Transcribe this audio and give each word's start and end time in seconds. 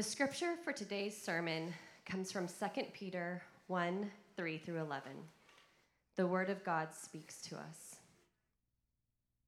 The 0.00 0.04
scripture 0.04 0.54
for 0.64 0.72
today's 0.72 1.14
sermon 1.14 1.74
comes 2.06 2.32
from 2.32 2.46
2 2.46 2.84
Peter 2.94 3.42
1 3.66 4.10
3 4.34 4.56
through 4.56 4.80
11. 4.80 5.12
The 6.16 6.26
word 6.26 6.48
of 6.48 6.64
God 6.64 6.94
speaks 6.94 7.42
to 7.42 7.56
us. 7.56 7.96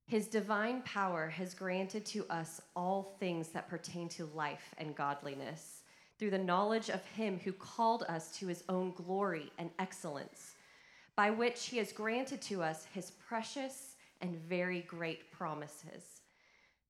His 0.07 0.27
divine 0.27 0.83
power 0.83 1.30
has 1.30 1.54
granted 1.54 2.04
to 2.04 2.27
us 2.29 2.61
all 2.77 3.17
things 3.19 3.49
that 3.49 3.71
pertain 3.71 4.11
to 4.11 4.27
life 4.35 4.75
and 4.77 4.95
godliness 4.95 5.84
through 6.18 6.32
the 6.32 6.36
knowledge 6.36 6.91
of 6.91 7.03
him 7.07 7.41
who 7.43 7.55
called 7.55 8.03
us 8.03 8.37
to 8.37 8.46
his 8.46 8.62
own 8.69 8.93
glory 8.93 9.50
and 9.57 9.71
excellence, 9.79 10.53
by 11.16 11.30
which 11.30 11.64
he 11.64 11.79
has 11.79 11.93
granted 11.93 12.43
to 12.43 12.62
us 12.62 12.84
his 12.93 13.12
precious 13.27 13.95
and 14.21 14.37
very 14.37 14.82
great 14.82 15.32
promises 15.32 16.21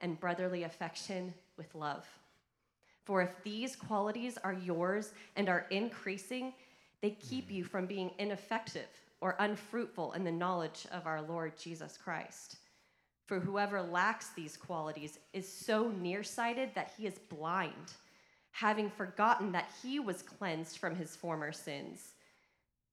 and 0.00 0.20
brotherly 0.20 0.64
affection 0.64 1.32
with 1.56 1.74
love. 1.74 2.06
For 3.04 3.22
if 3.22 3.42
these 3.44 3.76
qualities 3.76 4.36
are 4.42 4.52
yours 4.52 5.12
and 5.36 5.48
are 5.48 5.66
increasing, 5.70 6.52
they 7.00 7.10
keep 7.10 7.50
you 7.50 7.64
from 7.64 7.86
being 7.86 8.10
ineffective 8.18 8.88
or 9.20 9.36
unfruitful 9.38 10.12
in 10.12 10.24
the 10.24 10.32
knowledge 10.32 10.86
of 10.92 11.06
our 11.06 11.22
Lord 11.22 11.56
Jesus 11.58 11.96
Christ. 11.96 12.56
For 13.26 13.40
whoever 13.40 13.82
lacks 13.82 14.30
these 14.30 14.56
qualities 14.56 15.18
is 15.32 15.50
so 15.50 15.90
nearsighted 16.00 16.70
that 16.74 16.92
he 16.96 17.06
is 17.06 17.18
blind, 17.18 17.92
having 18.52 18.90
forgotten 18.90 19.52
that 19.52 19.70
he 19.82 19.98
was 19.98 20.22
cleansed 20.22 20.78
from 20.78 20.94
his 20.94 21.16
former 21.16 21.52
sins. 21.52 22.12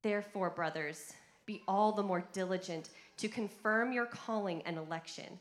Therefore, 0.02 0.50
brothers, 0.50 1.14
be 1.46 1.62
all 1.68 1.92
the 1.92 2.04
more 2.04 2.24
diligent 2.34 2.90
to 3.18 3.28
confirm 3.28 3.92
your 3.92 4.06
calling 4.06 4.62
and 4.64 4.78
election. 4.78 5.40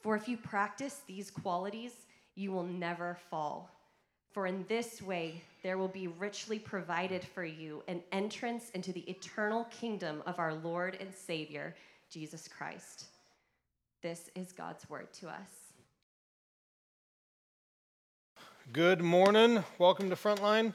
For 0.00 0.16
if 0.16 0.28
you 0.28 0.36
practice 0.38 1.02
these 1.06 1.30
qualities, 1.30 1.92
you 2.34 2.52
will 2.52 2.64
never 2.64 3.18
fall. 3.28 3.70
For 4.32 4.46
in 4.46 4.64
this 4.68 5.02
way, 5.02 5.42
there 5.62 5.76
will 5.76 5.88
be 5.88 6.06
richly 6.06 6.58
provided 6.58 7.22
for 7.22 7.44
you 7.44 7.82
an 7.86 8.02
entrance 8.12 8.70
into 8.70 8.92
the 8.92 9.08
eternal 9.10 9.64
kingdom 9.64 10.22
of 10.24 10.38
our 10.38 10.54
Lord 10.54 10.96
and 11.00 11.14
Savior, 11.14 11.74
Jesus 12.10 12.48
Christ. 12.48 13.06
This 14.02 14.30
is 14.34 14.52
God's 14.52 14.88
word 14.88 15.12
to 15.14 15.28
us. 15.28 15.50
Good 18.72 19.02
morning. 19.02 19.62
Welcome 19.78 20.08
to 20.08 20.16
Frontline. 20.16 20.72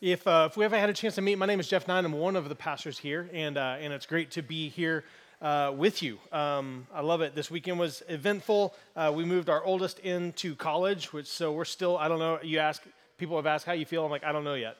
If, 0.00 0.26
uh, 0.26 0.48
if 0.50 0.56
we 0.56 0.62
haven't 0.62 0.78
had 0.78 0.90
a 0.90 0.94
chance 0.94 1.16
to 1.16 1.22
meet, 1.22 1.36
my 1.36 1.46
name 1.46 1.58
is 1.58 1.68
Jeff 1.68 1.88
Nine. 1.88 2.04
I'm 2.04 2.12
one 2.12 2.36
of 2.36 2.48
the 2.48 2.54
pastors 2.54 2.98
here, 2.98 3.28
and, 3.32 3.58
uh, 3.58 3.76
and 3.80 3.92
it's 3.92 4.06
great 4.06 4.30
to 4.32 4.42
be 4.42 4.68
here 4.68 5.04
uh, 5.40 5.72
with 5.76 6.02
you. 6.02 6.18
Um, 6.32 6.86
I 6.94 7.00
love 7.00 7.20
it. 7.20 7.34
This 7.34 7.50
weekend 7.50 7.78
was 7.78 8.02
eventful. 8.08 8.74
Uh, 8.94 9.12
we 9.14 9.24
moved 9.24 9.48
our 9.48 9.64
oldest 9.64 9.98
into 10.00 10.54
college, 10.54 11.12
which 11.12 11.26
so 11.26 11.52
we're 11.52 11.64
still. 11.64 11.96
I 11.96 12.08
don't 12.08 12.18
know. 12.18 12.38
You 12.42 12.58
ask 12.58 12.82
people 13.18 13.36
have 13.36 13.46
asked 13.46 13.66
how 13.66 13.72
you 13.72 13.86
feel. 13.86 14.04
I'm 14.04 14.10
like 14.10 14.24
I 14.24 14.32
don't 14.32 14.44
know 14.44 14.54
yet. 14.54 14.76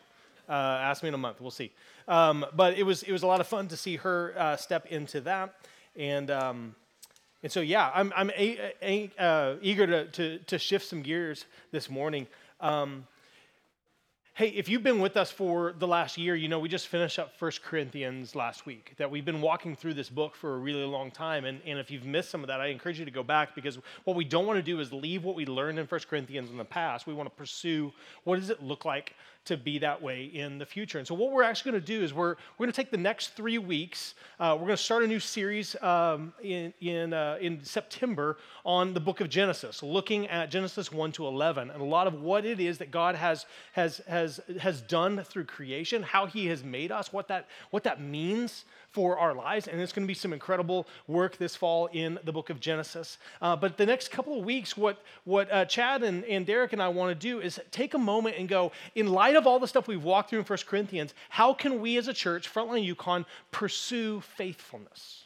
Uh, 0.49 0.53
ask 0.53 1.03
me 1.03 1.09
in 1.09 1.15
a 1.15 1.19
month. 1.19 1.41
We'll 1.41 1.51
see. 1.51 1.71
Um, 2.09 2.45
but 2.55 2.77
it 2.77 2.83
was 2.83 3.03
it 3.03 3.13
was 3.13 3.23
a 3.23 3.27
lot 3.27 3.41
of 3.41 3.47
fun 3.47 3.69
to 3.69 3.77
see 3.77 3.97
her 3.97 4.35
uh, 4.37 4.57
step 4.57 4.87
into 4.87 5.21
that, 5.23 5.55
and 5.97 6.31
um, 6.31 6.75
and 7.43 7.51
so 7.51 7.61
yeah, 7.61 7.91
I'm 7.95 8.13
I'm 8.17 8.31
a, 8.31 8.75
a, 8.83 9.11
uh, 9.19 9.57
eager 9.63 9.87
to, 9.87 10.07
to 10.07 10.39
to 10.39 10.59
shift 10.59 10.87
some 10.87 11.03
gears 11.03 11.47
this 11.71 11.89
morning. 11.89 12.27
Um, 12.61 13.07
Hey, 14.41 14.49
if 14.57 14.71
you've 14.71 14.83
been 14.83 15.01
with 15.01 15.19
us 15.19 15.31
for 15.31 15.75
the 15.79 15.87
last 15.87 16.17
year, 16.17 16.35
you 16.35 16.49
know 16.49 16.59
we 16.59 16.71
just 16.71 16.89
finished 16.89 17.19
up 17.19 17.37
First 17.37 17.63
Corinthians 17.63 18.35
last 18.35 18.65
week, 18.65 18.95
that 18.97 19.11
we've 19.11 19.27
been 19.27 19.43
walking 19.43 19.77
through 19.77 19.93
this 19.93 20.09
book 20.09 20.35
for 20.35 20.55
a 20.55 20.59
really 20.59 20.83
long 20.83 21.11
time. 21.11 21.45
And, 21.45 21.61
and 21.67 21.79
if 21.79 21.91
you've 21.91 22.07
missed 22.07 22.31
some 22.31 22.43
of 22.43 22.47
that, 22.47 22.59
I 22.59 22.69
encourage 22.69 22.99
you 22.99 23.05
to 23.05 23.11
go 23.11 23.23
back 23.23 23.55
because 23.55 23.79
what 24.05 24.17
we 24.17 24.25
don't 24.25 24.47
want 24.47 24.57
to 24.57 24.63
do 24.63 24.81
is 24.81 24.95
leave 24.95 25.25
what 25.25 25.37
we 25.37 25.45
learned 25.45 25.79
in 25.79 25.87
First 25.87 26.09
Corinthians 26.09 26.51
in 26.51 26.57
the 26.57 26.65
past. 26.65 27.07
We 27.07 27.13
want 27.13 27.29
to 27.29 27.37
pursue 27.37 27.93
what 28.25 28.37
does 28.37 28.49
it 28.49 28.63
look 28.63 28.87
like 28.87 29.13
to 29.47 29.57
be 29.57 29.79
that 29.79 30.01
way 30.01 30.25
in 30.25 30.59
the 30.59 30.67
future. 30.67 30.99
And 30.99 31.07
so, 31.07 31.15
what 31.15 31.33
we're 31.33 31.43
actually 31.43 31.73
going 31.73 31.83
to 31.83 31.87
do 31.87 32.03
is 32.03 32.13
we're, 32.13 32.37
we're 32.57 32.67
going 32.67 32.73
to 32.73 32.77
take 32.77 32.91
the 32.91 32.99
next 32.99 33.35
three 33.35 33.59
weeks. 33.59 34.15
Uh, 34.39 34.53
we're 34.53 34.67
going 34.67 34.77
to 34.77 34.83
start 34.83 35.03
a 35.03 35.07
new 35.07 35.21
series 35.21 35.75
um, 35.83 36.33
in, 36.43 36.73
in, 36.81 37.13
uh, 37.13 37.39
in 37.41 37.65
September 37.65 38.37
on 38.65 38.93
the 38.93 39.01
book 39.01 39.21
of 39.21 39.29
Genesis, 39.29 39.83
looking 39.83 40.27
at 40.29 40.51
Genesis 40.51 40.93
1 40.93 41.13
to 41.13 41.27
11 41.27 41.71
and 41.71 41.81
a 41.81 41.85
lot 41.85 42.07
of 42.07 42.21
what 42.21 42.45
it 42.45 42.61
is 42.61 42.79
that 42.79 42.91
God 42.91 43.15
has, 43.15 43.47
has, 43.73 44.01
has, 44.07 44.30
has 44.61 44.81
done 44.83 45.25
through 45.25 45.45
creation, 45.45 46.03
how 46.03 46.27
He 46.27 46.47
has 46.47 46.63
made 46.63 46.93
us, 46.93 47.13
what 47.13 47.29
that, 47.29 47.49
what 47.71 47.83
that 47.85 48.01
means 48.01 48.65
for 48.91 49.19
our 49.19 49.35
lives. 49.35 49.67
And 49.67 49.81
it's 49.81 49.93
going 49.93 50.05
to 50.05 50.09
be 50.09 50.15
some 50.15 50.33
incredible 50.33 50.87
work 51.07 51.37
this 51.39 51.57
fall 51.57 51.87
in 51.93 52.19
the 52.25 52.33
book 52.33 52.51
of 52.51 52.61
Genesis. 52.61 53.19
Uh, 53.41 53.57
but 53.57 53.77
the 53.77 53.87
next 53.87 54.11
couple 54.11 54.39
of 54.39 54.45
weeks, 54.45 54.77
what, 54.77 55.03
what 55.25 55.51
uh, 55.53 55.65
Chad 55.65 56.03
and, 56.03 56.25
and 56.25 56.45
Derek 56.45 56.73
and 56.73 56.83
I 56.83 56.89
want 56.89 57.11
to 57.11 57.15
do 57.15 57.41
is 57.41 57.59
take 57.71 57.95
a 57.95 57.99
moment 57.99 58.37
and 58.39 58.49
go, 58.49 58.73
in 58.95 59.09
light 59.09 59.37
of 59.37 59.47
all 59.47 59.59
the 59.59 59.69
stuff 59.69 59.89
we've 59.89 60.05
walked 60.05 60.31
through 60.31 60.41
in 60.41 60.45
1 60.45 60.59
Corinthians, 60.67 61.15
how 61.29 61.55
can 61.55 61.81
we 61.81 61.97
as 61.97 62.09
a 62.09 62.15
church, 62.15 62.53
Frontline 62.53 62.85
Yukon, 62.85 63.25
pursue 63.51 64.21
faithfulness? 64.21 65.25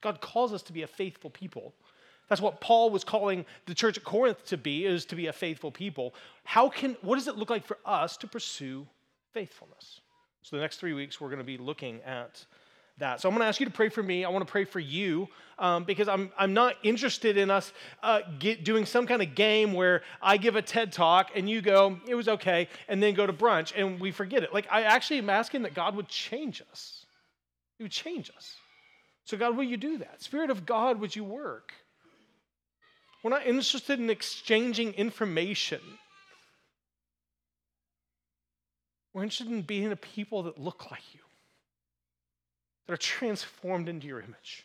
God 0.00 0.20
calls 0.20 0.52
us 0.52 0.62
to 0.62 0.72
be 0.72 0.82
a 0.82 0.86
faithful 0.86 1.30
people. 1.30 1.74
That's 2.28 2.40
what 2.40 2.60
Paul 2.60 2.90
was 2.90 3.04
calling 3.04 3.46
the 3.66 3.74
church 3.74 3.96
at 3.96 4.04
Corinth 4.04 4.44
to 4.46 4.56
be, 4.56 4.84
is 4.84 5.04
to 5.06 5.16
be 5.16 5.26
a 5.26 5.32
faithful 5.32 5.70
people. 5.70 6.14
How 6.44 6.68
can, 6.68 6.96
what 7.02 7.16
does 7.16 7.28
it 7.28 7.36
look 7.36 7.50
like 7.50 7.64
for 7.64 7.78
us 7.84 8.16
to 8.18 8.26
pursue 8.26 8.86
faithfulness? 9.32 10.00
So 10.42 10.56
the 10.56 10.62
next 10.62 10.76
three 10.76 10.92
weeks, 10.92 11.20
we're 11.20 11.28
going 11.28 11.38
to 11.38 11.44
be 11.44 11.58
looking 11.58 12.00
at 12.02 12.44
that. 12.98 13.20
So 13.20 13.28
I'm 13.28 13.34
going 13.34 13.42
to 13.42 13.48
ask 13.48 13.60
you 13.60 13.66
to 13.66 13.72
pray 13.72 13.88
for 13.88 14.02
me. 14.02 14.24
I 14.24 14.28
want 14.28 14.46
to 14.46 14.50
pray 14.50 14.64
for 14.64 14.80
you 14.80 15.28
um, 15.58 15.84
because 15.84 16.08
I'm, 16.08 16.30
I'm 16.38 16.52
not 16.52 16.74
interested 16.82 17.36
in 17.36 17.50
us 17.50 17.72
uh, 18.02 18.20
get, 18.38 18.64
doing 18.64 18.84
some 18.84 19.06
kind 19.06 19.22
of 19.22 19.34
game 19.34 19.72
where 19.72 20.02
I 20.20 20.36
give 20.36 20.56
a 20.56 20.62
TED 20.62 20.92
talk 20.92 21.30
and 21.34 21.48
you 21.48 21.60
go, 21.60 21.98
it 22.06 22.14
was 22.14 22.28
okay, 22.28 22.68
and 22.88 23.02
then 23.02 23.14
go 23.14 23.26
to 23.26 23.32
brunch 23.32 23.72
and 23.76 24.00
we 24.00 24.10
forget 24.10 24.42
it. 24.42 24.52
Like, 24.52 24.66
I 24.70 24.82
actually 24.82 25.18
am 25.18 25.30
asking 25.30 25.62
that 25.62 25.74
God 25.74 25.96
would 25.96 26.08
change 26.08 26.62
us. 26.70 27.06
He 27.78 27.84
would 27.84 27.92
change 27.92 28.30
us. 28.36 28.56
So, 29.24 29.36
God, 29.36 29.56
will 29.56 29.64
you 29.64 29.76
do 29.76 29.98
that? 29.98 30.22
Spirit 30.22 30.50
of 30.50 30.66
God, 30.66 31.00
would 31.00 31.14
you 31.14 31.24
work? 31.24 31.72
We're 33.22 33.30
not 33.30 33.46
interested 33.46 33.98
in 33.98 34.10
exchanging 34.10 34.92
information. 34.94 35.80
We're 39.12 39.24
interested 39.24 39.48
in 39.48 39.62
being 39.62 39.90
a 39.90 39.96
people 39.96 40.44
that 40.44 40.58
look 40.58 40.90
like 40.90 41.02
you 41.12 41.20
that 42.86 42.94
are 42.94 42.98
transformed 42.98 43.88
into 43.88 44.06
your 44.06 44.20
image. 44.20 44.64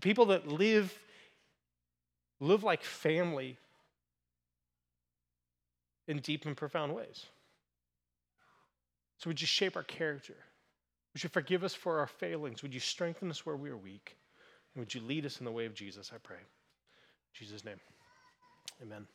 People 0.00 0.26
that 0.26 0.46
live, 0.46 0.96
live 2.40 2.62
like 2.62 2.82
family 2.82 3.56
in 6.08 6.18
deep 6.18 6.44
and 6.44 6.56
profound 6.56 6.94
ways. 6.94 7.26
So, 9.18 9.30
would 9.30 9.40
you 9.40 9.46
shape 9.46 9.76
our 9.76 9.82
character? 9.82 10.36
Would 11.14 11.24
you 11.24 11.30
forgive 11.30 11.64
us 11.64 11.74
for 11.74 12.00
our 12.00 12.06
failings? 12.06 12.62
Would 12.62 12.74
you 12.74 12.80
strengthen 12.80 13.30
us 13.30 13.46
where 13.46 13.56
we 13.56 13.70
are 13.70 13.76
weak? 13.76 14.16
And 14.74 14.82
would 14.82 14.94
you 14.94 15.00
lead 15.00 15.24
us 15.24 15.38
in 15.38 15.46
the 15.46 15.52
way 15.52 15.64
of 15.64 15.72
Jesus, 15.72 16.10
I 16.14 16.18
pray. 16.18 16.36
Jesus' 17.38 17.64
name, 17.64 17.80
amen. 18.82 19.06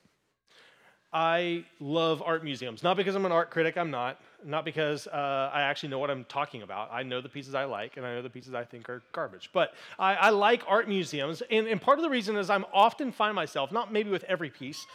I 1.13 1.65
love 1.79 2.21
art 2.21 2.43
museums. 2.43 2.83
Not 2.83 2.95
because 2.95 3.15
I'm 3.15 3.25
an 3.25 3.31
art 3.33 3.49
critic, 3.49 3.77
I'm 3.77 3.91
not. 3.91 4.21
Not 4.45 4.63
because 4.63 5.07
uh, 5.07 5.51
I 5.53 5.61
actually 5.63 5.89
know 5.89 5.99
what 5.99 6.09
I'm 6.09 6.23
talking 6.25 6.61
about. 6.61 6.89
I 6.91 7.03
know 7.03 7.19
the 7.19 7.29
pieces 7.29 7.53
I 7.53 7.65
like, 7.65 7.97
and 7.97 8.05
I 8.05 8.15
know 8.15 8.21
the 8.21 8.29
pieces 8.29 8.53
I 8.53 8.63
think 8.63 8.89
are 8.89 9.03
garbage. 9.11 9.49
But 9.51 9.73
I, 9.99 10.15
I 10.15 10.29
like 10.29 10.63
art 10.67 10.87
museums, 10.87 11.43
and, 11.51 11.67
and 11.67 11.81
part 11.81 11.99
of 11.99 12.03
the 12.03 12.09
reason 12.09 12.37
is 12.37 12.49
I'm 12.49 12.65
often 12.73 13.11
find 13.11 13.35
myself, 13.35 13.71
not 13.71 13.91
maybe 13.91 14.09
with 14.09 14.23
every 14.23 14.49
piece, 14.49 14.85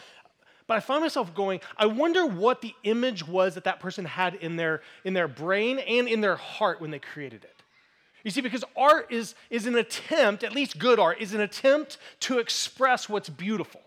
but 0.66 0.76
I 0.76 0.80
find 0.80 1.02
myself 1.02 1.34
going, 1.34 1.60
I 1.76 1.86
wonder 1.86 2.26
what 2.26 2.60
the 2.60 2.74
image 2.82 3.26
was 3.26 3.54
that 3.54 3.64
that 3.64 3.78
person 3.78 4.04
had 4.04 4.36
in 4.36 4.56
their, 4.56 4.82
in 5.04 5.14
their 5.14 5.28
brain 5.28 5.78
and 5.78 6.08
in 6.08 6.20
their 6.20 6.36
heart 6.36 6.80
when 6.80 6.90
they 6.90 6.98
created 6.98 7.44
it. 7.44 7.55
You 8.26 8.32
see, 8.32 8.40
because 8.40 8.64
art 8.76 9.12
is, 9.12 9.36
is 9.50 9.66
an 9.66 9.76
attempt, 9.76 10.42
at 10.42 10.52
least 10.52 10.80
good 10.80 10.98
art, 10.98 11.20
is 11.20 11.32
an 11.32 11.40
attempt 11.40 11.96
to 12.22 12.40
express 12.40 13.08
what's 13.08 13.28
beautiful 13.28 13.80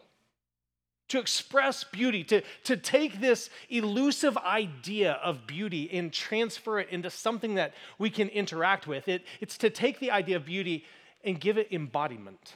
to 1.10 1.20
express 1.20 1.84
beauty, 1.84 2.24
to, 2.24 2.42
to 2.64 2.78
take 2.78 3.20
this 3.20 3.50
elusive 3.70 4.38
idea 4.38 5.14
of 5.24 5.48
beauty 5.48 5.90
and 5.92 6.14
transfer 6.14 6.80
it 6.80 6.88
into 6.90 7.10
something 7.10 7.56
that 7.56 7.74
we 7.98 8.12
can 8.12 8.30
interact 8.30 8.86
with. 8.86 9.08
It, 9.08 9.26
it's 9.42 9.58
to 9.58 9.72
take 9.72 10.00
the 10.00 10.12
idea 10.12 10.36
of 10.36 10.46
beauty 10.46 10.86
and 11.24 11.40
give 11.40 11.58
it 11.58 11.68
embodiment. 11.72 12.54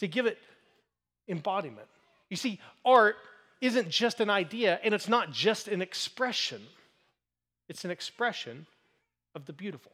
To 0.00 0.08
give 0.08 0.24
it 0.24 0.38
embodiment. 1.28 1.86
You 2.30 2.38
see, 2.38 2.60
art 2.82 3.16
isn't 3.60 3.90
just 3.90 4.20
an 4.20 4.30
idea 4.30 4.80
and 4.82 4.94
it's 4.94 5.08
not 5.08 5.32
just 5.32 5.68
an 5.68 5.82
expression, 5.82 6.62
it's 7.68 7.84
an 7.84 7.90
expression 7.90 8.66
of 9.34 9.44
the 9.44 9.52
beautiful. 9.52 9.92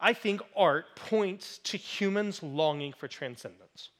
I 0.00 0.12
think 0.12 0.40
art 0.56 0.96
points 0.96 1.58
to 1.64 1.76
humans 1.76 2.42
longing 2.42 2.92
for 2.92 3.08
transcendence. 3.08 3.90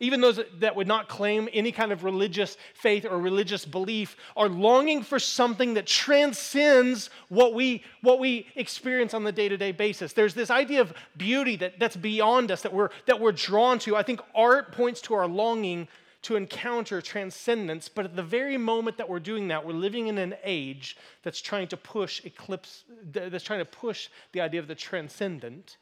Even 0.00 0.20
those 0.20 0.40
that 0.58 0.74
would 0.74 0.88
not 0.88 1.08
claim 1.08 1.48
any 1.52 1.70
kind 1.70 1.92
of 1.92 2.02
religious 2.02 2.56
faith 2.74 3.06
or 3.08 3.18
religious 3.18 3.64
belief 3.64 4.16
are 4.36 4.48
longing 4.48 5.02
for 5.02 5.20
something 5.20 5.74
that 5.74 5.86
transcends 5.86 7.10
what 7.28 7.54
we, 7.54 7.82
what 8.02 8.18
we 8.18 8.46
experience 8.56 9.14
on 9.14 9.22
the 9.22 9.30
day 9.30 9.48
to 9.48 9.56
day 9.56 9.70
basis. 9.70 10.12
There's 10.12 10.34
this 10.34 10.50
idea 10.50 10.80
of 10.80 10.92
beauty 11.16 11.56
that, 11.56 11.78
that's 11.78 11.96
beyond 11.96 12.50
us, 12.50 12.62
that 12.62 12.74
we're, 12.74 12.90
that 13.06 13.20
we're 13.20 13.32
drawn 13.32 13.78
to. 13.80 13.96
I 13.96 14.02
think 14.02 14.20
art 14.34 14.72
points 14.72 15.00
to 15.02 15.14
our 15.14 15.28
longing 15.28 15.86
to 16.24 16.36
encounter 16.36 17.00
transcendence, 17.00 17.88
but 17.88 18.04
at 18.04 18.16
the 18.16 18.22
very 18.22 18.56
moment 18.56 18.96
that 18.96 19.08
we're 19.08 19.20
doing 19.20 19.48
that, 19.48 19.64
we're 19.64 19.72
living 19.72 20.08
in 20.08 20.18
an 20.18 20.34
age 20.42 20.96
that's 21.22 21.40
trying 21.40 21.68
to 21.68 21.76
push 21.76 22.24
eclipse, 22.24 22.84
that's 23.12 23.44
trying 23.44 23.60
to 23.60 23.64
push 23.64 24.08
the 24.32 24.40
idea 24.40 24.58
of 24.60 24.66
the 24.66 24.74
transcendent 24.74 25.76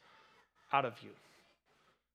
out 0.71 0.85
of 0.85 1.01
you. 1.01 1.09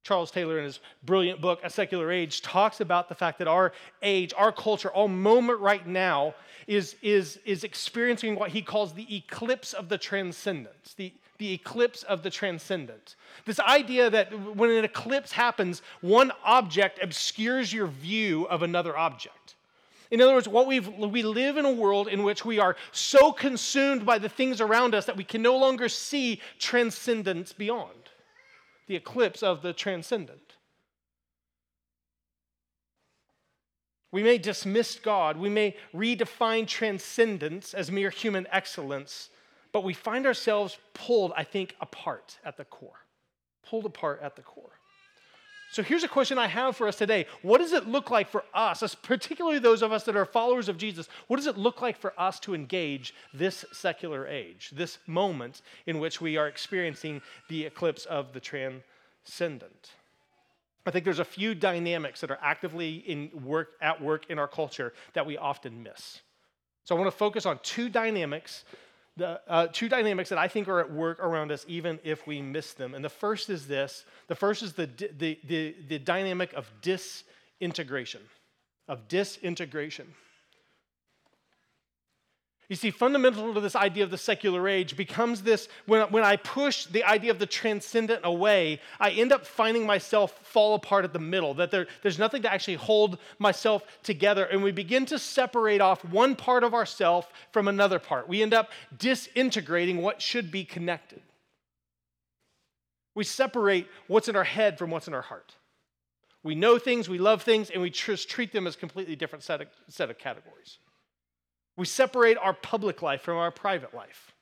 Charles 0.05 0.31
Taylor, 0.31 0.59
in 0.59 0.65
his 0.65 0.81
brilliant 1.03 1.41
book, 1.41 1.61
A 1.65 1.71
Secular 1.71 2.11
Age, 2.11 2.41
talks 2.41 2.81
about 2.81 3.09
the 3.09 3.15
fact 3.15 3.39
that 3.39 3.49
our 3.49 3.73
age, 4.03 4.33
our 4.37 4.53
culture, 4.53 4.91
our 4.95 5.09
moment 5.09 5.61
right 5.61 5.87
now 5.87 6.35
is, 6.67 6.97
is, 7.03 7.39
is 7.45 7.65
experiencing 7.65 8.35
what 8.35 8.51
he 8.51 8.63
calls 8.63 8.93
the 8.95 9.15
eclipse 9.15 9.73
of 9.73 9.89
the 9.89 9.99
transcendence, 9.99 10.95
the, 10.95 11.13
the 11.39 11.53
eclipse 11.53 12.03
of 12.03 12.23
the 12.23 12.31
transcendent. 12.31 13.15
This 13.45 13.61
idea 13.61 14.11
that 14.11 14.57
when 14.57 14.71
an 14.71 14.85
eclipse 14.85 15.33
happens, 15.33 15.83
one 16.01 16.33
object 16.45 17.01
obscures 17.03 17.73
your 17.73 17.87
view 17.87 18.45
of 18.49 18.63
another 18.63 18.97
object. 18.97 19.55
In 20.11 20.21
other 20.21 20.35
words, 20.35 20.49
what 20.49 20.67
we've, 20.67 20.89
we 20.89 21.23
live 21.23 21.57
in 21.57 21.65
a 21.65 21.73
world 21.73 22.09
in 22.09 22.23
which 22.23 22.45
we 22.45 22.59
are 22.59 22.77
so 22.93 23.31
consumed 23.31 24.07
by 24.07 24.19
the 24.19 24.29
things 24.29 24.61
around 24.61 24.95
us 24.95 25.07
that 25.07 25.17
we 25.17 25.25
can 25.25 25.43
no 25.43 25.57
longer 25.57 25.89
see 25.89 26.41
transcendence 26.59 27.53
beyond 27.53 27.93
the 28.87 28.97
eclipse 28.97 29.43
of 29.43 29.63
the 29.63 29.73
transcendent. 29.73 30.55
We 34.11 34.23
may 34.23 34.39
dismiss 34.39 34.97
God, 34.97 35.37
we 35.37 35.51
may 35.51 35.77
redefine 35.95 36.67
transcendence 36.67 37.75
as 37.75 37.93
mere 37.93 38.09
human 38.09 38.47
excellence, 38.51 39.29
but 39.73 39.85
we 39.85 39.95
find 39.95 40.27
ourselves 40.27 40.79
pulled, 40.95 41.33
I 41.37 41.45
think, 41.45 41.77
apart 41.81 42.39
at 42.45 42.57
the 42.57 42.65
core. 42.65 43.05
Pulled 43.65 43.87
apart 43.87 44.21
at 44.23 44.37
the 44.37 44.43
core. 44.43 44.79
So 45.71 45.83
here's 45.83 46.03
a 46.03 46.09
question 46.09 46.39
I 46.39 46.47
have 46.47 46.77
for 46.77 46.89
us 46.89 46.97
today. 46.97 47.27
What 47.43 47.59
does 47.59 47.73
it 47.73 47.87
look 47.87 48.11
like 48.11 48.31
for 48.31 48.43
us, 48.55 48.95
particularly 48.95 49.59
those 49.59 49.83
of 49.83 49.93
us 49.93 50.05
that 50.05 50.17
are 50.17 50.25
followers 50.25 50.69
of 50.71 50.79
Jesus, 50.79 51.09
what 51.27 51.37
does 51.37 51.47
it 51.47 51.59
look 51.59 51.83
like 51.83 51.99
for 51.99 52.19
us 52.19 52.41
to 52.41 52.55
engage 52.55 53.15
this 53.35 53.67
secular 53.71 54.27
age, 54.27 54.71
this 54.75 54.99
moment 55.07 55.61
in 55.87 55.99
which 55.99 56.23
we 56.23 56.39
are 56.39 56.49
experiencing 56.49 57.21
the 57.51 57.67
eclipse 57.67 58.07
of 58.07 58.33
the 58.33 58.41
transcendent? 58.41 59.91
I 60.87 60.91
think 60.91 61.05
there's 61.05 61.19
a 61.19 61.25
few 61.25 61.55
dynamics 61.55 62.23
that 62.23 62.31
are 62.31 62.39
actively 62.41 62.97
in 62.97 63.31
work, 63.45 63.73
at 63.83 64.01
work 64.01 64.25
in 64.31 64.39
our 64.39 64.49
culture 64.49 64.95
that 65.13 65.27
we 65.27 65.37
often 65.37 65.83
miss. 65.83 66.21
So 66.85 66.97
I 66.97 66.99
want 66.99 67.13
to 67.13 67.19
focus 67.19 67.45
on 67.45 67.59
two 67.63 67.91
dynamics 67.91 68.65
the 69.19 69.41
uh, 69.49 69.67
two 69.73 69.89
dynamics 69.89 70.31
that 70.31 70.39
I 70.39 70.49
think 70.49 70.69
are 70.69 70.81
at 70.81 70.91
work 70.91 71.19
around 71.21 71.53
us, 71.53 71.65
even 71.69 71.99
if 72.05 72.27
we 72.27 72.41
miss 72.41 72.73
them. 72.73 72.95
And 72.95 73.05
the 73.05 73.11
first 73.11 73.51
is 73.51 73.67
this 73.67 74.05
the 74.29 74.35
first 74.35 74.63
is 74.63 74.73
the, 74.73 74.87
the, 75.19 75.39
the, 75.45 75.75
the 75.89 75.99
dynamic 75.99 76.53
of 76.55 76.71
disintegration, 76.81 78.23
of 78.87 79.07
disintegration. 79.09 80.07
You 82.69 82.77
see, 82.77 82.91
fundamental 82.91 83.55
to 83.55 83.61
this 83.61 83.75
idea 83.75 84.05
of 84.05 84.11
the 84.11 84.19
secular 84.19 84.69
age 84.69 84.95
becomes 84.95 85.43
this 85.43 85.69
when, 85.87 86.03
when 86.11 86.23
I 86.23 86.37
push 86.37 86.85
the 86.85 87.03
idea 87.03 87.31
of 87.31 87.39
the 87.39 87.47
transcendent 87.47 88.21
away, 88.25 88.81
I 89.01 89.11
end 89.11 89.33
up 89.33 89.47
finding 89.47 89.87
myself 89.87 90.39
fall 90.43 90.75
apart 90.75 91.07
at 91.07 91.15
the 91.15 91.19
middle, 91.19 91.55
that 91.55 91.71
there, 91.71 91.87
there's 92.03 92.19
nothing 92.19 92.43
to 92.43 92.53
actually 92.53 92.75
hold 92.75 93.19
myself 93.39 93.85
together. 94.03 94.45
And 94.45 94.63
we 94.63 94.71
begin 94.71 95.07
to 95.07 95.19
separate 95.19 95.81
off 95.81 96.05
one 96.05 96.37
part 96.37 96.63
of 96.63 96.75
ourself 96.75 97.33
from 97.53 97.69
another 97.69 97.99
part. 97.99 98.29
We 98.29 98.43
end 98.43 98.53
up 98.53 98.71
disintegrating 98.99 100.03
what 100.03 100.21
should 100.21 100.51
be 100.51 100.65
connected. 100.65 101.23
We 103.15 103.25
separate 103.25 103.89
what's 104.09 104.29
in 104.29 104.37
our 104.37 104.45
head 104.45 104.77
from 104.77 104.91
what's 104.91 105.09
in 105.09 105.15
our 105.15 105.23
heart. 105.23 105.55
We 106.43 106.55
know 106.55 106.79
things, 106.79 107.09
we 107.09 107.19
love 107.19 107.43
things, 107.43 107.71
and 107.71 107.81
we 107.81 107.89
just 107.89 108.29
treat 108.29 108.53
them 108.53 108.67
as 108.67 108.77
completely 108.77 109.17
different 109.17 109.43
set 109.43 109.63
of, 109.63 109.69
set 109.89 110.11
of 110.11 110.19
categories. 110.19 110.79
We 111.79 111.87
separate 111.87 112.37
our 112.39 112.53
public 112.53 113.03
life 113.03 113.23
from 113.23 113.37
our 113.37 113.53
private 113.53 113.95
life. 113.95 114.33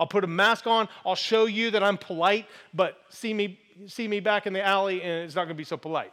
I'll 0.00 0.06
put 0.06 0.24
a 0.24 0.28
mask 0.28 0.66
on, 0.66 0.88
I'll 1.04 1.14
show 1.14 1.44
you 1.44 1.70
that 1.72 1.82
I'm 1.82 1.98
polite, 1.98 2.46
but 2.72 2.96
see 3.10 3.34
me, 3.34 3.60
see 3.86 4.08
me 4.08 4.20
back 4.20 4.46
in 4.46 4.54
the 4.54 4.64
alley 4.64 5.02
and 5.02 5.24
it's 5.24 5.34
not 5.34 5.42
going 5.42 5.54
to 5.54 5.54
be 5.54 5.64
so 5.64 5.76
polite. 5.76 6.12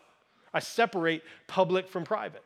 I 0.54 0.60
separate 0.60 1.24
public 1.48 1.88
from 1.88 2.04
private. 2.04 2.44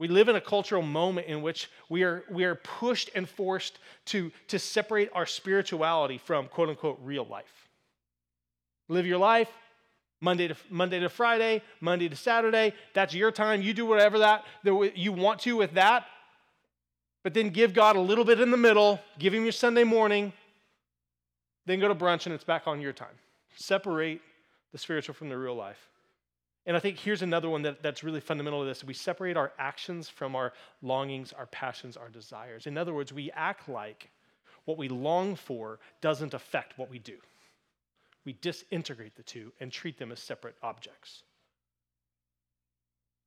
We 0.00 0.08
live 0.08 0.28
in 0.28 0.34
a 0.34 0.40
cultural 0.40 0.82
moment 0.82 1.28
in 1.28 1.40
which 1.40 1.70
we 1.88 2.02
are, 2.02 2.24
we 2.28 2.42
are 2.42 2.56
pushed 2.56 3.10
and 3.14 3.28
forced 3.28 3.78
to, 4.06 4.32
to 4.48 4.58
separate 4.58 5.10
our 5.14 5.26
spirituality 5.26 6.18
from 6.18 6.48
quote 6.48 6.68
unquote 6.70 6.98
real 7.04 7.26
life. 7.26 7.68
Live 8.88 9.06
your 9.06 9.18
life, 9.18 9.50
Monday 10.20 10.48
to, 10.48 10.56
Monday 10.68 10.98
to 10.98 11.08
Friday, 11.08 11.62
Monday 11.80 12.08
to 12.08 12.16
Saturday. 12.16 12.74
That's 12.92 13.14
your 13.14 13.30
time. 13.30 13.62
You 13.62 13.72
do 13.72 13.86
whatever 13.86 14.18
that, 14.18 14.46
that 14.64 14.96
you 14.96 15.12
want 15.12 15.40
to 15.42 15.56
with 15.56 15.74
that 15.74 16.06
but 17.22 17.34
then 17.34 17.50
give 17.50 17.74
God 17.74 17.96
a 17.96 18.00
little 18.00 18.24
bit 18.24 18.40
in 18.40 18.50
the 18.50 18.56
middle, 18.56 19.00
give 19.18 19.34
Him 19.34 19.42
your 19.42 19.52
Sunday 19.52 19.84
morning, 19.84 20.32
then 21.66 21.80
go 21.80 21.88
to 21.88 21.94
brunch 21.94 22.26
and 22.26 22.34
it's 22.34 22.44
back 22.44 22.66
on 22.66 22.80
your 22.80 22.92
time. 22.92 23.14
Separate 23.56 24.20
the 24.72 24.78
spiritual 24.78 25.14
from 25.14 25.28
the 25.28 25.36
real 25.36 25.54
life. 25.54 25.88
And 26.66 26.76
I 26.76 26.80
think 26.80 26.98
here's 26.98 27.22
another 27.22 27.48
one 27.48 27.62
that, 27.62 27.82
that's 27.82 28.04
really 28.04 28.20
fundamental 28.20 28.60
to 28.60 28.66
this. 28.66 28.84
We 28.84 28.94
separate 28.94 29.36
our 29.36 29.52
actions 29.58 30.08
from 30.08 30.36
our 30.36 30.52
longings, 30.82 31.32
our 31.32 31.46
passions, 31.46 31.96
our 31.96 32.08
desires. 32.08 32.66
In 32.66 32.76
other 32.76 32.94
words, 32.94 33.12
we 33.12 33.30
act 33.32 33.68
like 33.68 34.10
what 34.66 34.78
we 34.78 34.88
long 34.88 35.36
for 35.36 35.78
doesn't 36.00 36.34
affect 36.34 36.78
what 36.78 36.90
we 36.90 36.98
do. 36.98 37.16
We 38.24 38.34
disintegrate 38.34 39.16
the 39.16 39.22
two 39.22 39.52
and 39.60 39.72
treat 39.72 39.98
them 39.98 40.12
as 40.12 40.20
separate 40.20 40.56
objects. 40.62 41.22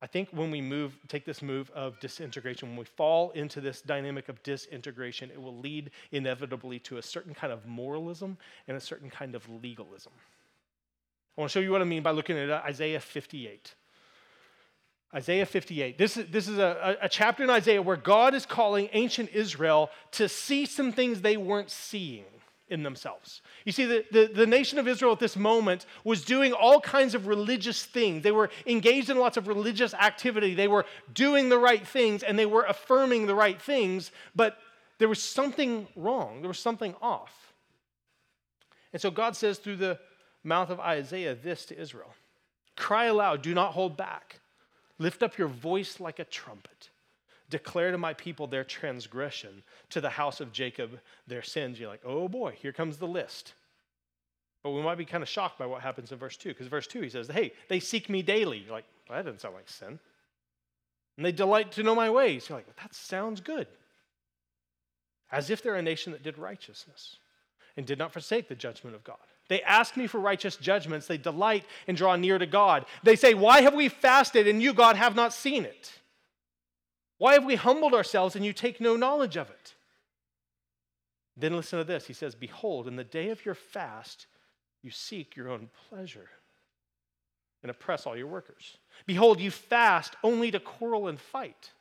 I 0.02 0.06
think 0.06 0.28
when 0.32 0.50
we 0.50 0.60
move, 0.60 0.96
take 1.08 1.24
this 1.24 1.40
move 1.40 1.70
of 1.70 1.98
disintegration, 2.00 2.68
when 2.68 2.78
we 2.78 2.84
fall 2.84 3.30
into 3.30 3.60
this 3.60 3.80
dynamic 3.80 4.28
of 4.28 4.42
disintegration, 4.42 5.30
it 5.30 5.40
will 5.40 5.56
lead 5.58 5.90
inevitably 6.12 6.78
to 6.80 6.98
a 6.98 7.02
certain 7.02 7.34
kind 7.34 7.52
of 7.52 7.66
moralism 7.66 8.36
and 8.68 8.76
a 8.76 8.80
certain 8.80 9.08
kind 9.08 9.34
of 9.34 9.48
legalism. 9.48 10.12
I 11.36 11.40
want 11.40 11.50
to 11.50 11.52
show 11.52 11.60
you 11.60 11.72
what 11.72 11.80
I 11.80 11.84
mean 11.84 12.02
by 12.02 12.10
looking 12.10 12.36
at 12.36 12.50
Isaiah 12.50 13.00
58. 13.00 13.74
Isaiah 15.14 15.46
58. 15.46 15.96
This 15.96 16.16
is, 16.16 16.26
this 16.30 16.48
is 16.48 16.58
a, 16.58 16.96
a 17.00 17.08
chapter 17.08 17.44
in 17.44 17.50
Isaiah 17.50 17.80
where 17.80 17.96
God 17.96 18.34
is 18.34 18.44
calling 18.44 18.88
ancient 18.92 19.30
Israel 19.30 19.90
to 20.12 20.28
see 20.28 20.66
some 20.66 20.92
things 20.92 21.20
they 21.20 21.36
weren't 21.36 21.70
seeing 21.70 22.24
in 22.68 22.82
themselves. 22.82 23.42
You 23.64 23.72
see, 23.72 23.84
the, 23.84 24.04
the, 24.10 24.26
the, 24.26 24.46
nation 24.46 24.78
of 24.78 24.88
Israel 24.88 25.12
at 25.12 25.18
this 25.18 25.36
moment 25.36 25.84
was 26.02 26.24
doing 26.24 26.52
all 26.52 26.80
kinds 26.80 27.14
of 27.14 27.26
religious 27.26 27.84
things. 27.84 28.22
They 28.22 28.32
were 28.32 28.50
engaged 28.66 29.10
in 29.10 29.18
lots 29.18 29.36
of 29.36 29.48
religious 29.48 29.92
activity. 29.92 30.54
They 30.54 30.68
were 30.68 30.86
doing 31.12 31.50
the 31.50 31.58
right 31.58 31.86
things 31.86 32.22
and 32.22 32.38
they 32.38 32.46
were 32.46 32.64
affirming 32.64 33.26
the 33.26 33.34
right 33.34 33.60
things, 33.60 34.10
but 34.34 34.56
there 34.98 35.08
was 35.08 35.22
something 35.22 35.86
wrong. 35.94 36.40
There 36.40 36.48
was 36.48 36.58
something 36.58 36.94
off. 37.02 37.52
And 38.92 39.02
so 39.02 39.10
God 39.10 39.36
says 39.36 39.58
through 39.58 39.76
the 39.76 39.98
mouth 40.42 40.70
of 40.70 40.80
Isaiah 40.80 41.34
this 41.34 41.66
to 41.66 41.78
Israel 41.78 42.14
Cry 42.76 43.04
aloud, 43.04 43.42
do 43.42 43.54
not 43.54 43.72
hold 43.72 43.96
back. 43.96 44.40
Lift 44.98 45.22
up 45.22 45.38
your 45.38 45.48
voice 45.48 46.00
like 46.00 46.18
a 46.18 46.24
trumpet. 46.24 46.90
Declare 47.50 47.92
to 47.92 47.98
my 47.98 48.14
people 48.14 48.46
their 48.46 48.64
transgression, 48.64 49.62
to 49.90 50.00
the 50.00 50.10
house 50.10 50.40
of 50.40 50.52
Jacob 50.52 50.98
their 51.26 51.42
sins. 51.42 51.78
You're 51.78 51.90
like, 51.90 52.04
oh 52.04 52.28
boy, 52.28 52.56
here 52.60 52.72
comes 52.72 52.96
the 52.96 53.06
list. 53.06 53.54
But 54.62 54.70
we 54.70 54.82
might 54.82 54.96
be 54.96 55.04
kind 55.04 55.22
of 55.22 55.28
shocked 55.28 55.58
by 55.58 55.66
what 55.66 55.82
happens 55.82 56.10
in 56.10 56.18
verse 56.18 56.38
2, 56.38 56.48
because 56.48 56.68
verse 56.68 56.86
2 56.86 57.02
he 57.02 57.10
says, 57.10 57.28
hey, 57.28 57.52
they 57.68 57.80
seek 57.80 58.08
me 58.08 58.22
daily. 58.22 58.58
You're 58.58 58.72
like, 58.72 58.86
well, 59.08 59.18
that 59.18 59.26
doesn't 59.26 59.40
sound 59.40 59.54
like 59.54 59.68
sin. 59.68 59.98
And 61.16 61.24
they 61.24 61.32
delight 61.32 61.72
to 61.72 61.82
know 61.82 61.94
my 61.94 62.10
ways. 62.10 62.48
You're 62.48 62.58
like, 62.58 62.66
well, 62.66 62.76
that 62.82 62.94
sounds 62.94 63.40
good. 63.40 63.66
As 65.30 65.50
if 65.50 65.62
they're 65.62 65.76
a 65.76 65.82
nation 65.82 66.12
that 66.12 66.22
did 66.22 66.38
righteousness 66.38 67.16
and 67.76 67.86
did 67.86 67.98
not 67.98 68.12
forsake 68.12 68.48
the 68.48 68.54
judgment 68.54 68.96
of 68.96 69.04
God. 69.04 69.18
They 69.48 69.62
ask 69.62 69.96
me 69.96 70.06
for 70.06 70.18
righteous 70.18 70.56
judgments. 70.56 71.06
They 71.06 71.18
delight 71.18 71.64
and 71.86 71.96
draw 71.96 72.16
near 72.16 72.38
to 72.38 72.46
God. 72.46 72.86
They 73.02 73.16
say, 73.16 73.34
Why 73.34 73.60
have 73.60 73.74
we 73.74 73.88
fasted 73.88 74.48
and 74.48 74.62
you, 74.62 74.72
God, 74.72 74.96
have 74.96 75.14
not 75.14 75.34
seen 75.34 75.64
it? 75.64 75.92
Why 77.18 77.34
have 77.34 77.44
we 77.44 77.54
humbled 77.54 77.94
ourselves 77.94 78.36
and 78.36 78.44
you 78.44 78.52
take 78.52 78.80
no 78.80 78.96
knowledge 78.96 79.36
of 79.36 79.50
it? 79.50 79.74
Then 81.36 81.56
listen 81.56 81.78
to 81.78 81.84
this. 81.84 82.06
He 82.06 82.12
says, 82.12 82.34
Behold, 82.34 82.86
in 82.86 82.96
the 82.96 83.04
day 83.04 83.30
of 83.30 83.44
your 83.44 83.54
fast, 83.54 84.26
you 84.82 84.90
seek 84.90 85.36
your 85.36 85.48
own 85.48 85.68
pleasure. 85.88 86.28
and 87.62 87.70
oppress 87.70 88.06
all 88.06 88.14
your 88.14 88.26
workers. 88.26 88.76
Behold, 89.06 89.40
you 89.40 89.50
fast 89.50 90.16
only 90.22 90.50
to 90.50 90.60
quarrel 90.60 91.08
and 91.08 91.18
fight 91.18 91.72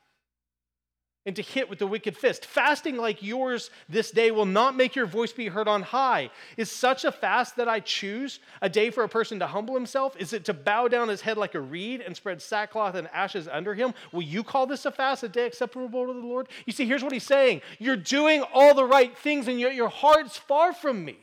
and 1.25 1.35
to 1.37 1.41
hit 1.41 1.69
with 1.69 1.79
the 1.79 1.87
wicked 1.87 2.17
fist. 2.17 2.45
Fasting 2.45 2.97
like 2.97 3.23
yours 3.23 3.69
this 3.87 4.11
day 4.11 4.31
will 4.31 4.45
not 4.45 4.75
make 4.75 4.95
your 4.95 5.05
voice 5.05 5.31
be 5.31 5.47
heard 5.47 5.67
on 5.67 5.81
high. 5.81 6.29
Is 6.57 6.69
such 6.69 7.05
a 7.05 7.11
fast 7.11 7.55
that 7.55 7.69
I 7.69 7.79
choose 7.79 8.39
a 8.61 8.69
day 8.69 8.89
for 8.89 9.03
a 9.03 9.09
person 9.09 9.39
to 9.39 9.47
humble 9.47 9.73
himself? 9.73 10.17
Is 10.17 10.33
it 10.33 10.43
to 10.45 10.53
bow 10.53 10.89
down 10.89 11.07
his 11.07 11.21
head 11.21 11.37
like 11.37 11.55
a 11.55 11.61
reed 11.61 12.01
and 12.01 12.15
spread 12.15 12.41
sackcloth 12.41 12.95
and 12.95 13.07
ashes 13.13 13.47
under 13.47 13.73
him? 13.73 13.93
Will 14.11 14.21
you 14.21 14.43
call 14.43 14.67
this 14.67 14.85
a 14.85 14.91
fast, 14.91 15.23
a 15.23 15.29
day 15.29 15.45
acceptable 15.45 16.07
to 16.07 16.13
the 16.13 16.19
Lord? 16.19 16.49
You 16.65 16.73
see, 16.73 16.85
here's 16.85 17.03
what 17.03 17.13
he's 17.13 17.23
saying 17.23 17.61
You're 17.79 17.95
doing 17.95 18.43
all 18.53 18.73
the 18.73 18.85
right 18.85 19.17
things, 19.17 19.47
and 19.47 19.59
yet 19.59 19.75
your 19.75 19.89
heart's 19.89 20.37
far 20.37 20.73
from 20.73 21.05
me. 21.05 21.17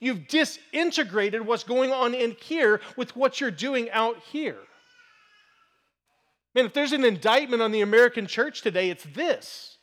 You've 0.00 0.28
disintegrated 0.28 1.46
what's 1.46 1.64
going 1.64 1.92
on 1.92 2.12
in 2.12 2.36
here 2.42 2.80
with 2.96 3.16
what 3.16 3.40
you're 3.40 3.50
doing 3.50 3.88
out 3.90 4.18
here. 4.18 4.58
Man, 6.56 6.64
if 6.64 6.72
there's 6.72 6.92
an 6.92 7.04
indictment 7.04 7.60
on 7.60 7.70
the 7.70 7.82
American 7.82 8.26
church 8.26 8.62
today, 8.62 8.88
it's 8.88 9.04
this. 9.04 9.76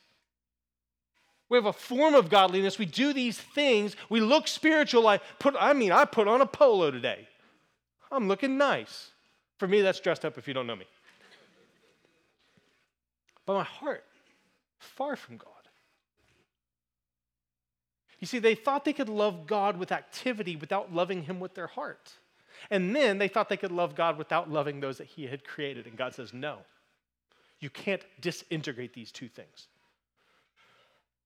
We 1.48 1.56
have 1.56 1.68
a 1.68 1.74
form 1.74 2.16
of 2.16 2.32
godliness. 2.32 2.80
We 2.80 2.88
do 2.88 3.14
these 3.14 3.38
things. 3.38 3.96
We 4.10 4.22
look 4.22 4.48
spiritual. 4.48 5.08
I 5.08 5.20
put, 5.38 5.56
I 5.60 5.74
mean, 5.74 5.92
I 5.92 6.06
put 6.06 6.28
on 6.28 6.42
a 6.42 6.48
polo 6.48 6.90
today. 6.90 7.28
I'm 8.12 8.28
looking 8.28 8.58
nice. 8.58 9.12
For 9.60 9.68
me, 9.68 9.82
that's 9.82 10.00
dressed 10.00 10.26
up 10.26 10.40
if 10.40 10.48
you 10.48 10.56
don't 10.56 10.66
know 10.66 10.76
me. 10.76 10.88
But 13.46 13.54
my 13.54 13.64
heart, 13.64 14.04
far 14.80 15.16
from 15.16 15.38
God. 15.38 15.50
You 18.20 18.26
see, 18.26 18.40
they 18.40 18.56
thought 18.56 18.84
they 18.84 18.94
could 18.94 19.10
love 19.10 19.46
God 19.46 19.78
with 19.78 19.92
activity 19.92 20.56
without 20.56 20.92
loving 20.92 21.22
Him 21.22 21.40
with 21.40 21.54
their 21.54 21.68
heart. 21.68 22.14
And 22.70 22.96
then 22.96 23.18
they 23.18 23.28
thought 23.28 23.50
they 23.50 23.58
could 23.58 23.72
love 23.72 23.96
God 23.96 24.18
without 24.18 24.50
loving 24.50 24.80
those 24.80 24.98
that 24.98 25.08
He 25.08 25.28
had 25.28 25.44
created. 25.44 25.88
And 25.88 25.98
God 25.98 26.14
says, 26.14 26.34
no. 26.34 26.60
You 27.60 27.70
can't 27.70 28.04
disintegrate 28.20 28.94
these 28.94 29.12
two 29.12 29.28
things. 29.28 29.68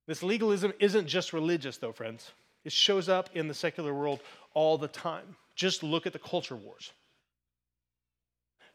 This 0.08 0.24
legalism 0.24 0.74
isn't 0.80 1.08
just 1.08 1.34
religious, 1.34 1.78
though, 1.78 1.92
friends. 1.92 2.32
It 2.64 2.72
shows 2.72 3.10
up 3.10 3.30
in 3.34 3.48
the 3.48 3.54
secular 3.54 3.94
world 3.94 4.20
all 4.54 4.78
the 4.78 4.88
time. 4.88 5.36
Just 5.56 5.84
look 5.84 6.06
at 6.06 6.14
the 6.14 6.20
culture 6.20 6.56
wars. 6.56 6.92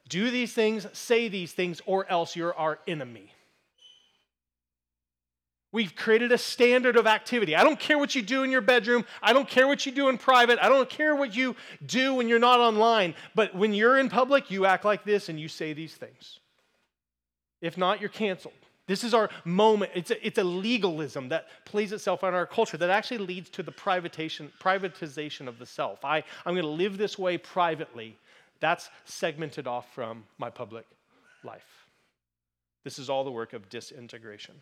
Do 0.09 0.31
these 0.31 0.53
things, 0.53 0.87
say 0.93 1.29
these 1.29 1.53
things, 1.53 1.81
or 1.87 2.11
else 2.11 2.35
you're 2.35 2.55
our 2.55 2.81
enemy. 2.87 3.33
We've 5.73 5.97
created 5.97 6.33
a 6.33 6.39
standard 6.39 6.97
of 6.97 7.07
activity. 7.07 7.57
I 7.57 7.65
don't 7.65 7.81
care 7.81 7.99
what 7.99 8.15
you 8.15 8.21
do 8.21 8.43
in 8.43 8.51
your 8.51 8.61
bedroom. 8.61 9.07
I 9.23 9.33
don't 9.33 9.49
care 9.49 9.67
what 9.67 9.87
you 9.87 9.93
do 9.93 10.11
in 10.11 10.19
private. 10.19 10.59
I 10.61 10.69
don't 10.69 10.89
care 10.89 11.17
what 11.17 11.35
you 11.35 11.57
do 11.87 12.13
when 12.13 12.29
you're 12.29 12.39
not 12.39 12.61
online. 12.61 13.15
But 13.35 13.55
when 13.55 13.73
you're 13.73 13.99
in 13.99 14.11
public, 14.11 14.51
you 14.51 14.67
act 14.67 14.85
like 14.85 15.03
this 15.05 15.31
and 15.31 15.41
you 15.41 15.49
say 15.49 15.73
these 15.73 15.95
things. 15.95 16.41
If 17.63 17.79
not, 17.79 18.01
you're 18.01 18.11
canceled. 18.11 18.53
This 18.87 19.03
is 19.03 19.15
our 19.15 19.31
moment. 19.47 19.93
It's 19.95 20.11
a, 20.11 20.27
it's 20.27 20.39
a 20.39 20.45
legalism 20.45 21.31
that 21.31 21.47
plays 21.65 21.93
itself 21.93 22.23
out 22.23 22.29
in 22.29 22.35
our 22.35 22.47
culture 22.47 22.77
that 22.77 22.91
actually 22.91 23.19
leads 23.19 23.49
to 23.51 23.63
the 23.63 23.73
privatization, 23.73 24.51
privatization 24.61 25.49
of 25.49 25.59
the 25.59 25.65
self. 25.65 26.05
I, 26.05 26.23
I'm 26.45 26.55
going 26.55 26.67
to 26.67 26.69
live 26.69 26.99
this 26.99 27.19
way 27.19 27.39
privately. 27.39 28.19
That's 28.61 28.91
segmented 29.07 29.67
off 29.67 29.91
from 29.95 30.25
my 30.37 30.51
public 30.51 30.85
life. 31.45 31.87
This 32.85 32.99
is 32.99 33.09
all 33.09 33.25
the 33.25 33.31
work 33.31 33.55
of 33.55 33.71
disintegration. 33.71 34.57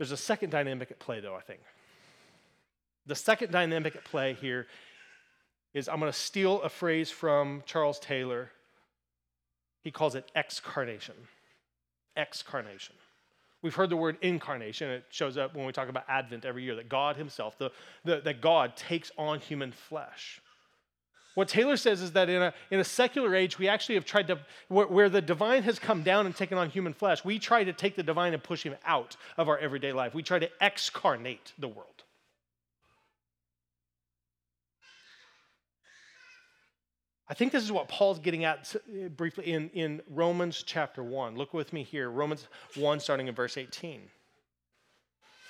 There's 0.00 0.12
a 0.12 0.16
second 0.16 0.48
dynamic 0.48 0.90
at 0.90 0.98
play, 0.98 1.20
though, 1.20 1.34
I 1.34 1.42
think. 1.42 1.60
The 3.04 3.14
second 3.14 3.52
dynamic 3.52 3.94
at 3.96 4.02
play 4.02 4.32
here 4.32 4.66
is 5.74 5.90
I'm 5.90 6.00
going 6.00 6.10
to 6.10 6.18
steal 6.18 6.62
a 6.62 6.70
phrase 6.70 7.10
from 7.10 7.62
Charles 7.66 7.98
Taylor. 7.98 8.50
He 9.82 9.90
calls 9.90 10.14
it 10.14 10.24
excarnation. 10.34 11.16
Excarnation. 12.16 12.94
We've 13.60 13.74
heard 13.74 13.90
the 13.90 13.96
word 13.98 14.16
incarnation. 14.22 14.88
It 14.88 15.04
shows 15.10 15.36
up 15.36 15.54
when 15.54 15.66
we 15.66 15.72
talk 15.72 15.90
about 15.90 16.04
Advent 16.08 16.46
every 16.46 16.64
year 16.64 16.76
that 16.76 16.88
God 16.88 17.16
Himself, 17.16 17.58
the, 17.58 17.70
the, 18.02 18.22
that 18.22 18.40
God 18.40 18.76
takes 18.76 19.12
on 19.18 19.38
human 19.38 19.70
flesh. 19.70 20.40
What 21.34 21.48
Taylor 21.48 21.76
says 21.76 22.02
is 22.02 22.12
that 22.12 22.28
in 22.28 22.42
a, 22.42 22.52
in 22.70 22.80
a 22.80 22.84
secular 22.84 23.34
age, 23.36 23.58
we 23.58 23.68
actually 23.68 23.94
have 23.94 24.04
tried 24.04 24.26
to, 24.28 24.38
where, 24.68 24.86
where, 24.86 25.08
the 25.08 25.22
divine 25.22 25.62
has 25.62 25.78
come 25.78 26.02
down 26.02 26.26
and 26.26 26.34
taken 26.34 26.58
on 26.58 26.70
human 26.70 26.92
flesh, 26.92 27.24
we 27.24 27.38
try 27.38 27.62
to 27.62 27.72
take 27.72 27.94
the 27.94 28.02
divine 28.02 28.34
and 28.34 28.42
push 28.42 28.64
him 28.64 28.74
out 28.84 29.16
of 29.36 29.48
our 29.48 29.56
everyday 29.58 29.92
life. 29.92 30.12
We 30.12 30.22
try 30.22 30.40
to 30.40 30.50
excarnate 30.60 31.52
the 31.58 31.68
world. 31.68 31.86
I 37.28 37.34
think 37.34 37.52
this 37.52 37.62
is 37.62 37.70
what 37.70 37.86
Paul's 37.86 38.18
getting 38.18 38.44
at 38.44 38.74
briefly 39.16 39.52
in, 39.52 39.70
in 39.70 40.02
Romans 40.10 40.64
chapter 40.66 41.04
1. 41.04 41.36
Look 41.36 41.54
with 41.54 41.72
me 41.72 41.84
here, 41.84 42.10
Romans 42.10 42.48
1, 42.74 42.98
starting 42.98 43.28
in 43.28 43.36
verse 43.36 43.56
18. 43.56 44.02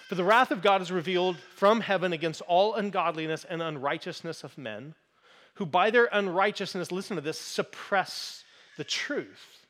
For 0.07 0.15
the 0.15 0.25
wrath 0.25 0.51
of 0.51 0.61
God 0.61 0.83
is 0.83 0.93
revealed 0.93 1.39
from 1.39 1.81
heaven 1.81 2.13
against 2.13 2.43
all 2.43 2.75
ungodliness 2.75 3.47
and 3.49 3.63
unrighteousness 3.63 4.45
of 4.45 4.59
men 4.59 4.95
who 5.61 5.67
by 5.67 5.91
their 5.91 6.09
unrighteousness, 6.11 6.91
listen 6.91 7.17
to 7.17 7.21
this, 7.21 7.39
suppress 7.39 8.45
the 8.79 8.83
truth. 8.83 9.67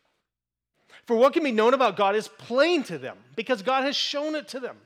For 1.04 1.16
what 1.16 1.32
can 1.32 1.42
be 1.42 1.50
known 1.50 1.74
about 1.74 1.96
God 1.96 2.14
is 2.14 2.28
plain 2.28 2.84
to 2.84 2.96
them 2.96 3.16
because 3.34 3.60
God 3.62 3.82
has 3.82 3.96
shown 3.96 4.36
it 4.36 4.46
to 4.50 4.60
them. 4.60 4.76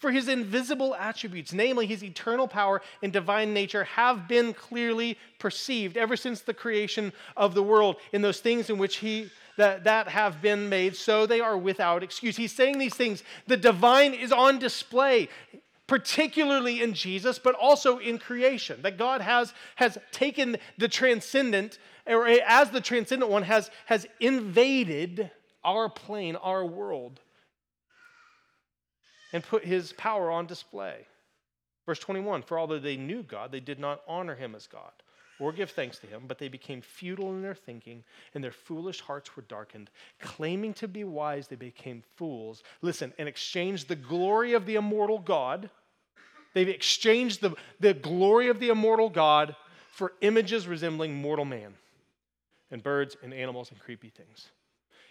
For 0.00 0.10
his 0.10 0.28
invisible 0.28 0.94
attributes, 0.94 1.54
namely 1.54 1.86
his 1.86 2.04
eternal 2.04 2.46
power 2.46 2.82
and 3.02 3.10
divine 3.10 3.54
nature, 3.54 3.84
have 3.84 4.28
been 4.28 4.52
clearly 4.52 5.16
perceived 5.38 5.96
ever 5.96 6.14
since 6.14 6.42
the 6.42 6.52
creation 6.52 7.14
of 7.34 7.54
the 7.54 7.62
world 7.62 7.96
in 8.12 8.20
those 8.20 8.40
things 8.40 8.68
in 8.68 8.76
which 8.76 8.96
he 8.96 9.30
that, 9.56 9.84
that 9.84 10.08
have 10.08 10.42
been 10.42 10.68
made, 10.68 10.94
so 10.94 11.24
they 11.24 11.40
are 11.40 11.56
without 11.56 12.02
excuse. 12.02 12.36
He's 12.36 12.54
saying 12.54 12.78
these 12.78 12.94
things. 12.94 13.24
The 13.46 13.56
divine 13.56 14.12
is 14.12 14.30
on 14.30 14.58
display 14.58 15.30
particularly 15.88 16.80
in 16.82 16.94
Jesus, 16.94 17.40
but 17.40 17.56
also 17.56 17.98
in 17.98 18.18
creation. 18.18 18.82
That 18.82 18.96
God 18.96 19.20
has, 19.20 19.52
has 19.74 19.98
taken 20.12 20.58
the 20.76 20.86
transcendent, 20.86 21.78
or 22.06 22.28
as 22.28 22.70
the 22.70 22.80
transcendent 22.80 23.30
one, 23.30 23.42
has, 23.42 23.70
has 23.86 24.06
invaded 24.20 25.30
our 25.64 25.88
plane, 25.88 26.36
our 26.36 26.64
world, 26.64 27.18
and 29.32 29.42
put 29.42 29.64
his 29.64 29.92
power 29.94 30.30
on 30.30 30.46
display. 30.46 31.06
Verse 31.86 31.98
21 31.98 32.42
For 32.42 32.58
although 32.58 32.78
they 32.78 32.96
knew 32.96 33.22
God, 33.22 33.50
they 33.50 33.60
did 33.60 33.80
not 33.80 34.02
honor 34.06 34.36
him 34.36 34.54
as 34.54 34.66
God 34.66 34.92
or 35.40 35.52
give 35.52 35.70
thanks 35.70 35.98
to 35.98 36.06
him, 36.06 36.24
but 36.26 36.38
they 36.38 36.48
became 36.48 36.80
futile 36.80 37.30
in 37.30 37.42
their 37.42 37.54
thinking, 37.54 38.02
and 38.34 38.42
their 38.42 38.52
foolish 38.52 39.00
hearts 39.00 39.36
were 39.36 39.42
darkened. 39.42 39.90
Claiming 40.20 40.74
to 40.74 40.88
be 40.88 41.04
wise, 41.04 41.48
they 41.48 41.56
became 41.56 42.02
fools. 42.16 42.62
Listen, 42.82 43.12
and 43.18 43.28
exchanged 43.28 43.88
the 43.88 43.96
glory 43.96 44.54
of 44.54 44.66
the 44.66 44.76
immortal 44.76 45.18
God 45.18 45.70
They've 46.54 46.68
exchanged 46.68 47.40
the, 47.40 47.54
the 47.80 47.94
glory 47.94 48.48
of 48.48 48.58
the 48.58 48.70
immortal 48.70 49.10
God 49.10 49.54
for 49.92 50.12
images 50.20 50.66
resembling 50.66 51.14
mortal 51.14 51.44
man 51.44 51.74
and 52.70 52.82
birds 52.82 53.16
and 53.22 53.32
animals 53.32 53.70
and 53.70 53.78
creepy 53.78 54.10
things. 54.10 54.48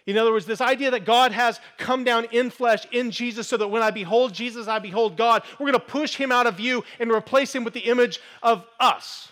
In 0.06 0.16
other 0.16 0.32
words, 0.32 0.46
this 0.46 0.60
idea 0.60 0.90
that 0.90 1.04
God 1.04 1.32
has 1.32 1.60
come 1.76 2.02
down 2.02 2.26
in 2.32 2.50
flesh 2.50 2.86
in 2.92 3.10
Jesus 3.10 3.46
so 3.46 3.58
that 3.58 3.68
when 3.68 3.82
I 3.82 3.90
behold 3.90 4.32
Jesus, 4.32 4.66
I 4.66 4.78
behold 4.78 5.16
God, 5.16 5.42
we're 5.58 5.70
going 5.70 5.72
to 5.74 5.80
push 5.80 6.16
him 6.16 6.32
out 6.32 6.46
of 6.46 6.56
view 6.56 6.82
and 6.98 7.10
replace 7.10 7.54
him 7.54 7.64
with 7.64 7.74
the 7.74 7.80
image 7.80 8.20
of 8.42 8.64
us. 8.80 9.30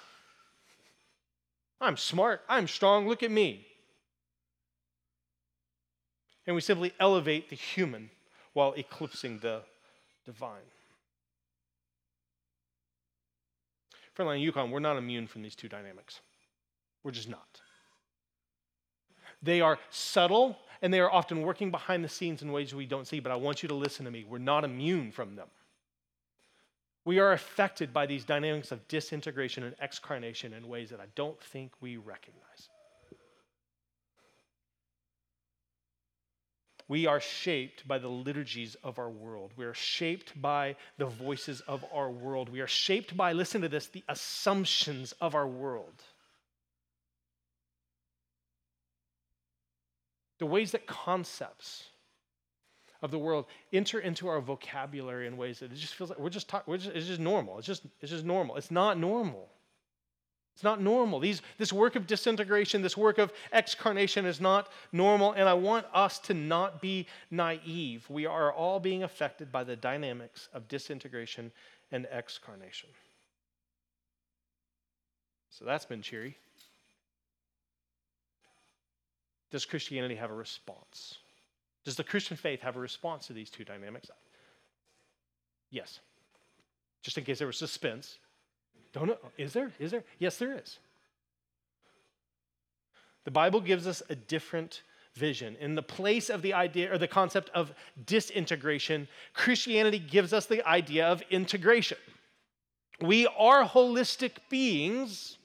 I'm 1.80 1.97
smart. 1.97 2.42
I'm 2.49 2.68
strong. 2.68 3.09
Look 3.09 3.23
at 3.23 3.30
me. 3.30 3.66
And 6.47 6.54
we 6.54 6.62
simply 6.62 6.92
elevate 7.00 7.50
the 7.50 7.56
human 7.56 8.11
while 8.52 8.73
eclipsing 8.75 9.38
the 9.40 9.62
divine. 10.25 10.71
Frontline 14.16 14.40
Yukon, 14.40 14.71
we're 14.71 14.80
not 14.80 14.97
immune 14.97 15.26
from 15.26 15.42
these 15.42 15.54
two 15.54 15.68
dynamics. 15.68 16.21
We're 17.02 17.11
just 17.11 17.28
not. 17.28 17.61
They 19.42 19.61
are 19.61 19.78
subtle 19.90 20.56
and 20.80 20.92
they 20.92 21.00
are 21.00 21.12
often 21.12 21.42
working 21.42 21.71
behind 21.71 22.02
the 22.02 22.09
scenes 22.09 22.42
in 22.42 22.52
ways 22.52 22.75
we 22.75 22.87
don't 22.87 23.06
see, 23.06 23.21
but 23.21 23.30
I 23.30 23.37
want 23.37 23.62
you 23.62 23.68
to 23.68 23.75
listen 23.75 24.04
to 24.04 24.11
me. 24.11 24.25
We're 24.26 24.38
not 24.38 24.64
immune 24.64 25.12
from 25.12 25.37
them. 25.37 25.49
We 27.07 27.21
are 27.21 27.33
affected 27.33 27.93
by 27.93 28.07
these 28.07 28.25
dynamics 28.25 28.73
of 28.73 28.87
disintegration 28.89 29.63
and 29.63 29.77
excarnation 29.81 30.53
in 30.53 30.67
ways 30.67 30.91
that 30.91 30.99
I 30.99 31.07
don't 31.15 31.41
think 31.41 31.71
we 31.81 31.99
recognize. 31.99 32.69
We 36.89 37.07
are 37.07 37.21
shaped 37.21 37.87
by 37.87 37.99
the 37.99 38.09
liturgies 38.09 38.75
of 38.83 38.99
our 38.99 39.09
world. 39.09 39.53
We 39.57 39.67
are 39.67 39.75
shaped 39.75 40.41
by 40.43 40.75
the 40.99 41.07
voices 41.07 41.61
of 41.69 41.85
our 41.93 42.11
world. 42.11 42.49
We 42.49 42.61
are 42.61 42.67
shaped 42.67 43.17
by, 43.17 43.33
listen 43.33 43.63
to 43.63 43.69
this, 43.69 43.87
the 43.87 44.05
assumptions 44.09 45.13
of 45.21 45.37
our 45.37 45.47
world. 45.47 46.03
The 50.39 50.47
ways 50.47 50.73
that 50.73 50.89
concepts 50.89 51.85
of 53.07 53.11
the 53.11 53.19
world 53.19 53.47
enter 53.73 54.01
into 54.01 54.29
our 54.29 54.41
vocabulary 54.41 55.27
in 55.27 55.37
ways 55.39 55.61
that 55.61 55.73
it 55.73 55.77
just 55.77 55.95
feels 55.95 56.11
like 56.11 56.19
we're 56.19 56.29
just 56.29 56.49
talking, 56.49 56.75
it's 56.75 57.07
just 57.07 57.21
normal. 57.21 57.57
It's 57.57 57.67
just, 57.67 57.85
it's 58.03 58.11
just 58.11 58.25
normal. 58.25 58.57
It's 58.57 58.71
not 58.71 58.99
normal. 58.99 59.49
It's 60.55 60.65
not 60.65 60.81
normal. 60.81 61.21
These, 61.21 61.43
this 61.59 61.73
work 61.73 61.97
of 61.97 62.07
disintegration, 62.07 62.83
this 62.83 62.97
work 62.97 63.19
of 63.19 63.33
excarnation 63.53 64.25
is 64.25 64.41
not 64.41 64.71
normal, 64.91 65.33
and 65.33 65.49
I 65.49 65.55
want 65.55 65.87
us 65.93 66.19
to 66.21 66.35
not 66.35 66.81
be 66.81 67.07
naive. 67.31 68.09
We 68.09 68.27
are 68.27 68.53
all 68.53 68.81
being 68.81 69.03
affected 69.03 69.53
by 69.53 69.65
the 69.65 69.77
dynamics 69.77 70.49
of 70.53 70.67
disintegration 70.67 71.53
and 71.93 72.07
excarnation. 72.11 72.89
So 75.51 75.65
that's 75.65 75.85
been 75.85 76.03
cheery. 76.03 76.37
Does 79.51 79.65
Christianity 79.65 80.17
have 80.17 80.31
a 80.31 80.35
response? 80.35 81.19
Does 81.87 81.95
the 81.95 82.02
Christian 82.02 82.37
faith 82.37 82.62
have 82.62 82.76
a 82.76 82.81
response 82.81 83.28
to 83.28 83.33
these 83.33 83.49
two 83.49 83.64
dynamics? 83.64 84.11
Yes. 85.71 86.00
Just 87.00 87.16
in 87.16 87.23
case 87.23 87.38
there 87.38 87.47
was 87.47 87.57
suspense, 87.57 88.19
don't 88.93 89.07
know. 89.07 89.19
Is 89.38 89.52
there? 89.52 89.71
Is 89.78 89.93
there? 89.93 90.02
Yes, 90.19 90.37
there 90.37 90.59
is. 90.59 90.81
The 93.23 93.31
Bible 93.31 93.61
gives 93.61 93.87
us 93.87 94.02
a 94.11 94.16
different 94.16 94.83
vision. 95.14 95.55
In 95.61 95.76
the 95.76 95.83
place 95.83 96.28
of 96.28 96.43
the 96.43 96.55
idea 96.55 96.93
or 96.93 96.99
the 96.99 97.07
concept 97.07 97.50
of 97.55 97.73
disintegration, 98.05 99.07
Christianity 99.33 100.00
gives 100.00 100.33
us 100.33 100.47
the 100.47 100.66
idea 100.66 101.07
of 101.07 101.23
integration. 101.31 101.99
We 103.00 103.28
are 103.38 103.64
holistic 103.64 104.38
beings 104.50 105.38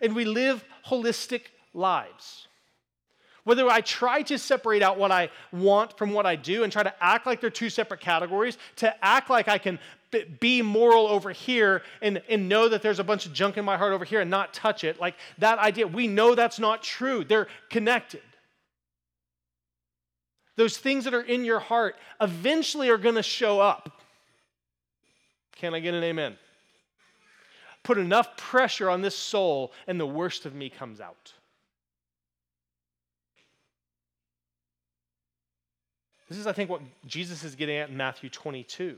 and 0.00 0.16
we 0.16 0.24
live 0.24 0.64
holistic 0.88 1.42
lives. 1.72 2.48
Whether 3.46 3.68
I 3.68 3.80
try 3.80 4.22
to 4.22 4.38
separate 4.38 4.82
out 4.82 4.98
what 4.98 5.12
I 5.12 5.30
want 5.52 5.96
from 5.96 6.12
what 6.12 6.26
I 6.26 6.34
do 6.34 6.64
and 6.64 6.72
try 6.72 6.82
to 6.82 6.92
act 7.00 7.26
like 7.26 7.40
they're 7.40 7.48
two 7.48 7.70
separate 7.70 8.00
categories, 8.00 8.58
to 8.76 8.92
act 9.04 9.30
like 9.30 9.46
I 9.46 9.56
can 9.56 9.78
be 10.40 10.62
moral 10.62 11.06
over 11.06 11.30
here 11.30 11.82
and, 12.02 12.20
and 12.28 12.48
know 12.48 12.68
that 12.68 12.82
there's 12.82 12.98
a 12.98 13.04
bunch 13.04 13.24
of 13.24 13.32
junk 13.32 13.56
in 13.56 13.64
my 13.64 13.76
heart 13.76 13.92
over 13.92 14.04
here 14.04 14.20
and 14.20 14.28
not 14.28 14.52
touch 14.52 14.82
it. 14.82 14.98
Like 14.98 15.14
that 15.38 15.60
idea, 15.60 15.86
we 15.86 16.08
know 16.08 16.34
that's 16.34 16.58
not 16.58 16.82
true. 16.82 17.22
They're 17.22 17.46
connected. 17.70 18.22
Those 20.56 20.76
things 20.76 21.04
that 21.04 21.14
are 21.14 21.22
in 21.22 21.44
your 21.44 21.60
heart 21.60 21.94
eventually 22.20 22.88
are 22.88 22.98
going 22.98 23.14
to 23.14 23.22
show 23.22 23.60
up. 23.60 24.02
Can 25.54 25.72
I 25.72 25.78
get 25.78 25.94
an 25.94 26.02
amen? 26.02 26.36
Put 27.84 27.98
enough 27.98 28.36
pressure 28.36 28.90
on 28.90 29.02
this 29.02 29.14
soul, 29.14 29.72
and 29.86 30.00
the 30.00 30.06
worst 30.06 30.46
of 30.46 30.54
me 30.56 30.68
comes 30.68 31.00
out. 31.00 31.32
This 36.28 36.38
is, 36.38 36.46
I 36.46 36.52
think, 36.52 36.70
what 36.70 36.82
Jesus 37.06 37.44
is 37.44 37.54
getting 37.54 37.76
at 37.76 37.88
in 37.88 37.96
Matthew 37.96 38.28
22. 38.28 38.96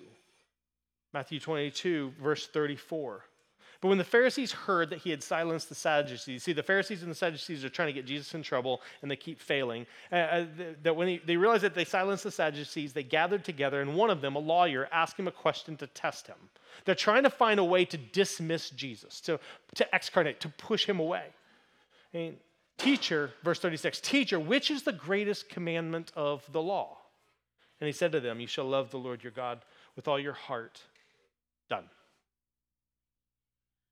Matthew 1.12 1.40
22, 1.40 2.12
verse 2.22 2.46
34. 2.46 3.24
But 3.80 3.88
when 3.88 3.98
the 3.98 4.04
Pharisees 4.04 4.50
heard 4.50 4.90
that 4.90 4.98
he 4.98 5.10
had 5.10 5.22
silenced 5.22 5.68
the 5.68 5.74
Sadducees, 5.74 6.42
see, 6.42 6.52
the 6.52 6.64
Pharisees 6.64 7.02
and 7.02 7.10
the 7.10 7.14
Sadducees 7.14 7.64
are 7.64 7.68
trying 7.68 7.88
to 7.88 7.92
get 7.92 8.06
Jesus 8.06 8.34
in 8.34 8.42
trouble 8.42 8.80
and 9.02 9.10
they 9.10 9.16
keep 9.16 9.40
failing. 9.40 9.86
Uh, 10.10 10.16
uh 10.16 10.46
that 10.82 10.96
when 10.96 11.06
he, 11.06 11.20
they 11.24 11.36
realized 11.36 11.62
that 11.62 11.74
they 11.74 11.84
silenced 11.84 12.24
the 12.24 12.30
Sadducees, 12.30 12.92
they 12.92 13.04
gathered 13.04 13.44
together, 13.44 13.80
and 13.80 13.94
one 13.94 14.10
of 14.10 14.20
them, 14.20 14.34
a 14.34 14.40
lawyer, 14.40 14.88
asked 14.90 15.18
him 15.18 15.28
a 15.28 15.32
question 15.32 15.76
to 15.76 15.86
test 15.86 16.26
him. 16.26 16.36
They're 16.84 16.96
trying 16.96 17.22
to 17.22 17.30
find 17.30 17.60
a 17.60 17.64
way 17.64 17.84
to 17.84 17.96
dismiss 17.96 18.70
Jesus, 18.70 19.20
to, 19.22 19.38
to 19.76 19.86
excarnate, 19.94 20.40
to 20.40 20.48
push 20.48 20.84
him 20.84 20.98
away. 20.98 21.26
Teacher, 22.78 23.32
verse 23.44 23.60
36, 23.60 24.00
teacher, 24.00 24.40
which 24.40 24.70
is 24.72 24.82
the 24.82 24.92
greatest 24.92 25.48
commandment 25.48 26.10
of 26.16 26.44
the 26.52 26.62
law? 26.62 26.97
And 27.80 27.86
he 27.86 27.92
said 27.92 28.12
to 28.12 28.20
them, 28.20 28.40
You 28.40 28.46
shall 28.46 28.64
love 28.64 28.90
the 28.90 28.98
Lord 28.98 29.22
your 29.22 29.32
God 29.32 29.60
with 29.96 30.08
all 30.08 30.18
your 30.18 30.32
heart 30.32 30.82
Done. 31.68 31.84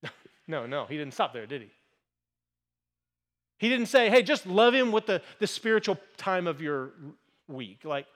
no, 0.49 0.67
no, 0.67 0.87
he 0.87 0.97
didn't 0.97 1.15
stop 1.15 1.33
there, 1.33 1.47
did 1.47 1.63
he? 1.63 1.71
He 3.59 3.69
didn't 3.69 3.87
say, 3.87 4.11
hey, 4.11 4.23
just 4.23 4.47
love 4.47 4.75
him 4.75 4.93
with 4.93 5.07
the, 5.07 5.23
the 5.39 5.47
spiritual 5.47 5.99
time 6.17 6.47
of 6.47 6.61
your 6.61 6.91
week. 7.49 7.81
Like, 7.85 8.07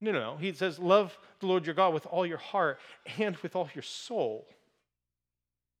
no, 0.00 0.12
no, 0.12 0.20
no. 0.20 0.36
He 0.36 0.52
says, 0.52 0.78
love 0.78 1.16
the 1.40 1.46
Lord 1.46 1.66
your 1.66 1.74
God 1.74 1.92
with 1.92 2.06
all 2.06 2.24
your 2.24 2.38
heart 2.38 2.78
and 3.18 3.36
with 3.38 3.56
all 3.56 3.68
your 3.74 3.82
soul 3.82 4.46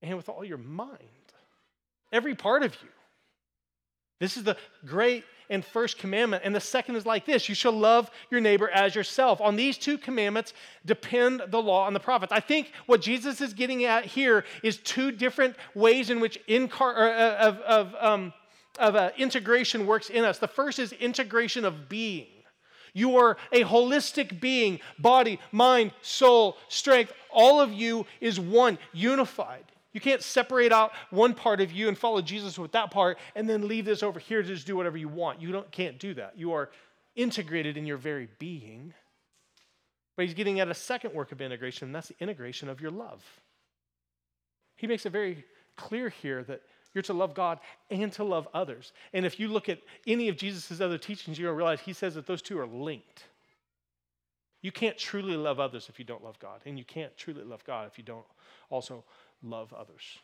and 0.02 0.16
with 0.16 0.28
all 0.28 0.44
your 0.44 0.58
mind. 0.58 0.98
Every 2.12 2.34
part 2.34 2.62
of 2.62 2.74
you. 2.82 2.88
This 4.18 4.36
is 4.36 4.44
the 4.44 4.56
great 4.84 5.24
and 5.50 5.64
first 5.64 5.98
commandment. 5.98 6.42
And 6.44 6.54
the 6.54 6.60
second 6.60 6.96
is 6.96 7.06
like 7.06 7.26
this 7.26 7.48
you 7.48 7.54
shall 7.54 7.72
love 7.72 8.10
your 8.30 8.40
neighbor 8.40 8.68
as 8.70 8.94
yourself. 8.94 9.40
On 9.40 9.56
these 9.56 9.78
two 9.78 9.98
commandments 9.98 10.52
depend 10.84 11.42
the 11.48 11.60
law 11.62 11.86
and 11.86 11.94
the 11.94 12.00
prophets. 12.00 12.32
I 12.32 12.40
think 12.40 12.72
what 12.86 13.00
Jesus 13.00 13.40
is 13.40 13.52
getting 13.52 13.84
at 13.84 14.04
here 14.04 14.44
is 14.62 14.78
two 14.78 15.10
different 15.10 15.56
ways 15.74 16.10
in 16.10 16.20
which 16.20 16.40
incar- 16.46 16.96
uh, 16.96 17.36
of, 17.36 17.58
of, 17.60 17.94
um, 18.00 18.32
of 18.78 18.96
uh, 18.96 19.10
integration 19.16 19.86
works 19.86 20.10
in 20.10 20.24
us. 20.24 20.38
The 20.38 20.48
first 20.48 20.78
is 20.78 20.92
integration 20.92 21.64
of 21.64 21.88
being. 21.88 22.26
You 22.92 23.18
are 23.18 23.36
a 23.52 23.62
holistic 23.62 24.40
being, 24.40 24.80
body, 24.98 25.38
mind, 25.52 25.92
soul, 26.00 26.56
strength. 26.68 27.12
All 27.30 27.60
of 27.60 27.70
you 27.70 28.06
is 28.22 28.40
one, 28.40 28.78
unified. 28.94 29.64
You 29.96 30.00
can't 30.00 30.22
separate 30.22 30.72
out 30.72 30.92
one 31.08 31.32
part 31.32 31.62
of 31.62 31.72
you 31.72 31.88
and 31.88 31.96
follow 31.96 32.20
Jesus 32.20 32.58
with 32.58 32.72
that 32.72 32.90
part 32.90 33.16
and 33.34 33.48
then 33.48 33.66
leave 33.66 33.86
this 33.86 34.02
over 34.02 34.20
here 34.20 34.42
to 34.42 34.46
just 34.48 34.66
do 34.66 34.76
whatever 34.76 34.98
you 34.98 35.08
want. 35.08 35.40
You 35.40 35.52
don't, 35.52 35.72
can't 35.72 35.98
do 35.98 36.12
that. 36.12 36.34
You 36.36 36.52
are 36.52 36.68
integrated 37.14 37.78
in 37.78 37.86
your 37.86 37.96
very 37.96 38.28
being. 38.38 38.92
But 40.14 40.26
he's 40.26 40.34
getting 40.34 40.60
at 40.60 40.68
a 40.68 40.74
second 40.74 41.14
work 41.14 41.32
of 41.32 41.40
integration, 41.40 41.88
and 41.88 41.94
that's 41.94 42.08
the 42.08 42.14
integration 42.20 42.68
of 42.68 42.78
your 42.78 42.90
love. 42.90 43.24
He 44.76 44.86
makes 44.86 45.06
it 45.06 45.12
very 45.12 45.46
clear 45.78 46.10
here 46.10 46.44
that 46.44 46.60
you're 46.92 47.00
to 47.00 47.14
love 47.14 47.32
God 47.32 47.58
and 47.90 48.12
to 48.12 48.22
love 48.22 48.46
others. 48.52 48.92
And 49.14 49.24
if 49.24 49.40
you 49.40 49.48
look 49.48 49.70
at 49.70 49.78
any 50.06 50.28
of 50.28 50.36
Jesus' 50.36 50.78
other 50.82 50.98
teachings, 50.98 51.38
you're 51.38 51.48
going 51.48 51.54
to 51.54 51.64
realize 51.64 51.80
he 51.80 51.94
says 51.94 52.16
that 52.16 52.26
those 52.26 52.42
two 52.42 52.58
are 52.58 52.66
linked. 52.66 53.24
You 54.60 54.72
can't 54.72 54.98
truly 54.98 55.38
love 55.38 55.58
others 55.58 55.88
if 55.88 55.98
you 55.98 56.04
don't 56.04 56.22
love 56.22 56.38
God, 56.38 56.60
and 56.66 56.76
you 56.76 56.84
can't 56.84 57.16
truly 57.16 57.44
love 57.44 57.64
God 57.64 57.86
if 57.86 57.96
you 57.96 58.04
don't 58.04 58.26
also 58.68 59.04
love 59.42 59.72
others. 59.72 60.18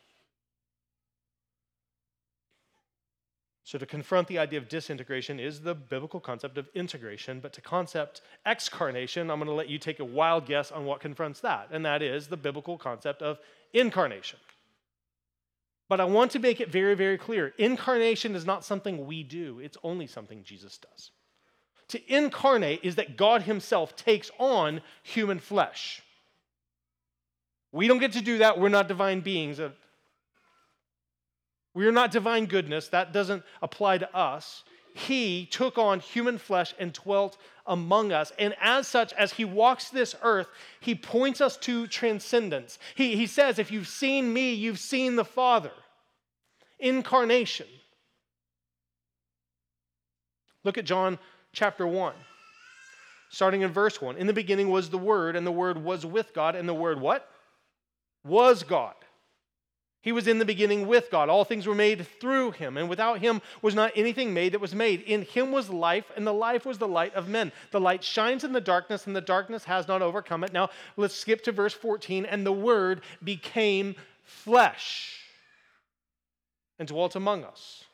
So, 3.64 3.78
to 3.78 3.86
confront 3.86 4.28
the 4.28 4.38
idea 4.38 4.58
of 4.58 4.68
disintegration 4.68 5.40
is 5.40 5.60
the 5.60 5.74
biblical 5.74 6.20
concept 6.20 6.58
of 6.58 6.68
integration, 6.74 7.40
but 7.40 7.54
to 7.54 7.62
concept 7.62 8.20
excarnation, 8.44 9.30
I'm 9.30 9.38
going 9.38 9.46
to 9.46 9.54
let 9.54 9.70
you 9.70 9.78
take 9.78 9.98
a 9.98 10.04
wild 10.04 10.44
guess 10.44 10.70
on 10.70 10.84
what 10.84 11.00
confronts 11.00 11.40
that, 11.40 11.68
and 11.70 11.86
that 11.86 12.02
is 12.02 12.26
the 12.26 12.36
biblical 12.36 12.76
concept 12.76 13.22
of 13.22 13.38
incarnation. 13.72 14.38
But 15.88 16.00
I 16.00 16.04
want 16.04 16.32
to 16.32 16.38
make 16.38 16.60
it 16.60 16.70
very, 16.70 16.94
very 16.94 17.16
clear 17.16 17.54
incarnation 17.56 18.34
is 18.34 18.44
not 18.44 18.64
something 18.64 19.06
we 19.06 19.22
do, 19.22 19.60
it's 19.60 19.78
only 19.82 20.06
something 20.06 20.42
Jesus 20.44 20.76
does. 20.78 21.10
To 21.88 22.14
incarnate 22.14 22.80
is 22.82 22.96
that 22.96 23.16
God 23.16 23.42
Himself 23.42 23.94
takes 23.96 24.30
on 24.38 24.80
human 25.02 25.38
flesh. 25.38 26.02
We 27.72 27.88
don't 27.88 27.98
get 27.98 28.12
to 28.12 28.20
do 28.20 28.38
that. 28.38 28.60
We're 28.60 28.68
not 28.68 28.86
divine 28.86 29.20
beings. 29.20 29.58
Uh, 29.58 29.70
we 31.74 31.86
are 31.86 31.92
not 31.92 32.10
divine 32.10 32.46
goodness. 32.46 32.88
That 32.88 33.12
doesn't 33.12 33.42
apply 33.62 33.98
to 33.98 34.14
us. 34.16 34.62
He 34.94 35.46
took 35.46 35.78
on 35.78 36.00
human 36.00 36.36
flesh 36.36 36.74
and 36.78 36.92
dwelt 36.92 37.38
among 37.66 38.12
us. 38.12 38.30
And 38.38 38.54
as 38.60 38.86
such, 38.86 39.14
as 39.14 39.32
he 39.32 39.46
walks 39.46 39.88
this 39.88 40.14
earth, 40.22 40.48
he 40.80 40.94
points 40.94 41.40
us 41.40 41.56
to 41.58 41.86
transcendence. 41.86 42.78
He, 42.94 43.16
he 43.16 43.26
says, 43.26 43.58
If 43.58 43.70
you've 43.70 43.88
seen 43.88 44.32
me, 44.32 44.52
you've 44.52 44.78
seen 44.78 45.16
the 45.16 45.24
Father. 45.24 45.72
Incarnation. 46.78 47.66
Look 50.62 50.76
at 50.76 50.84
John 50.84 51.18
chapter 51.52 51.86
1, 51.86 52.12
starting 53.30 53.62
in 53.62 53.72
verse 53.72 54.00
1. 54.00 54.16
In 54.16 54.26
the 54.26 54.32
beginning 54.32 54.70
was 54.70 54.90
the 54.90 54.98
Word, 54.98 55.36
and 55.36 55.46
the 55.46 55.52
Word 55.52 55.82
was 55.82 56.04
with 56.04 56.34
God, 56.34 56.54
and 56.54 56.68
the 56.68 56.74
Word 56.74 57.00
what? 57.00 57.28
Was 58.24 58.62
God. 58.62 58.94
He 60.02 60.10
was 60.10 60.26
in 60.26 60.38
the 60.38 60.44
beginning 60.44 60.88
with 60.88 61.10
God. 61.12 61.28
All 61.28 61.44
things 61.44 61.64
were 61.64 61.76
made 61.76 62.04
through 62.20 62.50
him, 62.52 62.76
and 62.76 62.88
without 62.88 63.20
him 63.20 63.40
was 63.62 63.74
not 63.74 63.92
anything 63.94 64.34
made 64.34 64.52
that 64.52 64.60
was 64.60 64.74
made. 64.74 65.02
In 65.02 65.22
him 65.22 65.52
was 65.52 65.70
life, 65.70 66.10
and 66.16 66.26
the 66.26 66.32
life 66.32 66.66
was 66.66 66.78
the 66.78 66.88
light 66.88 67.14
of 67.14 67.28
men. 67.28 67.52
The 67.70 67.80
light 67.80 68.02
shines 68.02 68.42
in 68.42 68.52
the 68.52 68.60
darkness, 68.60 69.06
and 69.06 69.14
the 69.14 69.20
darkness 69.20 69.62
has 69.64 69.86
not 69.86 70.02
overcome 70.02 70.42
it. 70.42 70.52
Now, 70.52 70.70
let's 70.96 71.14
skip 71.14 71.44
to 71.44 71.52
verse 71.52 71.72
14. 71.72 72.26
And 72.26 72.44
the 72.44 72.52
word 72.52 73.02
became 73.22 73.94
flesh 74.24 75.20
and 76.80 76.88
dwelt 76.88 77.14
among 77.14 77.44
us. 77.44 77.84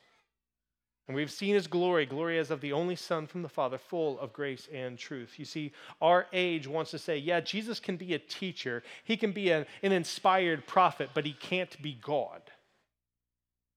And 1.08 1.16
we've 1.16 1.32
seen 1.32 1.54
his 1.54 1.66
glory, 1.66 2.04
glory 2.04 2.38
as 2.38 2.50
of 2.50 2.60
the 2.60 2.72
only 2.72 2.94
Son 2.94 3.26
from 3.26 3.42
the 3.42 3.48
Father, 3.48 3.78
full 3.78 4.20
of 4.20 4.32
grace 4.32 4.68
and 4.72 4.98
truth. 4.98 5.38
You 5.38 5.46
see, 5.46 5.72
our 6.02 6.26
age 6.34 6.68
wants 6.68 6.90
to 6.90 6.98
say, 6.98 7.16
yeah, 7.16 7.40
Jesus 7.40 7.80
can 7.80 7.96
be 7.96 8.14
a 8.14 8.18
teacher, 8.18 8.82
he 9.04 9.16
can 9.16 9.32
be 9.32 9.50
a, 9.50 9.66
an 9.82 9.92
inspired 9.92 10.66
prophet, 10.66 11.10
but 11.14 11.24
he 11.24 11.32
can't 11.32 11.80
be 11.82 11.98
God. 12.02 12.42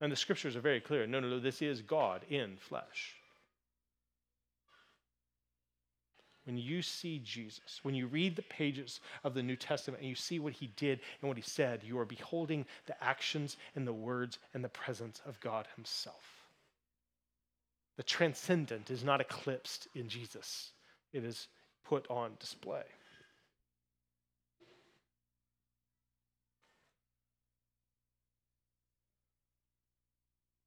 And 0.02 0.12
the 0.12 0.18
scriptures 0.18 0.56
are 0.56 0.62
very 0.62 0.82
clear 0.82 1.08
no, 1.08 1.20
no, 1.20 1.30
no, 1.30 1.40
this 1.40 1.62
is 1.62 1.82
God 1.82 2.22
in 2.30 2.58
flesh. 2.58 3.16
when 6.46 6.58
you 6.58 6.82
see 6.82 7.20
Jesus, 7.24 7.80
when 7.84 7.96
you 7.96 8.08
read 8.08 8.36
the 8.36 8.42
pages 8.42 9.00
of 9.24 9.34
the 9.34 9.44
New 9.44 9.56
Testament 9.56 10.02
and 10.02 10.10
you 10.10 10.16
see 10.16 10.40
what 10.40 10.54
he 10.54 10.68
did 10.76 11.00
and 11.22 11.30
what 11.30 11.38
he 11.38 11.44
said, 11.44 11.82
you 11.84 11.98
are 12.00 12.06
beholding 12.06 12.66
the 12.88 13.04
actions 13.04 13.58
and 13.76 13.88
the 13.88 13.94
words 13.94 14.40
and 14.54 14.64
the 14.64 14.70
presence 14.70 15.22
of 15.26 15.40
God 15.40 15.68
himself. 15.76 16.41
The 17.98 18.04
transcendent 18.04 18.90
is 18.90 19.04
not 19.04 19.22
eclipsed 19.22 19.88
in 19.94 20.10
Jesus, 20.10 20.72
it 21.14 21.24
is 21.24 21.48
put 21.84 22.10
on 22.10 22.32
display. 22.40 22.84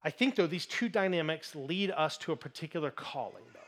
I 0.03 0.11
think, 0.11 0.35
though, 0.35 0.45
these 0.45 0.67
two 0.67 0.87
dynamics 0.87 1.55
lead 1.55 1.89
us 1.89 2.15
to 2.19 2.31
a 2.31 2.35
particular 2.35 2.91
calling, 2.91 3.43
though. 3.53 3.64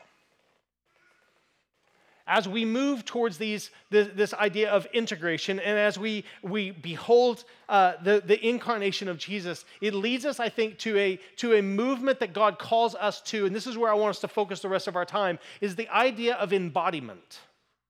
As 2.28 2.46
we 2.46 2.66
move 2.66 3.06
towards 3.06 3.38
these, 3.38 3.70
this, 3.88 4.08
this 4.14 4.34
idea 4.34 4.70
of 4.70 4.86
integration, 4.92 5.58
and 5.58 5.78
as 5.78 5.98
we, 5.98 6.24
we 6.42 6.72
behold 6.72 7.44
uh, 7.70 7.94
the, 8.02 8.22
the 8.24 8.46
incarnation 8.46 9.08
of 9.08 9.16
Jesus, 9.16 9.64
it 9.80 9.94
leads 9.94 10.26
us, 10.26 10.38
I 10.38 10.50
think, 10.50 10.78
to 10.80 10.96
a, 10.98 11.18
to 11.36 11.54
a 11.54 11.62
movement 11.62 12.20
that 12.20 12.34
God 12.34 12.58
calls 12.58 12.94
us 12.94 13.22
to, 13.22 13.46
and 13.46 13.56
this 13.56 13.66
is 13.66 13.78
where 13.78 13.90
I 13.90 13.94
want 13.94 14.10
us 14.10 14.20
to 14.20 14.28
focus 14.28 14.60
the 14.60 14.68
rest 14.68 14.86
of 14.86 14.94
our 14.94 15.06
time, 15.06 15.38
is 15.62 15.74
the 15.74 15.88
idea 15.88 16.34
of 16.34 16.52
embodiment. 16.52 17.40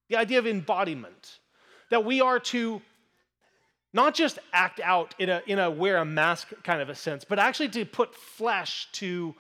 The 0.08 0.16
idea 0.16 0.38
of 0.38 0.46
embodiment. 0.46 1.40
That 1.90 2.04
we 2.04 2.20
are 2.20 2.38
to 2.38 2.80
not 3.92 4.14
just 4.14 4.38
act 4.52 4.80
out 4.80 5.16
in 5.18 5.30
a, 5.30 5.42
in 5.48 5.58
a 5.58 5.68
wear 5.68 5.96
a 5.96 6.04
mask 6.04 6.52
kind 6.62 6.80
of 6.80 6.88
a 6.88 6.94
sense, 6.94 7.24
but 7.24 7.40
actually 7.40 7.70
to 7.70 7.84
put 7.84 8.14
flesh 8.14 8.86
to 8.92 9.34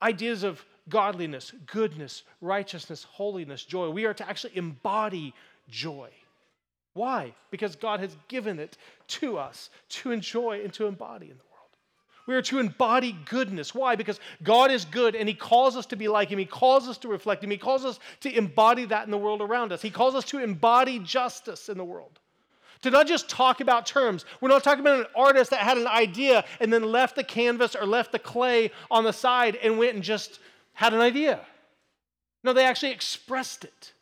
ideas 0.00 0.44
of 0.44 0.64
godliness, 0.88 1.52
goodness, 1.66 2.22
righteousness, 2.40 3.04
holiness, 3.04 3.64
joy. 3.64 3.90
We 3.90 4.04
are 4.04 4.14
to 4.14 4.28
actually 4.28 4.56
embody 4.56 5.34
joy. 5.68 6.10
Why? 6.94 7.34
Because 7.50 7.76
God 7.76 8.00
has 8.00 8.16
given 8.28 8.58
it 8.58 8.76
to 9.08 9.38
us 9.38 9.70
to 9.90 10.10
enjoy 10.10 10.62
and 10.62 10.72
to 10.74 10.86
embody 10.86 11.26
in 11.26 11.36
the 11.36 11.44
world. 11.44 11.52
We 12.26 12.34
are 12.34 12.42
to 12.42 12.58
embody 12.58 13.16
goodness. 13.24 13.74
Why? 13.74 13.96
Because 13.96 14.20
God 14.42 14.70
is 14.70 14.84
good 14.84 15.14
and 15.14 15.28
He 15.28 15.34
calls 15.34 15.76
us 15.76 15.86
to 15.86 15.96
be 15.96 16.08
like 16.08 16.28
Him. 16.28 16.38
He 16.38 16.44
calls 16.44 16.88
us 16.88 16.98
to 16.98 17.08
reflect 17.08 17.42
Him. 17.42 17.50
He 17.50 17.56
calls 17.56 17.84
us 17.84 17.98
to 18.20 18.36
embody 18.36 18.84
that 18.86 19.06
in 19.06 19.10
the 19.10 19.18
world 19.18 19.40
around 19.40 19.72
us. 19.72 19.82
He 19.82 19.90
calls 19.90 20.14
us 20.14 20.24
to 20.26 20.38
embody 20.38 20.98
justice 20.98 21.68
in 21.68 21.78
the 21.78 21.84
world 21.84 22.18
to 22.82 22.90
not 22.90 23.06
just 23.06 23.28
talk 23.28 23.60
about 23.60 23.86
terms. 23.86 24.24
We're 24.40 24.48
not 24.48 24.62
talking 24.62 24.80
about 24.80 25.00
an 25.00 25.06
artist 25.16 25.50
that 25.50 25.60
had 25.60 25.78
an 25.78 25.86
idea 25.86 26.44
and 26.60 26.72
then 26.72 26.82
left 26.82 27.16
the 27.16 27.24
canvas 27.24 27.74
or 27.74 27.86
left 27.86 28.12
the 28.12 28.18
clay 28.18 28.70
on 28.90 29.04
the 29.04 29.12
side 29.12 29.56
and 29.56 29.78
went 29.78 29.94
and 29.94 30.02
just 30.02 30.40
had 30.74 30.94
an 30.94 31.00
idea. 31.00 31.40
No, 32.44 32.52
they 32.52 32.64
actually 32.64 32.92
expressed 32.92 33.64
it. 33.64 33.92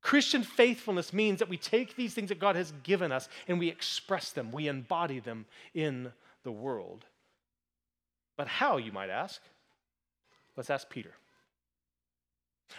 Christian 0.00 0.42
faithfulness 0.42 1.12
means 1.12 1.38
that 1.38 1.48
we 1.48 1.56
take 1.56 1.94
these 1.94 2.12
things 2.12 2.30
that 2.30 2.40
God 2.40 2.56
has 2.56 2.72
given 2.82 3.12
us 3.12 3.28
and 3.46 3.58
we 3.58 3.68
express 3.68 4.32
them, 4.32 4.50
we 4.50 4.66
embody 4.66 5.20
them 5.20 5.46
in 5.74 6.12
the 6.42 6.50
world. 6.50 7.04
But 8.36 8.48
how, 8.48 8.78
you 8.78 8.90
might 8.90 9.10
ask? 9.10 9.40
Let's 10.56 10.70
ask 10.70 10.88
Peter. 10.90 11.12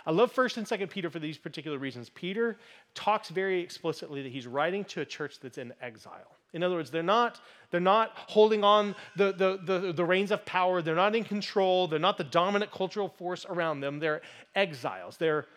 I 0.05 0.11
love 0.11 0.33
1st 0.33 0.57
and 0.57 0.67
2nd 0.67 0.89
Peter 0.89 1.09
for 1.09 1.19
these 1.19 1.37
particular 1.37 1.77
reasons. 1.77 2.09
Peter 2.09 2.57
talks 2.93 3.29
very 3.29 3.61
explicitly 3.61 4.23
that 4.23 4.31
he's 4.31 4.47
writing 4.47 4.83
to 4.85 5.01
a 5.01 5.05
church 5.05 5.39
that's 5.39 5.57
in 5.57 5.73
exile. 5.81 6.35
In 6.53 6.63
other 6.63 6.75
words, 6.75 6.91
they're 6.91 7.03
not, 7.03 7.39
they're 7.71 7.79
not 7.79 8.11
holding 8.15 8.63
on 8.63 8.95
the, 9.15 9.31
the, 9.33 9.59
the, 9.63 9.91
the 9.91 10.05
reins 10.05 10.31
of 10.31 10.45
power. 10.45 10.81
They're 10.81 10.95
not 10.95 11.15
in 11.15 11.23
control. 11.23 11.87
They're 11.87 11.99
not 11.99 12.17
the 12.17 12.23
dominant 12.23 12.71
cultural 12.71 13.09
force 13.09 13.45
around 13.49 13.81
them. 13.81 13.99
They're 13.99 14.21
exiles. 14.55 15.17
They're, 15.17 15.47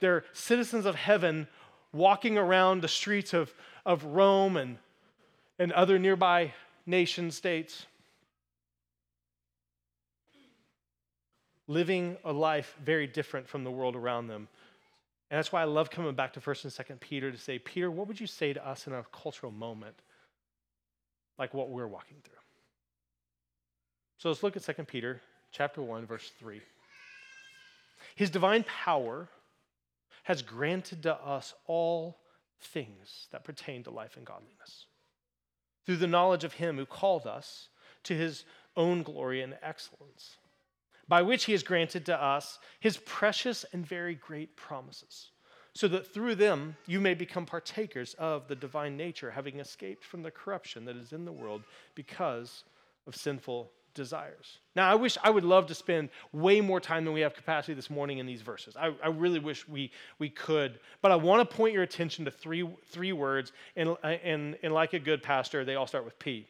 they're 0.00 0.24
citizens 0.32 0.86
of 0.86 0.94
heaven 0.94 1.46
walking 1.92 2.38
around 2.38 2.82
the 2.82 2.88
streets 2.88 3.34
of, 3.34 3.52
of 3.84 4.04
Rome 4.04 4.56
and, 4.56 4.78
and 5.58 5.72
other 5.72 5.98
nearby 5.98 6.52
nation 6.86 7.30
states. 7.30 7.86
living 11.68 12.16
a 12.24 12.32
life 12.32 12.76
very 12.84 13.06
different 13.06 13.48
from 13.48 13.64
the 13.64 13.70
world 13.70 13.96
around 13.96 14.28
them. 14.28 14.48
And 15.30 15.38
that's 15.38 15.50
why 15.50 15.62
I 15.62 15.64
love 15.64 15.90
coming 15.90 16.14
back 16.14 16.32
to 16.34 16.40
1st 16.40 16.64
and 16.64 16.72
2nd 16.72 17.00
Peter 17.00 17.32
to 17.32 17.38
say, 17.38 17.58
Peter, 17.58 17.90
what 17.90 18.06
would 18.06 18.20
you 18.20 18.28
say 18.28 18.52
to 18.52 18.66
us 18.66 18.86
in 18.86 18.92
a 18.92 19.04
cultural 19.12 19.50
moment 19.50 19.96
like 21.38 21.54
what 21.54 21.70
we're 21.70 21.86
walking 21.86 22.18
through? 22.22 22.34
So 24.18 24.28
let's 24.28 24.42
look 24.42 24.56
at 24.56 24.64
2 24.64 24.84
Peter 24.84 25.20
chapter 25.52 25.82
1 25.82 26.06
verse 26.06 26.30
3. 26.38 26.60
His 28.14 28.30
divine 28.30 28.64
power 28.64 29.28
has 30.24 30.42
granted 30.42 31.02
to 31.04 31.14
us 31.14 31.54
all 31.66 32.18
things 32.60 33.28
that 33.32 33.44
pertain 33.44 33.82
to 33.84 33.90
life 33.90 34.16
and 34.16 34.24
godliness 34.24 34.86
through 35.84 35.96
the 35.96 36.06
knowledge 36.06 36.42
of 36.44 36.54
him 36.54 36.76
who 36.76 36.86
called 36.86 37.26
us 37.26 37.68
to 38.02 38.14
his 38.14 38.44
own 38.76 39.02
glory 39.02 39.42
and 39.42 39.56
excellence 39.62 40.36
by 41.08 41.22
which 41.22 41.44
he 41.44 41.52
has 41.52 41.62
granted 41.62 42.06
to 42.06 42.22
us 42.22 42.58
his 42.80 42.96
precious 42.98 43.64
and 43.72 43.86
very 43.86 44.14
great 44.14 44.56
promises, 44.56 45.30
so 45.76 45.86
that 45.88 46.06
through 46.06 46.34
them 46.34 46.74
you 46.86 47.00
may 47.00 47.12
become 47.12 47.44
partakers 47.44 48.14
of 48.14 48.48
the 48.48 48.56
divine 48.56 48.96
nature, 48.96 49.30
having 49.30 49.60
escaped 49.60 50.04
from 50.04 50.22
the 50.22 50.30
corruption 50.30 50.86
that 50.86 50.96
is 50.96 51.12
in 51.12 51.26
the 51.26 51.32
world 51.32 51.62
because 51.94 52.64
of 53.06 53.14
sinful 53.14 53.70
desires. 53.92 54.58
Now, 54.74 54.90
I 54.90 54.94
wish 54.94 55.18
I 55.22 55.28
would 55.28 55.44
love 55.44 55.66
to 55.66 55.74
spend 55.74 56.08
way 56.32 56.62
more 56.62 56.80
time 56.80 57.04
than 57.04 57.12
we 57.12 57.20
have 57.20 57.34
capacity 57.34 57.74
this 57.74 57.90
morning 57.90 58.18
in 58.18 58.26
these 58.26 58.40
verses. 58.40 58.74
I, 58.74 58.94
I 59.04 59.08
really 59.08 59.38
wish 59.38 59.68
we, 59.68 59.90
we 60.18 60.30
could, 60.30 60.80
but 61.02 61.12
I 61.12 61.16
want 61.16 61.48
to 61.48 61.56
point 61.56 61.74
your 61.74 61.82
attention 61.82 62.24
to 62.24 62.30
three, 62.30 62.66
three 62.90 63.12
words, 63.12 63.52
and, 63.76 63.96
and, 64.02 64.56
and 64.62 64.72
like 64.72 64.94
a 64.94 64.98
good 64.98 65.22
pastor, 65.22 65.62
they 65.64 65.74
all 65.74 65.86
start 65.86 66.06
with 66.06 66.18
P. 66.18 66.46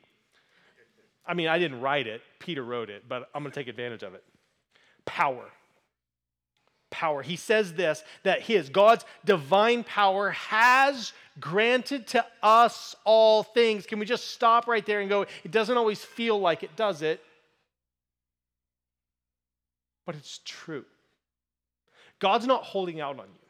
I 1.26 1.34
mean, 1.34 1.48
I 1.48 1.58
didn't 1.58 1.80
write 1.80 2.06
it, 2.06 2.22
Peter 2.38 2.62
wrote 2.62 2.90
it, 2.90 3.08
but 3.08 3.28
I'm 3.34 3.42
going 3.42 3.50
to 3.50 3.58
take 3.58 3.68
advantage 3.68 4.04
of 4.04 4.14
it 4.14 4.22
power. 5.04 5.44
Power. 6.96 7.20
He 7.20 7.36
says 7.36 7.74
this 7.74 8.02
that 8.22 8.40
his, 8.40 8.70
God's 8.70 9.04
divine 9.22 9.84
power 9.84 10.30
has 10.30 11.12
granted 11.38 12.06
to 12.06 12.24
us 12.42 12.96
all 13.04 13.42
things. 13.42 13.84
Can 13.84 13.98
we 13.98 14.06
just 14.06 14.30
stop 14.30 14.66
right 14.66 14.84
there 14.86 15.00
and 15.00 15.10
go, 15.10 15.26
it 15.44 15.50
doesn't 15.50 15.76
always 15.76 16.02
feel 16.02 16.40
like 16.40 16.62
it, 16.62 16.74
does 16.74 17.02
it? 17.02 17.22
But 20.06 20.14
it's 20.14 20.40
true. 20.42 20.86
God's 22.18 22.46
not 22.46 22.62
holding 22.62 22.98
out 23.02 23.18
on 23.18 23.26
you. 23.26 23.48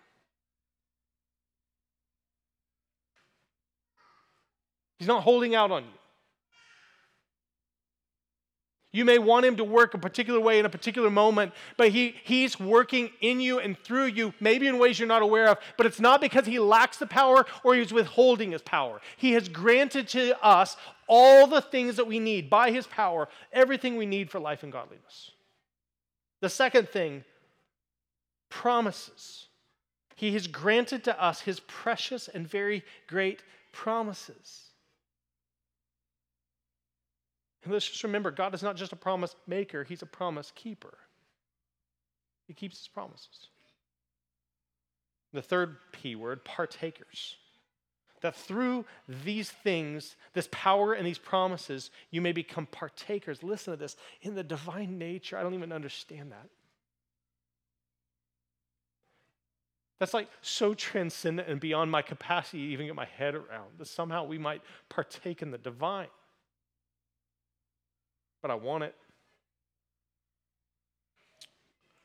He's 4.98 5.06
not 5.06 5.22
holding 5.22 5.54
out 5.54 5.70
on 5.70 5.84
you. 5.84 5.90
You 8.92 9.04
may 9.04 9.18
want 9.18 9.44
him 9.44 9.56
to 9.56 9.64
work 9.64 9.94
a 9.94 9.98
particular 9.98 10.40
way 10.40 10.58
in 10.58 10.64
a 10.64 10.70
particular 10.70 11.10
moment, 11.10 11.52
but 11.76 11.90
he, 11.90 12.14
he's 12.24 12.58
working 12.58 13.10
in 13.20 13.40
you 13.40 13.58
and 13.58 13.78
through 13.78 14.06
you, 14.06 14.32
maybe 14.40 14.68
in 14.68 14.78
ways 14.78 14.98
you're 14.98 15.08
not 15.08 15.22
aware 15.22 15.48
of, 15.48 15.58
but 15.76 15.86
it's 15.86 16.00
not 16.00 16.20
because 16.20 16.46
he 16.46 16.58
lacks 16.58 16.96
the 16.96 17.06
power 17.06 17.44
or 17.62 17.74
he's 17.74 17.92
withholding 17.92 18.52
his 18.52 18.62
power. 18.62 19.00
He 19.16 19.32
has 19.32 19.48
granted 19.48 20.08
to 20.08 20.42
us 20.42 20.76
all 21.08 21.46
the 21.46 21.60
things 21.60 21.96
that 21.96 22.06
we 22.06 22.18
need 22.18 22.48
by 22.48 22.70
his 22.70 22.86
power, 22.86 23.28
everything 23.52 23.96
we 23.96 24.06
need 24.06 24.30
for 24.30 24.40
life 24.40 24.62
and 24.62 24.72
godliness. 24.72 25.32
The 26.40 26.48
second 26.48 26.88
thing, 26.88 27.24
promises. 28.48 29.46
He 30.14 30.32
has 30.32 30.46
granted 30.46 31.04
to 31.04 31.22
us 31.22 31.40
his 31.40 31.60
precious 31.60 32.28
and 32.28 32.48
very 32.48 32.82
great 33.06 33.42
promises. 33.72 34.70
And 37.66 37.72
let's 37.72 37.88
just 37.88 38.04
remember 38.04 38.30
God 38.30 38.54
is 38.54 38.62
not 38.62 38.76
just 38.76 38.92
a 38.92 38.96
promise 38.96 39.34
maker, 39.48 39.82
He's 39.82 40.00
a 40.00 40.06
promise 40.06 40.52
keeper. 40.54 40.96
He 42.46 42.54
keeps 42.54 42.78
His 42.78 42.86
promises. 42.86 43.48
The 45.32 45.42
third 45.42 45.76
P 45.90 46.14
word, 46.14 46.44
partakers. 46.44 47.34
That 48.20 48.36
through 48.36 48.84
these 49.08 49.50
things, 49.50 50.14
this 50.32 50.48
power 50.52 50.92
and 50.92 51.04
these 51.04 51.18
promises, 51.18 51.90
you 52.12 52.20
may 52.20 52.30
become 52.30 52.66
partakers. 52.66 53.42
Listen 53.42 53.72
to 53.72 53.76
this 53.76 53.96
in 54.22 54.36
the 54.36 54.44
divine 54.44 54.96
nature. 54.96 55.36
I 55.36 55.42
don't 55.42 55.54
even 55.54 55.72
understand 55.72 56.30
that. 56.30 56.48
That's 59.98 60.14
like 60.14 60.28
so 60.40 60.72
transcendent 60.72 61.48
and 61.48 61.58
beyond 61.58 61.90
my 61.90 62.02
capacity 62.02 62.58
to 62.58 62.72
even 62.72 62.86
get 62.86 62.94
my 62.94 63.06
head 63.06 63.34
around 63.34 63.78
that 63.78 63.88
somehow 63.88 64.22
we 64.22 64.38
might 64.38 64.62
partake 64.88 65.42
in 65.42 65.50
the 65.50 65.58
divine 65.58 66.06
but 68.46 68.52
I 68.52 68.56
want 68.56 68.84
it. 68.84 68.94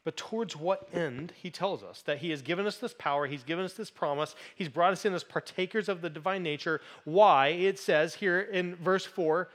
But 0.04 0.18
towards 0.18 0.56
what 0.56 0.90
end, 0.92 1.34
he 1.40 1.52
tells 1.52 1.84
us 1.84 2.02
that 2.08 2.18
he 2.18 2.32
has 2.32 2.42
given 2.42 2.66
us 2.66 2.78
this 2.78 2.96
power, 2.98 3.28
he's 3.28 3.44
given 3.44 3.64
us 3.64 3.74
this 3.74 3.92
promise, 3.92 4.36
he's 4.56 4.68
brought 4.68 4.92
us 4.92 5.06
in 5.06 5.14
as 5.14 5.24
partakers 5.24 5.88
of 5.88 6.02
the 6.02 6.10
divine 6.10 6.42
nature. 6.42 6.82
Why? 7.04 7.50
It 7.50 7.78
says 7.78 8.16
here 8.16 8.40
in 8.40 8.76
verse 8.76 9.06
4 9.06 9.50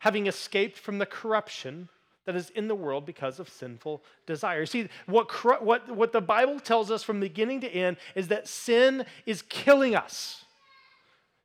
having 0.00 0.26
escaped 0.26 0.76
from 0.76 0.98
the 0.98 1.06
corruption 1.06 1.88
that 2.26 2.36
is 2.36 2.50
in 2.50 2.68
the 2.68 2.74
world 2.74 3.06
because 3.06 3.38
of 3.38 3.48
sinful 3.48 4.02
desire. 4.26 4.66
See, 4.66 4.88
what, 5.06 5.30
what, 5.62 5.88
what 5.88 6.12
the 6.12 6.20
Bible 6.20 6.60
tells 6.60 6.90
us 6.90 7.02
from 7.02 7.20
beginning 7.20 7.62
to 7.62 7.68
end 7.68 7.96
is 8.14 8.28
that 8.28 8.48
sin 8.48 9.06
is 9.24 9.40
killing 9.42 9.94
us, 9.94 10.44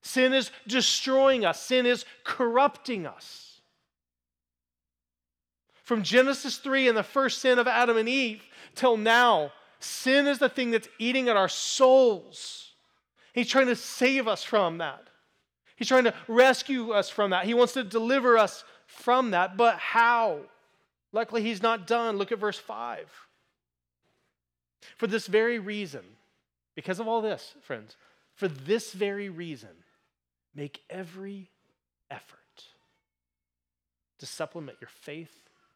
sin 0.01 0.34
is 0.34 0.51
destroying 0.67 1.45
us, 1.45 1.62
sin 1.62 1.86
is 1.86 2.03
corrupting 2.25 3.05
us. 3.05 3.49
From 5.89 6.04
Genesis 6.04 6.58
3 6.58 6.88
and 6.88 6.95
the 6.95 7.02
first 7.02 7.39
sin 7.39 7.58
of 7.58 7.67
Adam 7.67 7.97
and 7.97 8.08
Eve 8.08 8.43
till 8.75 8.95
now, 8.95 9.52
sin 9.80 10.28
is 10.28 10.38
the 10.38 10.47
thing 10.47 10.69
that's 10.69 10.88
eating 10.99 11.30
at 11.30 11.36
our 11.36 11.49
souls. 11.49 12.73
He's 13.34 13.47
trying 13.47 13.65
to 13.65 13.75
save 13.75 14.28
us 14.28 14.43
from 14.43 14.78
that. 14.78 15.10
He's 15.78 15.88
trying 15.88 16.04
to 16.04 16.13
rescue 16.28 16.91
us 16.91 17.10
from 17.10 17.32
that. 17.32 17.45
He 17.45 17.56
wants 17.56 17.73
to 17.73 17.84
deliver 17.84 18.38
us 18.38 18.63
from 18.86 19.32
that. 19.32 19.58
But 19.58 19.80
how? 19.80 20.41
Luckily, 21.12 21.41
he's 21.41 21.63
not 21.63 21.88
done. 21.88 22.17
Look 22.17 22.32
at 22.32 22.38
verse 22.38 22.60
5. 22.60 23.10
For 24.95 25.08
this 25.08 25.25
very 25.25 25.58
reason, 25.58 26.04
because 26.75 26.99
of 26.99 27.08
all 27.08 27.23
this, 27.23 27.56
friends, 27.63 27.97
for 28.36 28.47
this 28.47 28.93
very 28.93 29.30
reason, 29.30 29.71
make 30.54 30.84
every 30.88 31.49
effort 32.12 32.38
to 34.19 34.28
supplement 34.28 34.78
your 34.80 34.91
faith 35.02 35.49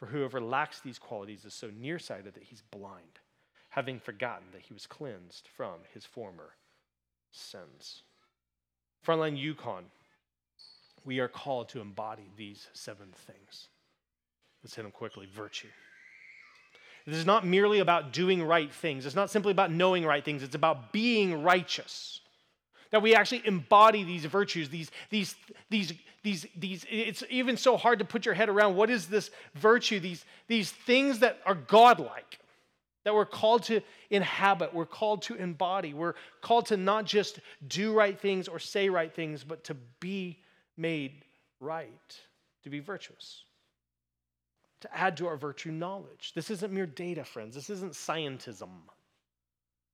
For 0.00 0.06
whoever 0.06 0.40
lacks 0.40 0.80
these 0.80 0.98
qualities 0.98 1.44
is 1.44 1.52
so 1.52 1.70
nearsighted 1.78 2.32
that 2.32 2.44
he's 2.44 2.62
blind, 2.70 3.20
having 3.68 4.00
forgotten 4.00 4.46
that 4.52 4.62
he 4.62 4.72
was 4.72 4.86
cleansed 4.86 5.46
from 5.54 5.74
his 5.92 6.06
former 6.06 6.54
sins. 7.30 8.02
Frontline 9.06 9.38
Yukon, 9.38 9.84
we 11.04 11.18
are 11.20 11.28
called 11.28 11.68
to 11.68 11.82
embody 11.82 12.30
these 12.34 12.68
seven 12.72 13.08
things. 13.26 13.68
Let's 14.64 14.74
hit 14.74 14.82
them 14.82 14.90
quickly 14.90 15.26
virtue. 15.26 15.68
This 17.06 17.16
is 17.16 17.26
not 17.26 17.46
merely 17.46 17.80
about 17.80 18.12
doing 18.12 18.42
right 18.42 18.72
things. 18.72 19.04
It's 19.04 19.14
not 19.14 19.30
simply 19.30 19.52
about 19.52 19.70
knowing 19.70 20.04
right 20.06 20.24
things. 20.24 20.42
It's 20.42 20.54
about 20.54 20.92
being 20.92 21.42
righteous. 21.42 22.20
That 22.90 23.02
we 23.02 23.14
actually 23.14 23.46
embody 23.46 24.02
these 24.02 24.24
virtues, 24.24 24.68
these, 24.68 24.90
these, 25.10 25.36
these, 25.68 25.92
these, 26.22 26.46
these. 26.56 26.84
It's 26.90 27.22
even 27.30 27.56
so 27.56 27.76
hard 27.76 28.00
to 28.00 28.04
put 28.04 28.24
your 28.24 28.34
head 28.34 28.48
around 28.48 28.76
what 28.76 28.90
is 28.90 29.06
this 29.06 29.30
virtue, 29.54 30.00
these, 30.00 30.24
these 30.48 30.70
things 30.72 31.20
that 31.20 31.38
are 31.46 31.54
godlike 31.54 32.40
that 33.04 33.14
we're 33.14 33.24
called 33.24 33.62
to 33.64 33.80
inhabit, 34.10 34.74
we're 34.74 34.84
called 34.84 35.22
to 35.22 35.34
embody, 35.34 35.94
we're 35.94 36.14
called 36.42 36.66
to 36.66 36.76
not 36.76 37.06
just 37.06 37.40
do 37.66 37.92
right 37.92 38.18
things 38.18 38.46
or 38.48 38.58
say 38.58 38.88
right 38.88 39.14
things, 39.14 39.42
but 39.42 39.64
to 39.64 39.74
be 40.00 40.38
made 40.76 41.24
right, 41.60 42.20
to 42.62 42.70
be 42.70 42.80
virtuous, 42.80 43.44
to 44.80 44.96
add 44.96 45.16
to 45.16 45.26
our 45.26 45.36
virtue 45.36 45.70
knowledge. 45.70 46.32
This 46.34 46.50
isn't 46.50 46.72
mere 46.72 46.86
data, 46.86 47.24
friends. 47.24 47.54
This 47.54 47.70
isn't 47.70 47.92
scientism. 47.92 48.68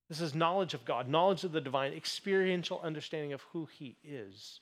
This 0.09 0.21
is 0.21 0.33
knowledge 0.33 0.73
of 0.73 0.85
God, 0.85 1.09
knowledge 1.09 1.43
of 1.43 1.51
the 1.51 1.61
divine, 1.61 1.93
experiential 1.93 2.79
understanding 2.83 3.33
of 3.33 3.41
who 3.51 3.67
He 3.77 3.97
is. 4.03 4.61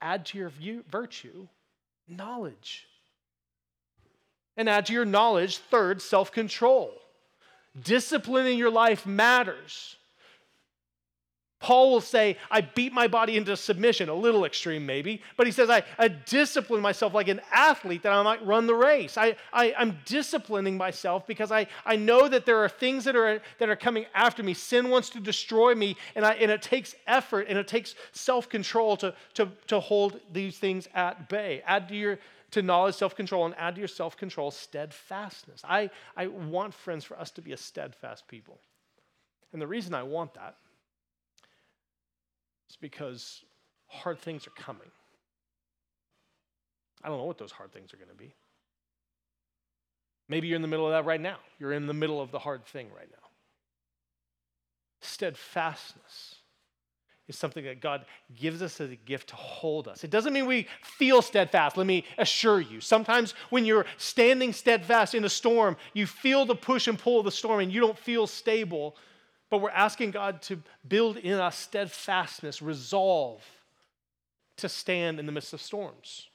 Add 0.00 0.26
to 0.26 0.38
your 0.38 0.48
view, 0.48 0.84
virtue 0.90 1.48
knowledge. 2.08 2.86
And 4.56 4.68
add 4.68 4.86
to 4.86 4.92
your 4.92 5.04
knowledge, 5.04 5.58
third, 5.58 6.00
self 6.00 6.32
control. 6.32 6.92
Disciplining 7.80 8.58
your 8.58 8.70
life 8.70 9.04
matters. 9.04 9.96
Paul 11.58 11.90
will 11.90 12.02
say, 12.02 12.36
I 12.50 12.60
beat 12.60 12.92
my 12.92 13.08
body 13.08 13.36
into 13.36 13.56
submission, 13.56 14.10
a 14.10 14.14
little 14.14 14.44
extreme 14.44 14.84
maybe, 14.84 15.22
but 15.38 15.46
he 15.46 15.52
says, 15.52 15.70
I, 15.70 15.84
I 15.98 16.08
discipline 16.08 16.82
myself 16.82 17.14
like 17.14 17.28
an 17.28 17.40
athlete 17.50 18.02
that 18.02 18.12
I 18.12 18.22
might 18.22 18.44
run 18.44 18.66
the 18.66 18.74
race. 18.74 19.16
I, 19.16 19.36
I, 19.54 19.74
am 19.78 19.98
disciplining 20.04 20.76
myself 20.76 21.26
because 21.26 21.50
I, 21.50 21.66
I 21.86 21.96
know 21.96 22.28
that 22.28 22.44
there 22.44 22.62
are 22.62 22.68
things 22.68 23.04
that 23.04 23.16
are, 23.16 23.40
that 23.58 23.70
are 23.70 23.76
coming 23.76 24.04
after 24.14 24.42
me. 24.42 24.52
Sin 24.52 24.90
wants 24.90 25.08
to 25.10 25.20
destroy 25.20 25.74
me, 25.74 25.96
and, 26.14 26.26
I, 26.26 26.34
and 26.34 26.50
it 26.50 26.60
takes 26.60 26.94
effort 27.06 27.46
and 27.48 27.56
it 27.56 27.66
takes 27.66 27.94
self 28.12 28.50
control 28.50 28.98
to, 28.98 29.14
to, 29.34 29.48
to 29.68 29.80
hold 29.80 30.20
these 30.30 30.58
things 30.58 30.88
at 30.94 31.30
bay. 31.30 31.62
Add 31.66 31.88
to 31.88 31.96
your 31.96 32.18
to 32.50 32.62
knowledge, 32.62 32.96
self 32.96 33.16
control, 33.16 33.46
and 33.46 33.54
add 33.56 33.76
to 33.76 33.80
your 33.80 33.88
self 33.88 34.16
control 34.16 34.50
steadfastness. 34.50 35.62
I, 35.64 35.88
I 36.16 36.26
want, 36.26 36.74
friends, 36.74 37.04
for 37.04 37.18
us 37.18 37.30
to 37.32 37.40
be 37.40 37.52
a 37.52 37.56
steadfast 37.56 38.28
people. 38.28 38.60
And 39.54 39.62
the 39.62 39.66
reason 39.66 39.94
I 39.94 40.02
want 40.02 40.34
that 40.34 40.56
is 42.76 42.80
because 42.80 43.44
hard 43.86 44.18
things 44.18 44.46
are 44.46 44.62
coming. 44.62 44.90
I 47.02 47.08
don't 47.08 47.18
know 47.18 47.24
what 47.24 47.38
those 47.38 47.52
hard 47.52 47.72
things 47.72 47.92
are 47.94 47.96
going 47.96 48.10
to 48.10 48.14
be. 48.14 48.34
Maybe 50.28 50.48
you're 50.48 50.56
in 50.56 50.62
the 50.62 50.68
middle 50.68 50.86
of 50.86 50.92
that 50.92 51.04
right 51.04 51.20
now. 51.20 51.36
You're 51.58 51.72
in 51.72 51.86
the 51.86 51.94
middle 51.94 52.20
of 52.20 52.30
the 52.32 52.38
hard 52.38 52.66
thing 52.66 52.88
right 52.96 53.08
now. 53.10 53.28
Steadfastness 55.00 56.36
is 57.28 57.36
something 57.36 57.64
that 57.64 57.80
God 57.80 58.04
gives 58.36 58.62
us 58.62 58.80
as 58.80 58.90
a 58.90 58.96
gift 58.96 59.28
to 59.28 59.36
hold 59.36 59.88
us. 59.88 60.04
It 60.04 60.10
doesn't 60.10 60.32
mean 60.32 60.46
we 60.46 60.66
feel 60.82 61.22
steadfast, 61.22 61.76
let 61.76 61.86
me 61.86 62.04
assure 62.18 62.60
you. 62.60 62.80
Sometimes 62.80 63.34
when 63.50 63.64
you're 63.64 63.86
standing 63.98 64.52
steadfast 64.52 65.14
in 65.14 65.24
a 65.24 65.28
storm, 65.28 65.76
you 65.92 66.06
feel 66.06 66.44
the 66.44 66.54
push 66.54 66.86
and 66.86 66.98
pull 66.98 67.18
of 67.18 67.24
the 67.24 67.32
storm 67.32 67.60
and 67.60 67.72
you 67.72 67.80
don't 67.80 67.98
feel 67.98 68.26
stable. 68.26 68.96
But 69.50 69.58
we're 69.60 69.70
asking 69.70 70.10
God 70.10 70.42
to 70.42 70.60
build 70.86 71.16
in 71.16 71.34
us 71.34 71.56
steadfastness, 71.56 72.60
resolve 72.60 73.44
to 74.56 74.68
stand 74.68 75.20
in 75.20 75.26
the 75.26 75.32
midst 75.32 75.52
of 75.52 75.62
storms. 75.62 76.28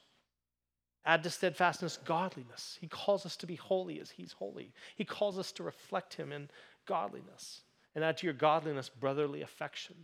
Add 1.04 1.22
to 1.24 1.30
steadfastness 1.30 1.98
godliness. 2.04 2.78
He 2.80 2.86
calls 2.86 3.26
us 3.26 3.36
to 3.38 3.46
be 3.46 3.56
holy 3.56 4.00
as 4.00 4.10
He's 4.10 4.32
holy. 4.32 4.72
He 4.96 5.04
calls 5.04 5.38
us 5.38 5.52
to 5.52 5.62
reflect 5.62 6.14
Him 6.14 6.32
in 6.32 6.48
godliness. 6.86 7.62
And 7.94 8.04
add 8.04 8.16
to 8.18 8.26
your 8.26 8.34
godliness 8.34 8.88
brotherly 8.88 9.42
affection. 9.42 9.96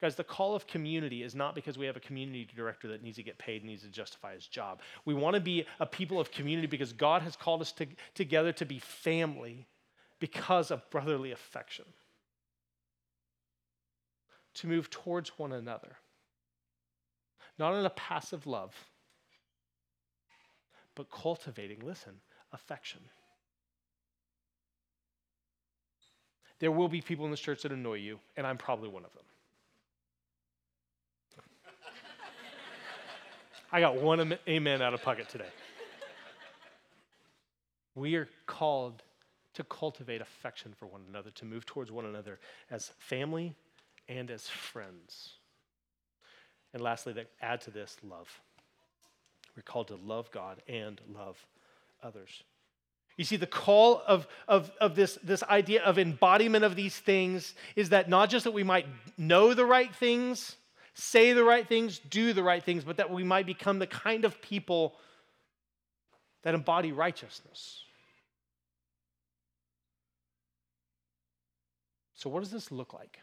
Guys, 0.00 0.14
the 0.14 0.24
call 0.24 0.54
of 0.54 0.66
community 0.66 1.22
is 1.22 1.34
not 1.34 1.54
because 1.54 1.76
we 1.76 1.84
have 1.84 1.96
a 1.96 2.00
community 2.00 2.48
director 2.56 2.88
that 2.88 3.02
needs 3.02 3.16
to 3.16 3.22
get 3.22 3.36
paid 3.36 3.60
and 3.60 3.70
needs 3.70 3.82
to 3.82 3.88
justify 3.88 4.32
his 4.34 4.46
job. 4.46 4.80
We 5.04 5.12
want 5.12 5.34
to 5.34 5.40
be 5.40 5.66
a 5.78 5.84
people 5.84 6.18
of 6.18 6.30
community 6.30 6.66
because 6.66 6.94
God 6.94 7.20
has 7.20 7.36
called 7.36 7.60
us 7.60 7.72
to, 7.72 7.86
together 8.14 8.52
to 8.52 8.64
be 8.64 8.78
family 8.78 9.66
because 10.20 10.70
of 10.70 10.88
brotherly 10.90 11.32
affection, 11.32 11.86
to 14.54 14.66
move 14.66 14.90
towards 14.90 15.30
one 15.38 15.52
another, 15.52 15.96
not 17.58 17.74
in 17.74 17.84
a 17.84 17.90
passive 17.90 18.46
love, 18.46 18.74
but 20.94 21.10
cultivating, 21.10 21.80
listen, 21.82 22.12
affection. 22.52 23.00
There 26.58 26.70
will 26.70 26.88
be 26.88 27.00
people 27.00 27.24
in 27.24 27.30
this 27.30 27.40
church 27.40 27.62
that 27.62 27.72
annoy 27.72 27.94
you, 27.94 28.20
and 28.36 28.46
I'm 28.46 28.58
probably 28.58 28.90
one 28.90 29.04
of 29.04 29.12
them. 29.14 29.24
I 33.72 33.80
got 33.80 33.96
one 33.96 34.36
amen 34.48 34.82
out 34.82 34.94
of 34.94 35.02
pocket 35.02 35.28
today. 35.28 35.48
We 37.94 38.16
are 38.16 38.28
called 38.46 39.02
to 39.60 39.64
cultivate 39.64 40.22
affection 40.22 40.72
for 40.78 40.86
one 40.86 41.02
another, 41.06 41.30
to 41.32 41.44
move 41.44 41.66
towards 41.66 41.92
one 41.92 42.06
another 42.06 42.38
as 42.70 42.92
family 42.98 43.54
and 44.08 44.30
as 44.30 44.48
friends. 44.48 45.34
And 46.72 46.82
lastly, 46.82 47.12
to 47.14 47.26
add 47.42 47.60
to 47.62 47.70
this, 47.70 47.98
love. 48.02 48.28
We're 49.54 49.62
called 49.62 49.88
to 49.88 49.96
love 49.96 50.30
God 50.30 50.62
and 50.66 50.98
love 51.14 51.36
others. 52.02 52.42
You 53.18 53.24
see, 53.24 53.36
the 53.36 53.46
call 53.46 54.02
of, 54.06 54.26
of, 54.48 54.70
of 54.80 54.94
this, 54.94 55.18
this 55.22 55.42
idea 55.42 55.82
of 55.82 55.98
embodiment 55.98 56.64
of 56.64 56.74
these 56.74 56.96
things 56.96 57.54
is 57.76 57.90
that 57.90 58.08
not 58.08 58.30
just 58.30 58.44
that 58.44 58.52
we 58.52 58.62
might 58.62 58.86
know 59.18 59.52
the 59.52 59.66
right 59.66 59.94
things, 59.94 60.56
say 60.94 61.34
the 61.34 61.44
right 61.44 61.68
things, 61.68 61.98
do 61.98 62.32
the 62.32 62.42
right 62.42 62.64
things, 62.64 62.82
but 62.82 62.96
that 62.96 63.10
we 63.10 63.24
might 63.24 63.44
become 63.44 63.78
the 63.78 63.86
kind 63.86 64.24
of 64.24 64.40
people 64.40 64.96
that 66.44 66.54
embody 66.54 66.92
righteousness. 66.92 67.82
So, 72.20 72.28
what 72.28 72.40
does 72.40 72.50
this 72.50 72.70
look 72.70 72.92
like? 72.92 73.18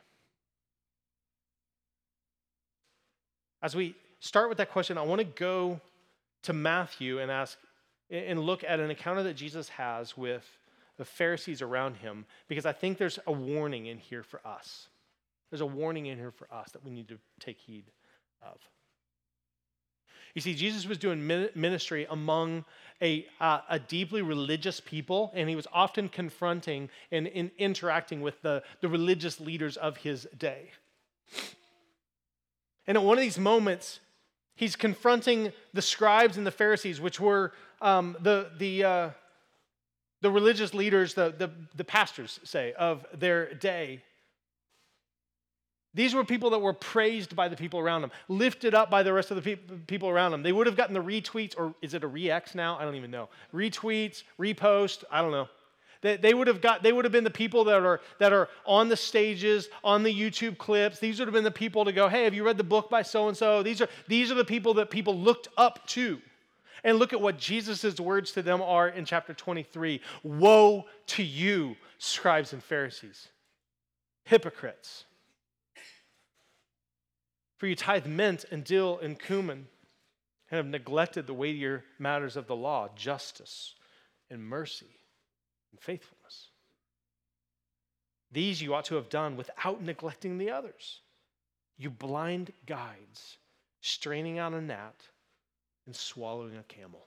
As 3.61 3.75
we 3.75 3.95
start 4.19 4.49
with 4.49 4.57
that 4.57 4.71
question, 4.71 4.97
I 4.97 5.03
want 5.03 5.19
to 5.19 5.25
go 5.25 5.79
to 6.43 6.53
Matthew 6.53 7.19
and 7.19 7.29
ask 7.29 7.59
and 8.09 8.39
look 8.39 8.63
at 8.63 8.79
an 8.79 8.89
encounter 8.89 9.21
that 9.21 9.35
Jesus 9.35 9.69
has 9.69 10.17
with 10.17 10.49
the 10.97 11.05
Pharisees 11.05 11.61
around 11.61 11.97
him 11.97 12.25
because 12.47 12.65
I 12.65 12.71
think 12.71 12.97
there's 12.97 13.19
a 13.27 13.31
warning 13.31 13.85
in 13.85 13.99
here 13.99 14.23
for 14.23 14.41
us. 14.43 14.87
There's 15.51 15.61
a 15.61 15.65
warning 15.67 16.07
in 16.07 16.17
here 16.17 16.31
for 16.31 16.51
us 16.51 16.71
that 16.71 16.83
we 16.83 16.89
need 16.89 17.07
to 17.09 17.19
take 17.39 17.59
heed 17.59 17.91
of. 18.41 18.57
You 20.37 20.41
see, 20.41 20.53
Jesus 20.53 20.85
was 20.85 20.99
doing 20.99 21.25
ministry 21.55 22.05
among 22.11 22.63
a, 23.01 23.25
uh, 23.41 23.61
a 23.71 23.79
deeply 23.79 24.21
religious 24.21 24.79
people, 24.79 25.31
and 25.33 25.49
he 25.49 25.55
was 25.55 25.65
often 25.73 26.09
confronting 26.09 26.91
and, 27.11 27.27
and 27.29 27.49
interacting 27.57 28.21
with 28.21 28.39
the, 28.43 28.61
the 28.81 28.87
religious 28.87 29.39
leaders 29.39 29.77
of 29.77 29.97
his 29.97 30.27
day. 30.37 30.69
And 32.85 32.95
at 32.95 33.03
one 33.03 33.17
of 33.17 33.23
these 33.23 33.39
moments, 33.39 33.99
he's 34.53 34.75
confronting 34.75 35.53
the 35.73 35.81
scribes 35.81 36.37
and 36.37 36.45
the 36.45 36.51
Pharisees, 36.51 37.01
which 37.01 37.19
were 37.19 37.51
um, 37.81 38.15
the, 38.19 38.51
the, 38.59 38.83
uh, 38.83 39.09
the 40.21 40.29
religious 40.29 40.71
leaders, 40.71 41.15
the, 41.15 41.33
the, 41.35 41.49
the 41.75 41.83
pastors, 41.83 42.39
say, 42.43 42.73
of 42.73 43.07
their 43.11 43.55
day. 43.55 44.03
These 45.97 46.13
were 46.13 46.23
people 46.23 46.51
that 46.51 46.59
were 46.59 46.73
praised 46.73 47.35
by 47.35 47.47
the 47.47 47.55
people 47.55 47.79
around 47.79 48.03
them, 48.03 48.11
lifted 48.27 48.75
up 48.75 48.91
by 48.91 49.01
the 49.01 49.11
rest 49.11 49.31
of 49.31 49.35
the 49.35 49.41
pe- 49.41 49.77
people 49.87 50.09
around 50.09 50.31
them. 50.31 50.43
They 50.43 50.51
would 50.51 50.67
have 50.67 50.77
gotten 50.77 50.93
the 50.93 51.01
retweets, 51.01 51.55
or 51.57 51.73
is 51.81 51.95
it 51.95 52.03
a 52.03 52.07
re-X 52.07 52.53
now? 52.53 52.77
I 52.77 52.85
don't 52.85 52.93
even 52.93 53.09
know. 53.09 53.29
Retweets, 53.51 54.21
repost, 54.39 55.05
I 55.09 55.23
don't 55.23 55.31
know. 55.31 55.47
They, 56.01 56.15
they, 56.15 56.35
would 56.35 56.45
have 56.45 56.61
got, 56.61 56.83
they 56.83 56.93
would 56.93 57.03
have 57.03 57.11
been 57.11 57.23
the 57.23 57.31
people 57.31 57.63
that 57.63 57.81
are, 57.81 57.99
that 58.19 58.31
are 58.31 58.47
on 58.63 58.89
the 58.89 58.95
stages, 58.95 59.69
on 59.83 60.03
the 60.03 60.13
YouTube 60.13 60.59
clips. 60.59 60.99
These 60.99 61.17
would 61.17 61.27
have 61.27 61.33
been 61.33 61.43
the 61.43 61.49
people 61.49 61.83
to 61.83 61.91
go, 61.91 62.07
hey, 62.07 62.25
have 62.25 62.35
you 62.35 62.45
read 62.45 62.59
the 62.59 62.63
book 62.63 62.91
by 62.91 63.01
so 63.01 63.27
and 63.27 63.35
so? 63.35 63.63
These 63.63 63.81
are 63.81 63.89
these 64.07 64.31
are 64.31 64.35
the 64.35 64.45
people 64.45 64.75
that 64.75 64.91
people 64.91 65.17
looked 65.17 65.47
up 65.57 65.87
to. 65.87 66.21
And 66.83 66.99
look 66.99 67.11
at 67.11 67.19
what 67.19 67.39
Jesus' 67.39 67.99
words 67.99 68.33
to 68.33 68.43
them 68.43 68.61
are 68.61 68.87
in 68.87 69.03
chapter 69.03 69.33
23 69.33 69.99
Woe 70.21 70.85
to 71.07 71.23
you, 71.23 71.75
scribes 71.97 72.53
and 72.53 72.63
Pharisees, 72.63 73.29
hypocrites! 74.25 75.05
For 77.57 77.67
you 77.67 77.75
tithe 77.75 78.05
mint 78.05 78.45
and 78.51 78.63
dill 78.63 78.99
and 78.99 79.19
cumin 79.19 79.67
and 80.49 80.57
have 80.57 80.67
neglected 80.67 81.27
the 81.27 81.33
weightier 81.33 81.83
matters 81.99 82.37
of 82.37 82.47
the 82.47 82.55
law, 82.55 82.89
justice 82.95 83.73
and 84.29 84.43
mercy 84.43 84.99
and 85.71 85.81
faithfulness. 85.81 86.49
These 88.31 88.61
you 88.61 88.73
ought 88.73 88.85
to 88.85 88.95
have 88.95 89.09
done 89.09 89.35
without 89.35 89.81
neglecting 89.81 90.37
the 90.37 90.51
others. 90.51 91.01
You 91.77 91.89
blind 91.89 92.53
guides, 92.65 93.37
straining 93.81 94.37
out 94.37 94.53
a 94.53 94.61
gnat 94.61 94.95
and 95.85 95.95
swallowing 95.95 96.57
a 96.57 96.63
camel. 96.63 97.06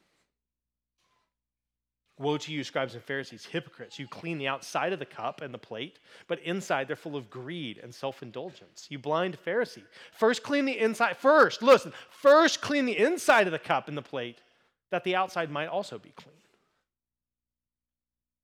Woe 2.20 2.36
to 2.36 2.52
you, 2.52 2.62
scribes 2.62 2.94
and 2.94 3.02
Pharisees, 3.02 3.46
hypocrites! 3.46 3.98
You 3.98 4.06
clean 4.06 4.36
the 4.36 4.46
outside 4.46 4.92
of 4.92 4.98
the 4.98 5.06
cup 5.06 5.40
and 5.40 5.54
the 5.54 5.58
plate, 5.58 5.98
but 6.28 6.38
inside 6.40 6.86
they're 6.86 6.94
full 6.94 7.16
of 7.16 7.30
greed 7.30 7.80
and 7.82 7.94
self 7.94 8.22
indulgence. 8.22 8.86
You 8.90 8.98
blind 8.98 9.38
Pharisee. 9.42 9.84
First 10.12 10.42
clean 10.42 10.66
the 10.66 10.78
inside, 10.78 11.16
first, 11.16 11.62
listen, 11.62 11.94
first 12.10 12.60
clean 12.60 12.84
the 12.84 12.98
inside 12.98 13.46
of 13.46 13.52
the 13.52 13.58
cup 13.58 13.88
and 13.88 13.96
the 13.96 14.02
plate, 14.02 14.42
that 14.90 15.02
the 15.02 15.16
outside 15.16 15.50
might 15.50 15.68
also 15.68 15.98
be 15.98 16.10
clean. 16.10 16.36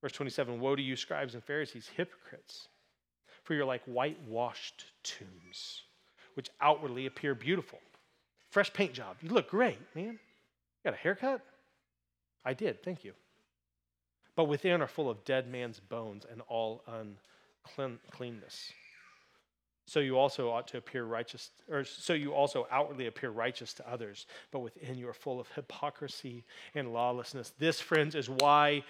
Verse 0.01 0.13
27 0.13 0.59
Woe 0.59 0.75
to 0.75 0.81
you, 0.81 0.95
scribes 0.95 1.35
and 1.35 1.43
Pharisees, 1.43 1.87
hypocrites! 1.95 2.69
For 3.43 3.53
you're 3.53 3.63
like 3.63 3.83
whitewashed 3.85 4.85
tombs, 5.03 5.83
which 6.33 6.49
outwardly 6.59 7.05
appear 7.05 7.35
beautiful. 7.35 7.79
Fresh 8.49 8.73
paint 8.73 8.93
job. 8.93 9.17
You 9.21 9.29
look 9.29 9.51
great, 9.51 9.77
man. 9.93 10.13
You 10.13 10.19
Got 10.83 10.95
a 10.95 10.97
haircut? 10.97 11.41
I 12.43 12.55
did, 12.55 12.81
thank 12.81 13.03
you. 13.03 13.13
But 14.37 14.45
within 14.45 14.81
are 14.81 14.87
full 14.87 15.09
of 15.09 15.25
dead 15.25 15.51
man's 15.51 15.81
bones 15.81 16.25
and 16.31 16.41
all 16.47 16.83
uncleanness. 17.77 18.71
So 19.87 19.99
you 19.99 20.17
also 20.17 20.49
ought 20.49 20.67
to 20.67 20.77
appear 20.77 21.05
righteous, 21.05 21.49
or 21.71 21.83
so 21.83 22.13
you 22.13 22.33
also 22.33 22.67
outwardly 22.69 23.07
appear 23.07 23.31
righteous 23.31 23.73
to 23.75 23.89
others, 23.89 24.27
but 24.51 24.59
within 24.59 24.97
you 24.97 25.07
are 25.09 25.13
full 25.13 25.39
of 25.39 25.47
hypocrisy 25.55 26.43
and 26.75 26.93
lawlessness. 26.93 27.53
This, 27.57 27.79
friends, 27.79 28.13
is 28.13 28.29
why, 28.29 28.83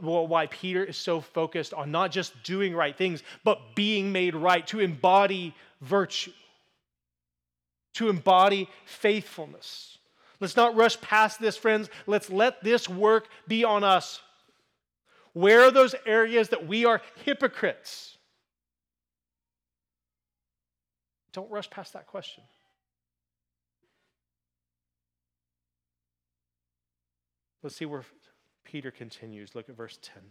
why 0.00 0.46
Peter 0.46 0.84
is 0.84 0.96
so 0.96 1.20
focused 1.20 1.74
on 1.74 1.90
not 1.90 2.10
just 2.10 2.32
doing 2.42 2.74
right 2.74 2.96
things, 2.96 3.22
but 3.44 3.74
being 3.74 4.12
made 4.12 4.34
right, 4.34 4.66
to 4.68 4.80
embody 4.80 5.52
virtue, 5.82 6.32
to 7.94 8.08
embody 8.08 8.68
faithfulness. 8.86 9.98
Let's 10.38 10.56
not 10.56 10.76
rush 10.76 10.98
past 11.00 11.40
this, 11.40 11.56
friends. 11.56 11.90
Let's 12.06 12.30
let 12.30 12.62
this 12.62 12.88
work 12.88 13.26
be 13.48 13.64
on 13.64 13.84
us. 13.84 14.20
Where 15.36 15.64
are 15.64 15.70
those 15.70 15.94
areas 16.06 16.48
that 16.48 16.66
we 16.66 16.86
are 16.86 17.02
hypocrites? 17.26 18.16
Don't 21.34 21.50
rush 21.50 21.68
past 21.68 21.92
that 21.92 22.06
question. 22.06 22.42
Let's 27.62 27.76
see 27.76 27.84
where 27.84 28.02
Peter 28.64 28.90
continues. 28.90 29.54
Look 29.54 29.68
at 29.68 29.76
verse 29.76 29.98
10 30.00 30.22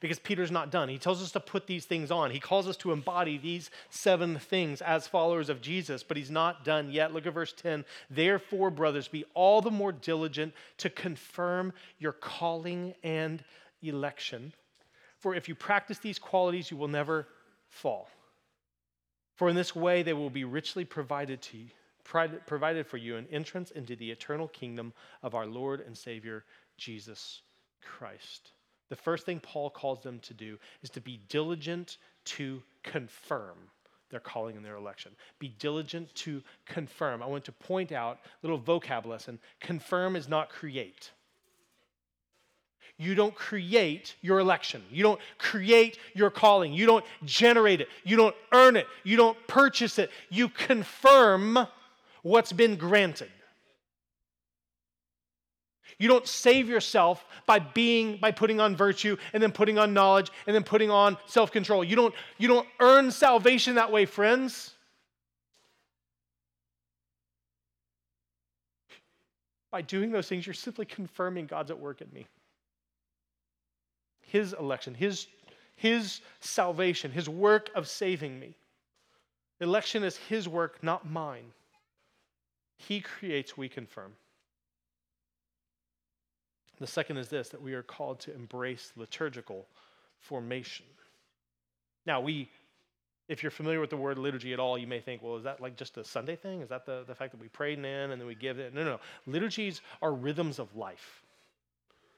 because 0.00 0.18
Peter's 0.18 0.50
not 0.50 0.70
done. 0.70 0.88
He 0.88 0.98
tells 0.98 1.22
us 1.22 1.32
to 1.32 1.40
put 1.40 1.66
these 1.66 1.84
things 1.84 2.10
on. 2.10 2.30
He 2.30 2.40
calls 2.40 2.68
us 2.68 2.76
to 2.78 2.92
embody 2.92 3.38
these 3.38 3.70
seven 3.90 4.38
things 4.38 4.80
as 4.82 5.06
followers 5.06 5.48
of 5.48 5.60
Jesus, 5.60 6.02
but 6.02 6.16
he's 6.16 6.30
not 6.30 6.64
done 6.64 6.90
yet. 6.90 7.12
Look 7.12 7.26
at 7.26 7.34
verse 7.34 7.52
10. 7.52 7.84
Therefore, 8.10 8.70
brothers, 8.70 9.08
be 9.08 9.24
all 9.34 9.60
the 9.60 9.70
more 9.70 9.92
diligent 9.92 10.54
to 10.78 10.90
confirm 10.90 11.72
your 11.98 12.12
calling 12.12 12.94
and 13.02 13.42
election. 13.82 14.52
For 15.18 15.34
if 15.34 15.48
you 15.48 15.54
practice 15.54 15.98
these 15.98 16.18
qualities, 16.18 16.70
you 16.70 16.76
will 16.76 16.88
never 16.88 17.28
fall. 17.68 18.08
For 19.36 19.48
in 19.48 19.56
this 19.56 19.74
way 19.74 20.02
they 20.02 20.12
will 20.12 20.30
be 20.30 20.44
richly 20.44 20.84
provided 20.84 21.42
to 21.42 21.58
you, 21.58 21.66
provided 22.46 22.86
for 22.86 22.96
you 22.96 23.16
an 23.16 23.26
entrance 23.30 23.70
into 23.70 23.96
the 23.96 24.10
eternal 24.10 24.48
kingdom 24.48 24.92
of 25.22 25.34
our 25.34 25.46
Lord 25.46 25.80
and 25.80 25.96
Savior 25.96 26.44
Jesus 26.76 27.42
Christ 27.80 28.52
the 28.92 28.96
first 28.96 29.24
thing 29.24 29.40
Paul 29.40 29.70
calls 29.70 30.02
them 30.02 30.18
to 30.18 30.34
do 30.34 30.58
is 30.82 30.90
to 30.90 31.00
be 31.00 31.18
diligent 31.30 31.96
to 32.26 32.62
confirm 32.82 33.56
their 34.10 34.20
calling 34.20 34.54
and 34.54 34.62
their 34.62 34.74
election. 34.76 35.12
Be 35.38 35.48
diligent 35.58 36.14
to 36.16 36.42
confirm. 36.66 37.22
I 37.22 37.26
want 37.26 37.46
to 37.46 37.52
point 37.52 37.90
out 37.90 38.18
a 38.22 38.46
little 38.46 38.60
vocab 38.60 39.06
lesson. 39.06 39.38
Confirm 39.60 40.14
is 40.14 40.28
not 40.28 40.50
create. 40.50 41.10
You 42.98 43.14
don't 43.14 43.34
create 43.34 44.14
your 44.20 44.40
election. 44.40 44.82
You 44.90 45.04
don't 45.04 45.20
create 45.38 45.98
your 46.12 46.28
calling. 46.28 46.74
You 46.74 46.84
don't 46.84 47.04
generate 47.24 47.80
it. 47.80 47.88
You 48.04 48.18
don't 48.18 48.36
earn 48.52 48.76
it. 48.76 48.86
You 49.04 49.16
don't 49.16 49.38
purchase 49.46 49.98
it. 49.98 50.10
You 50.28 50.50
confirm 50.50 51.66
what's 52.20 52.52
been 52.52 52.76
granted. 52.76 53.30
You 56.02 56.08
don't 56.08 56.26
save 56.26 56.68
yourself 56.68 57.24
by 57.46 57.60
being 57.60 58.16
by 58.16 58.32
putting 58.32 58.58
on 58.58 58.74
virtue 58.74 59.16
and 59.32 59.40
then 59.40 59.52
putting 59.52 59.78
on 59.78 59.94
knowledge 59.94 60.32
and 60.48 60.56
then 60.56 60.64
putting 60.64 60.90
on 60.90 61.16
self-control. 61.26 61.84
You 61.84 61.94
don't 61.94 62.12
you 62.38 62.48
don't 62.48 62.66
earn 62.80 63.12
salvation 63.12 63.76
that 63.76 63.92
way, 63.92 64.04
friends. 64.04 64.74
By 69.70 69.82
doing 69.82 70.10
those 70.10 70.26
things, 70.26 70.44
you're 70.44 70.54
simply 70.54 70.86
confirming 70.86 71.46
God's 71.46 71.70
at 71.70 71.78
work 71.78 72.00
in 72.00 72.08
me. 72.12 72.26
His 74.22 74.54
election, 74.54 74.94
his 74.94 75.28
his 75.76 76.20
salvation, 76.40 77.12
his 77.12 77.28
work 77.28 77.70
of 77.76 77.86
saving 77.86 78.40
me. 78.40 78.56
Election 79.60 80.02
is 80.02 80.16
his 80.16 80.48
work, 80.48 80.82
not 80.82 81.08
mine. 81.08 81.52
He 82.76 83.00
creates, 83.00 83.56
we 83.56 83.68
confirm. 83.68 84.14
The 86.80 86.86
second 86.86 87.18
is 87.18 87.28
this 87.28 87.48
that 87.50 87.62
we 87.62 87.74
are 87.74 87.82
called 87.82 88.20
to 88.20 88.34
embrace 88.34 88.92
liturgical 88.96 89.66
formation. 90.18 90.86
Now, 92.06 92.20
we, 92.20 92.50
if 93.28 93.42
you're 93.42 93.50
familiar 93.50 93.80
with 93.80 93.90
the 93.90 93.96
word 93.96 94.18
liturgy 94.18 94.52
at 94.52 94.58
all, 94.58 94.76
you 94.76 94.86
may 94.86 95.00
think, 95.00 95.22
well, 95.22 95.36
is 95.36 95.44
that 95.44 95.60
like 95.60 95.76
just 95.76 95.96
a 95.98 96.04
Sunday 96.04 96.36
thing? 96.36 96.60
Is 96.60 96.68
that 96.70 96.86
the, 96.86 97.04
the 97.06 97.14
fact 97.14 97.32
that 97.32 97.40
we 97.40 97.48
prayed 97.48 97.78
in 97.78 97.84
and 97.84 98.20
then 98.20 98.26
we 98.26 98.34
give 98.34 98.58
it? 98.58 98.74
No, 98.74 98.84
no, 98.84 98.90
no. 98.92 99.00
Liturgies 99.26 99.80
are 100.00 100.12
rhythms 100.12 100.58
of 100.58 100.74
life. 100.74 101.22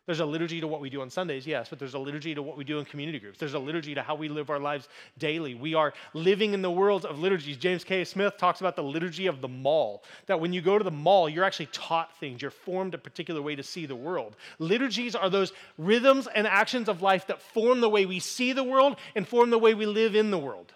There's 0.07 0.20
a 0.20 0.26
liturgy 0.26 0.61
to 0.61 0.68
what 0.68 0.82
we 0.82 0.90
do 0.90 1.00
on 1.00 1.09
Sundays, 1.09 1.46
yes, 1.46 1.70
but 1.70 1.78
there's 1.78 1.94
a 1.94 1.98
liturgy 1.98 2.34
to 2.34 2.42
what 2.42 2.59
we 2.59 2.64
do 2.64 2.78
in 2.78 2.84
community 2.84 3.18
groups. 3.18 3.38
There's 3.38 3.55
a 3.55 3.59
liturgy 3.59 3.94
to 3.94 4.02
how 4.02 4.14
we 4.14 4.28
live 4.28 4.50
our 4.50 4.59
lives 4.59 4.86
daily. 5.16 5.55
We 5.55 5.72
are 5.74 5.94
living 6.12 6.52
in 6.52 6.61
the 6.61 6.70
world 6.70 7.07
of 7.07 7.18
liturgies. 7.18 7.57
James 7.57 7.84
K. 7.84 8.05
Smith 8.05 8.36
talks 8.36 8.61
about 8.61 8.76
the 8.76 8.82
liturgy 8.82 9.28
of 9.28 9.40
the 9.40 9.48
mall, 9.48 10.05
that 10.26 10.38
when 10.38 10.52
you 10.52 10.61
go 10.61 10.76
to 10.76 10.84
the 10.84 10.90
mall, 10.90 11.26
you're 11.26 11.44
actually 11.44 11.70
taught 11.72 12.14
things. 12.18 12.42
You're 12.42 12.50
formed 12.50 12.92
a 12.92 12.98
particular 12.98 13.40
way 13.40 13.57
to 13.57 13.62
see 13.62 13.86
the 13.86 13.96
world. 13.96 14.36
Liturgies 14.59 15.14
are 15.14 15.30
those 15.30 15.55
rhythms 15.78 16.28
and 16.34 16.46
actions 16.46 16.90
of 16.90 17.00
life 17.00 17.26
that 17.28 17.40
form 17.40 17.80
the 17.80 17.88
way 17.88 18.05
we 18.05 18.20
see 18.20 18.52
the 18.52 18.64
world 18.64 18.96
and 19.14 19.26
form 19.26 19.48
the 19.48 19.59
way 19.59 19.72
we 19.72 19.86
live 19.86 20.14
in 20.14 20.30
the 20.30 20.38
world. 20.38 20.74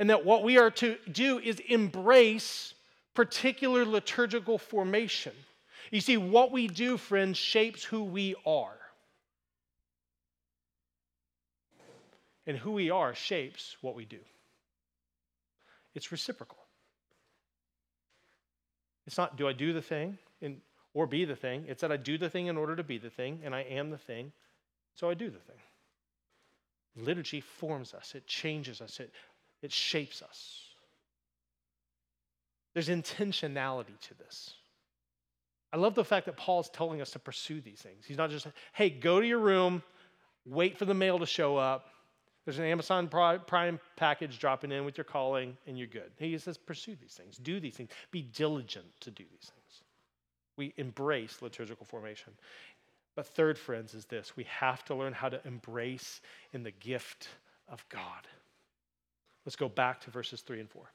And 0.00 0.10
that 0.10 0.24
what 0.24 0.42
we 0.42 0.58
are 0.58 0.70
to 0.72 0.96
do 1.12 1.38
is 1.38 1.60
embrace 1.60 2.74
particular 3.14 3.84
liturgical 3.84 4.58
formation 4.58 5.32
You 5.90 6.00
see, 6.00 6.16
what 6.16 6.52
we 6.52 6.68
do, 6.68 6.96
friends, 6.96 7.38
shapes 7.38 7.82
who 7.82 8.04
we 8.04 8.34
are. 8.46 8.76
And 12.46 12.56
who 12.56 12.72
we 12.72 12.90
are 12.90 13.14
shapes 13.14 13.76
what 13.80 13.94
we 13.94 14.04
do. 14.04 14.20
It's 15.94 16.12
reciprocal. 16.12 16.58
It's 19.06 19.16
not, 19.16 19.36
do 19.36 19.48
I 19.48 19.52
do 19.52 19.72
the 19.72 19.82
thing 19.82 20.18
and, 20.42 20.60
or 20.94 21.06
be 21.06 21.24
the 21.24 21.36
thing? 21.36 21.64
It's 21.66 21.80
that 21.80 21.92
I 21.92 21.96
do 21.96 22.18
the 22.18 22.28
thing 22.28 22.46
in 22.46 22.56
order 22.56 22.76
to 22.76 22.82
be 22.82 22.98
the 22.98 23.10
thing, 23.10 23.40
and 23.42 23.54
I 23.54 23.62
am 23.62 23.90
the 23.90 23.98
thing, 23.98 24.32
so 24.94 25.08
I 25.08 25.14
do 25.14 25.30
the 25.30 25.38
thing. 25.38 25.56
Liturgy 26.96 27.40
forms 27.40 27.94
us, 27.94 28.14
it 28.14 28.26
changes 28.26 28.80
us, 28.80 29.00
it, 29.00 29.12
it 29.62 29.72
shapes 29.72 30.22
us. 30.22 30.60
There's 32.74 32.88
intentionality 32.88 33.98
to 34.00 34.14
this. 34.18 34.54
I 35.72 35.76
love 35.76 35.94
the 35.94 36.04
fact 36.04 36.26
that 36.26 36.36
Paul's 36.36 36.70
telling 36.70 37.00
us 37.00 37.10
to 37.10 37.18
pursue 37.18 37.60
these 37.60 37.80
things. 37.80 38.04
He's 38.06 38.16
not 38.16 38.30
just, 38.30 38.46
hey, 38.72 38.88
go 38.88 39.20
to 39.20 39.26
your 39.26 39.38
room, 39.38 39.82
wait 40.46 40.78
for 40.78 40.86
the 40.86 40.94
mail 40.94 41.18
to 41.18 41.26
show 41.26 41.56
up. 41.56 41.86
There's 42.44 42.58
an 42.58 42.64
Amazon 42.64 43.08
Prime 43.08 43.78
package 43.96 44.38
dropping 44.38 44.72
in 44.72 44.86
with 44.86 44.96
your 44.96 45.04
calling, 45.04 45.58
and 45.66 45.76
you're 45.76 45.86
good. 45.86 46.10
He 46.18 46.38
says, 46.38 46.56
pursue 46.56 46.96
these 46.98 47.12
things, 47.12 47.36
do 47.36 47.60
these 47.60 47.74
things, 47.74 47.90
be 48.10 48.22
diligent 48.22 48.86
to 49.00 49.10
do 49.10 49.24
these 49.30 49.50
things. 49.50 49.82
We 50.56 50.72
embrace 50.78 51.42
liturgical 51.42 51.84
formation. 51.84 52.32
But 53.14 53.26
third, 53.26 53.58
friends, 53.58 53.92
is 53.92 54.06
this 54.06 54.36
we 54.36 54.44
have 54.44 54.82
to 54.86 54.94
learn 54.94 55.12
how 55.12 55.28
to 55.28 55.46
embrace 55.46 56.22
in 56.52 56.62
the 56.62 56.70
gift 56.70 57.28
of 57.68 57.84
God. 57.90 58.26
Let's 59.44 59.56
go 59.56 59.68
back 59.68 60.00
to 60.02 60.10
verses 60.10 60.40
3 60.40 60.60
and 60.60 60.70
4. 60.70 60.90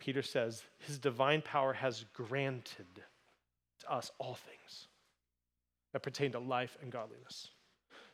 Peter 0.00 0.22
says, 0.22 0.64
His 0.78 0.98
divine 0.98 1.42
power 1.42 1.72
has 1.74 2.04
granted 2.12 2.86
to 3.80 3.92
us 3.92 4.10
all 4.18 4.34
things 4.34 4.88
that 5.92 6.02
pertain 6.02 6.32
to 6.32 6.40
life 6.40 6.76
and 6.82 6.90
godliness 6.90 7.48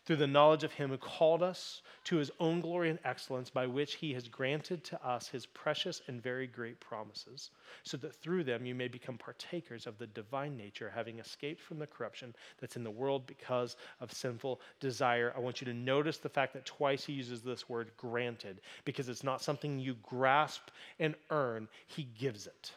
through 0.06 0.16
the 0.16 0.26
knowledge 0.26 0.62
of 0.62 0.72
him 0.72 0.88
who 0.88 0.96
called 0.96 1.42
us 1.42 1.82
to 2.04 2.16
his 2.16 2.30
own 2.38 2.60
glory 2.60 2.90
and 2.90 2.98
excellence, 3.04 3.50
by 3.50 3.66
which 3.66 3.94
he 3.96 4.14
has 4.14 4.28
granted 4.28 4.84
to 4.84 5.04
us 5.04 5.26
his 5.26 5.44
precious 5.46 6.00
and 6.06 6.22
very 6.22 6.46
great 6.46 6.78
promises, 6.78 7.50
so 7.82 7.96
that 7.96 8.14
through 8.14 8.44
them 8.44 8.64
you 8.64 8.74
may 8.74 8.86
become 8.86 9.18
partakers 9.18 9.84
of 9.84 9.98
the 9.98 10.06
divine 10.06 10.56
nature, 10.56 10.92
having 10.94 11.18
escaped 11.18 11.60
from 11.60 11.80
the 11.80 11.86
corruption 11.88 12.32
that's 12.60 12.76
in 12.76 12.84
the 12.84 12.90
world 12.90 13.26
because 13.26 13.76
of 14.00 14.12
sinful 14.12 14.60
desire. 14.78 15.32
I 15.36 15.40
want 15.40 15.60
you 15.60 15.64
to 15.64 15.74
notice 15.74 16.18
the 16.18 16.28
fact 16.28 16.52
that 16.52 16.64
twice 16.64 17.04
he 17.04 17.12
uses 17.12 17.42
this 17.42 17.68
word 17.68 17.90
granted, 17.96 18.60
because 18.84 19.08
it's 19.08 19.24
not 19.24 19.42
something 19.42 19.80
you 19.80 19.96
grasp 20.04 20.70
and 21.00 21.16
earn, 21.30 21.66
he 21.88 22.04
gives 22.16 22.46
it. 22.46 22.70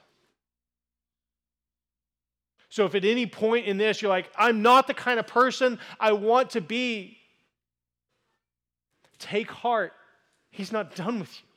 So 2.72 2.86
if 2.86 2.96
at 2.96 3.06
any 3.06 3.28
point 3.28 3.68
in 3.68 3.78
this 3.78 4.02
you're 4.02 4.10
like, 4.10 4.32
I'm 4.36 4.64
not 4.64 4.88
the 4.88 4.96
kind 4.96 5.20
of 5.20 5.28
person 5.28 5.78
I 6.00 6.14
want 6.14 6.50
to 6.52 6.62
be, 6.62 7.19
take 9.20 9.52
heart. 9.52 9.94
He's 10.52 10.72
not 10.72 10.96
done 10.96 11.20
with 11.20 11.32
you. 11.40 11.48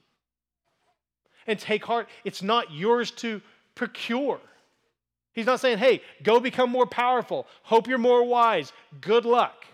And 1.47 1.59
take 1.59 1.85
heart, 1.85 2.09
it's 2.25 2.43
not 2.43 2.73
yours 2.73 3.11
to 3.13 3.41
procure. 3.75 4.41
He's 5.33 5.47
not 5.47 5.61
saying, 5.61 5.79
hey, 5.79 6.03
go 6.23 6.39
become 6.41 6.71
more 6.71 6.87
powerful. 6.87 7.47
Hope 7.63 7.89
you're 7.89 7.99
more 7.99 8.25
wise. 8.25 8.73
Good 9.01 9.25
luck. 9.25 9.65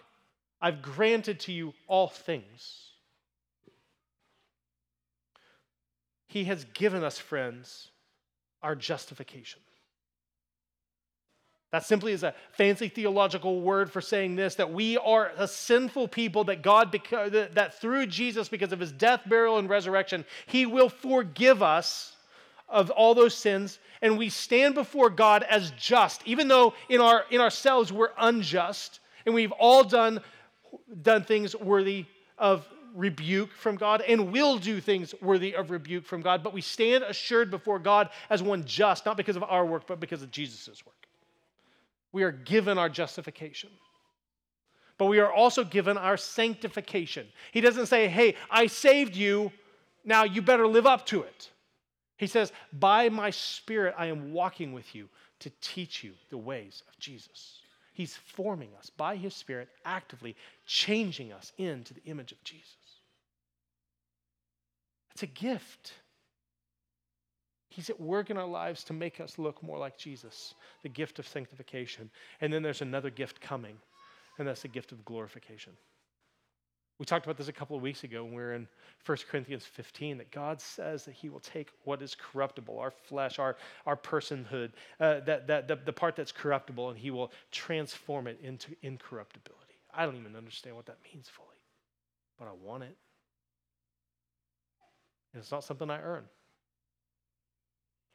I've 0.61 0.83
granted 0.83 1.41
to 1.41 1.53
you 1.53 1.75
all 1.87 2.09
things. 2.09 2.89
He 6.29 6.45
has 6.45 6.65
given 6.75 7.03
us, 7.03 7.19
friends, 7.19 7.91
our 8.63 8.75
justification. 8.77 9.61
That 11.71 11.85
simply 11.85 12.13
is 12.13 12.23
a 12.23 12.35
fancy 12.53 12.89
theological 12.89 13.61
word 13.61 13.93
for 13.93 14.01
saying 14.01 14.37
this 14.37 14.55
that 14.55 14.73
we 14.73 14.97
are 14.97 15.33
a 15.37 15.47
sinful 15.47 16.09
people 16.09 16.45
that 16.45 16.63
God, 16.63 16.93
that 16.93 17.81
through 17.81 18.07
Jesus, 18.07 18.49
because 18.49 18.73
of 18.73 18.81
his 18.81 18.93
death, 18.93 19.23
burial, 19.27 19.59
and 19.59 19.69
resurrection, 19.69 20.25
he 20.47 20.65
will 20.65 20.89
forgive 20.89 21.63
us 21.63 22.17
of 22.69 22.91
all 22.91 23.15
those 23.15 23.35
sins. 23.35 23.79
And 24.01 24.17
we 24.17 24.31
stand 24.31 24.75
before 24.75 25.11
God 25.11 25.43
as 25.43 25.73
just, 25.73 26.23
even 26.25 26.49
though 26.49 26.73
in, 26.89 27.01
our, 27.01 27.25
in 27.31 27.41
ourselves 27.41 27.93
we're 27.93 28.11
unjust 28.19 29.01
and 29.27 29.35
we've 29.35 29.53
all 29.53 29.85
done, 29.85 30.21
done 31.03 31.25
things 31.25 31.55
worthy 31.55 32.07
of 32.39 32.67
rebuke 32.95 33.53
from 33.53 33.77
God 33.77 34.03
and 34.03 34.33
will 34.33 34.57
do 34.57 34.81
things 34.81 35.15
worthy 35.21 35.55
of 35.55 35.71
rebuke 35.71 36.07
from 36.07 36.23
God. 36.23 36.43
But 36.43 36.55
we 36.55 36.63
stand 36.63 37.05
assured 37.05 37.51
before 37.51 37.79
God 37.79 38.09
as 38.31 38.43
one 38.43 38.65
just, 38.65 39.05
not 39.05 39.17
because 39.17 39.37
of 39.37 39.43
our 39.43 39.67
work, 39.67 39.87
but 39.87 40.01
because 40.01 40.23
of 40.23 40.31
Jesus' 40.31 40.85
work. 40.87 41.08
We 42.13 42.23
are 42.23 42.33
given 42.33 42.79
our 42.79 42.89
justification. 42.89 43.71
But 44.97 45.07
we 45.07 45.21
are 45.21 45.33
also 45.33 45.63
given 45.63 45.97
our 45.97 46.17
sanctification. 46.17 47.27
He 47.53 47.61
doesn't 47.61 47.87
say, 47.87 48.09
hey, 48.09 48.35
I 48.51 48.67
saved 48.67 49.15
you, 49.15 49.53
now 50.05 50.25
you 50.25 50.43
better 50.43 50.67
live 50.67 50.87
up 50.87 51.07
to 51.07 51.23
it. 51.23 51.51
He 52.17 52.27
says, 52.27 52.53
by 52.73 53.09
my 53.09 53.31
spirit, 53.31 53.95
I 53.97 54.07
am 54.07 54.33
walking 54.33 54.73
with 54.73 54.95
you 54.95 55.09
to 55.41 55.51
teach 55.61 56.03
you 56.03 56.15
the 56.31 56.39
ways 56.39 56.83
of 56.89 56.99
Jesus. 56.99 57.61
He's 57.93 58.17
forming 58.17 58.71
us 58.79 58.91
by 58.91 59.17
his 59.17 59.35
spirit, 59.35 59.69
actively 59.85 60.37
changing 60.67 61.33
us 61.33 61.53
into 61.59 61.95
the 61.95 62.03
image 62.05 62.33
of 62.33 62.43
Jesus. 62.43 62.75
It's 65.13 65.23
a 65.23 65.27
gift. 65.27 65.93
He's 67.79 67.91
at 67.91 68.01
work 68.01 68.29
in 68.29 68.37
our 68.37 68.45
lives 68.45 68.83
to 68.85 68.93
make 68.93 69.21
us 69.21 69.39
look 69.39 69.63
more 69.63 69.79
like 69.79 69.97
Jesus, 69.97 70.55
the 70.83 70.89
gift 70.89 71.21
of 71.21 71.29
sanctification. 71.29 72.11
And 72.41 72.53
then 72.53 72.61
there's 72.61 72.83
another 72.83 73.09
gift 73.09 73.41
coming, 73.41 73.77
and 74.37 74.49
that's 74.49 74.63
the 74.63 74.69
gift 74.69 74.91
of 74.91 75.05
glorification. 75.05 75.75
We 76.99 77.07
talked 77.07 77.25
about 77.25 77.37
this 77.37 77.47
a 77.47 77.53
couple 77.53 77.77
of 77.77 77.83
weeks 77.83 78.03
ago 78.03 78.25
when 78.25 78.33
we 78.33 78.43
were 78.43 78.55
in 78.55 78.67
1 79.07 79.19
Corinthians 79.31 79.65
15 79.65 80.19
that 80.19 80.33
God 80.33 80.61
says 80.61 81.05
that 81.05 81.13
He 81.15 81.29
will 81.29 81.39
take 81.39 81.69
what 81.85 82.03
is 82.03 82.17
corruptible, 82.17 82.81
our 82.81 82.91
flesh, 82.91 83.39
our, 83.39 83.57
our 83.87 83.97
personhood, 83.97 84.73
uh, 84.99 85.21
that, 85.21 85.47
that, 85.47 85.69
the, 85.69 85.77
the 85.77 85.93
part 85.93 86.17
that's 86.17 86.33
corruptible, 86.33 86.91
and 86.91 86.99
He 86.99 87.13
will 87.13 87.31
transform 87.53 88.27
it 88.27 88.41
into 88.43 88.75
incorruptibility. 88.83 89.77
I 89.95 90.05
don't 90.05 90.17
even 90.17 90.35
understand 90.35 90.75
what 90.75 90.87
that 90.87 90.99
means 91.15 91.29
fully, 91.29 91.61
but 92.41 92.49
I 92.49 92.55
want 92.61 92.83
it. 92.83 92.97
And 95.33 95.41
it's 95.41 95.53
not 95.53 95.63
something 95.63 95.89
I 95.89 96.03
earn. 96.03 96.25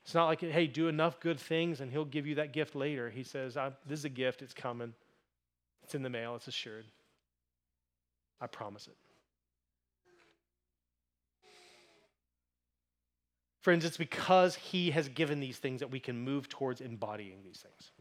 It's 0.03 0.13
not 0.13 0.25
like, 0.25 0.41
hey, 0.41 0.67
do 0.67 0.89
enough 0.89 1.19
good 1.19 1.39
things 1.39 1.79
and 1.79 1.91
he'll 1.91 2.03
give 2.05 2.27
you 2.27 2.35
that 2.35 2.51
gift 2.51 2.75
later. 2.75 3.09
He 3.09 3.23
says, 3.23 3.57
this 3.87 3.99
is 3.99 4.05
a 4.05 4.09
gift, 4.09 4.41
it's 4.41 4.53
coming, 4.53 4.93
it's 5.83 5.95
in 5.95 6.03
the 6.03 6.09
mail, 6.09 6.35
it's 6.35 6.47
assured. 6.47 6.85
I 8.41 8.47
promise 8.47 8.87
it. 8.87 8.97
Friends, 13.61 13.85
it's 13.85 13.95
because 13.95 14.55
he 14.55 14.91
has 14.91 15.07
given 15.07 15.39
these 15.39 15.57
things 15.57 15.79
that 15.79 15.89
we 15.89 16.01
can 16.01 16.19
move 16.19 16.49
towards 16.49 16.81
embodying 16.81 17.37
these 17.45 17.59
things. 17.59 17.91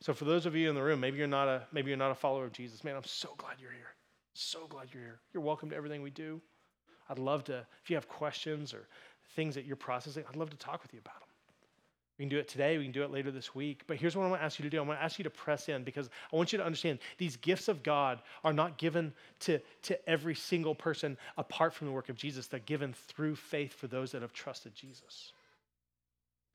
So 0.00 0.12
for 0.12 0.26
those 0.26 0.44
of 0.44 0.54
you 0.54 0.68
in 0.68 0.74
the 0.74 0.82
room, 0.82 1.00
maybe 1.00 1.16
you're 1.16 1.26
not 1.26 1.48
a 1.48 1.62
maybe 1.72 1.88
you're 1.88 1.96
not 1.96 2.10
a 2.10 2.14
follower 2.14 2.44
of 2.44 2.52
Jesus. 2.52 2.84
Man, 2.84 2.96
I'm 2.96 3.04
so 3.04 3.30
glad 3.38 3.54
you're 3.60 3.70
here. 3.70 3.94
So 4.34 4.66
glad 4.66 4.88
you're 4.92 5.02
here. 5.02 5.20
You're 5.32 5.42
welcome 5.42 5.70
to 5.70 5.76
everything 5.76 6.02
we 6.02 6.10
do. 6.10 6.42
I'd 7.12 7.18
love 7.18 7.44
to, 7.44 7.66
if 7.82 7.90
you 7.90 7.96
have 7.96 8.08
questions 8.08 8.72
or 8.72 8.86
things 9.36 9.54
that 9.54 9.66
you're 9.66 9.76
processing, 9.76 10.24
I'd 10.26 10.36
love 10.36 10.48
to 10.50 10.56
talk 10.56 10.82
with 10.82 10.94
you 10.94 11.00
about 11.00 11.20
them. 11.20 11.28
We 12.18 12.24
can 12.24 12.30
do 12.30 12.38
it 12.38 12.48
today, 12.48 12.78
we 12.78 12.84
can 12.84 12.92
do 12.92 13.02
it 13.02 13.10
later 13.10 13.30
this 13.30 13.54
week. 13.54 13.82
But 13.86 13.98
here's 13.98 14.16
what 14.16 14.24
I 14.24 14.30
want 14.30 14.40
to 14.40 14.44
ask 14.44 14.58
you 14.58 14.62
to 14.62 14.70
do 14.70 14.78
I 14.78 14.82
want 14.82 14.98
to 14.98 15.04
ask 15.04 15.18
you 15.18 15.24
to 15.24 15.30
press 15.30 15.68
in 15.68 15.84
because 15.84 16.08
I 16.32 16.36
want 16.36 16.52
you 16.52 16.58
to 16.58 16.64
understand 16.64 17.00
these 17.18 17.36
gifts 17.36 17.68
of 17.68 17.82
God 17.82 18.20
are 18.44 18.52
not 18.54 18.78
given 18.78 19.12
to, 19.40 19.60
to 19.82 20.08
every 20.08 20.34
single 20.34 20.74
person 20.74 21.18
apart 21.36 21.74
from 21.74 21.86
the 21.86 21.92
work 21.92 22.08
of 22.08 22.16
Jesus, 22.16 22.46
they're 22.46 22.60
given 22.60 22.94
through 22.94 23.36
faith 23.36 23.74
for 23.74 23.88
those 23.88 24.12
that 24.12 24.22
have 24.22 24.32
trusted 24.32 24.74
Jesus. 24.74 25.32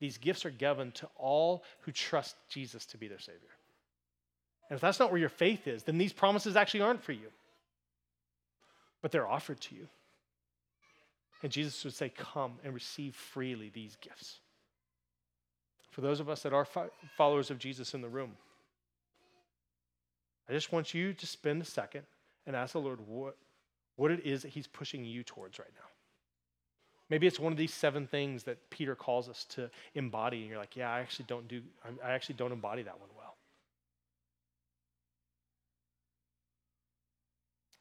These 0.00 0.18
gifts 0.18 0.44
are 0.44 0.50
given 0.50 0.90
to 0.92 1.08
all 1.16 1.62
who 1.80 1.92
trust 1.92 2.34
Jesus 2.48 2.84
to 2.86 2.98
be 2.98 3.06
their 3.06 3.18
Savior. 3.20 3.38
And 4.70 4.76
if 4.76 4.80
that's 4.80 4.98
not 4.98 5.10
where 5.10 5.20
your 5.20 5.28
faith 5.28 5.68
is, 5.68 5.84
then 5.84 5.98
these 5.98 6.12
promises 6.12 6.56
actually 6.56 6.80
aren't 6.80 7.02
for 7.02 7.12
you, 7.12 7.28
but 9.02 9.12
they're 9.12 9.28
offered 9.28 9.60
to 9.62 9.74
you. 9.76 9.88
And 11.42 11.52
Jesus 11.52 11.84
would 11.84 11.94
say, 11.94 12.08
Come 12.08 12.54
and 12.64 12.74
receive 12.74 13.14
freely 13.14 13.70
these 13.70 13.96
gifts. 14.00 14.40
For 15.90 16.00
those 16.00 16.20
of 16.20 16.28
us 16.28 16.42
that 16.42 16.52
are 16.52 16.66
followers 17.16 17.50
of 17.50 17.58
Jesus 17.58 17.94
in 17.94 18.02
the 18.02 18.08
room, 18.08 18.36
I 20.48 20.52
just 20.52 20.72
want 20.72 20.94
you 20.94 21.12
to 21.12 21.26
spend 21.26 21.62
a 21.62 21.64
second 21.64 22.04
and 22.46 22.56
ask 22.56 22.72
the 22.72 22.80
Lord 22.80 23.00
what, 23.06 23.36
what 23.96 24.10
it 24.10 24.24
is 24.24 24.42
that 24.42 24.48
He's 24.48 24.66
pushing 24.66 25.04
you 25.04 25.22
towards 25.22 25.58
right 25.58 25.68
now. 25.74 25.88
Maybe 27.10 27.26
it's 27.26 27.40
one 27.40 27.52
of 27.52 27.58
these 27.58 27.72
seven 27.72 28.06
things 28.06 28.44
that 28.44 28.70
Peter 28.70 28.94
calls 28.94 29.28
us 29.28 29.44
to 29.50 29.70
embody, 29.94 30.40
and 30.40 30.48
you're 30.48 30.58
like, 30.58 30.76
yeah, 30.76 30.92
I 30.92 31.00
actually 31.00 31.24
don't 31.26 31.48
do, 31.48 31.62
I 32.04 32.10
actually 32.10 32.34
don't 32.36 32.52
embody 32.52 32.82
that 32.82 32.98
one. 32.98 33.08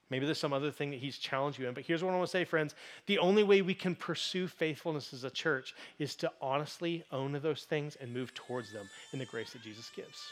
Maybe 0.09 0.25
there's 0.25 0.39
some 0.39 0.53
other 0.53 0.71
thing 0.71 0.91
that 0.91 0.99
he's 0.99 1.17
challenged 1.17 1.59
you 1.59 1.67
in. 1.67 1.73
But 1.73 1.83
here's 1.83 2.03
what 2.03 2.13
I 2.13 2.17
want 2.17 2.27
to 2.27 2.31
say, 2.31 2.45
friends. 2.45 2.75
The 3.07 3.19
only 3.19 3.43
way 3.43 3.61
we 3.61 3.73
can 3.73 3.95
pursue 3.95 4.47
faithfulness 4.47 5.13
as 5.13 5.23
a 5.23 5.29
church 5.29 5.75
is 5.99 6.15
to 6.17 6.31
honestly 6.41 7.03
own 7.11 7.37
those 7.41 7.63
things 7.63 7.97
and 7.97 8.13
move 8.13 8.33
towards 8.33 8.71
them 8.71 8.89
in 9.11 9.19
the 9.19 9.25
grace 9.25 9.51
that 9.53 9.61
Jesus 9.61 9.91
gives. 9.95 10.31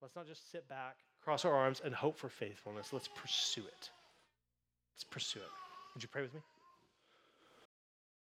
Let's 0.00 0.16
not 0.16 0.26
just 0.26 0.50
sit 0.50 0.68
back, 0.68 0.96
cross 1.22 1.44
our 1.44 1.54
arms, 1.54 1.80
and 1.84 1.94
hope 1.94 2.18
for 2.18 2.28
faithfulness. 2.28 2.92
Let's 2.92 3.08
pursue 3.08 3.62
it. 3.62 3.90
Let's 4.94 5.04
pursue 5.04 5.40
it. 5.40 5.50
Would 5.94 6.02
you 6.02 6.08
pray 6.08 6.22
with 6.22 6.34
me? 6.34 6.40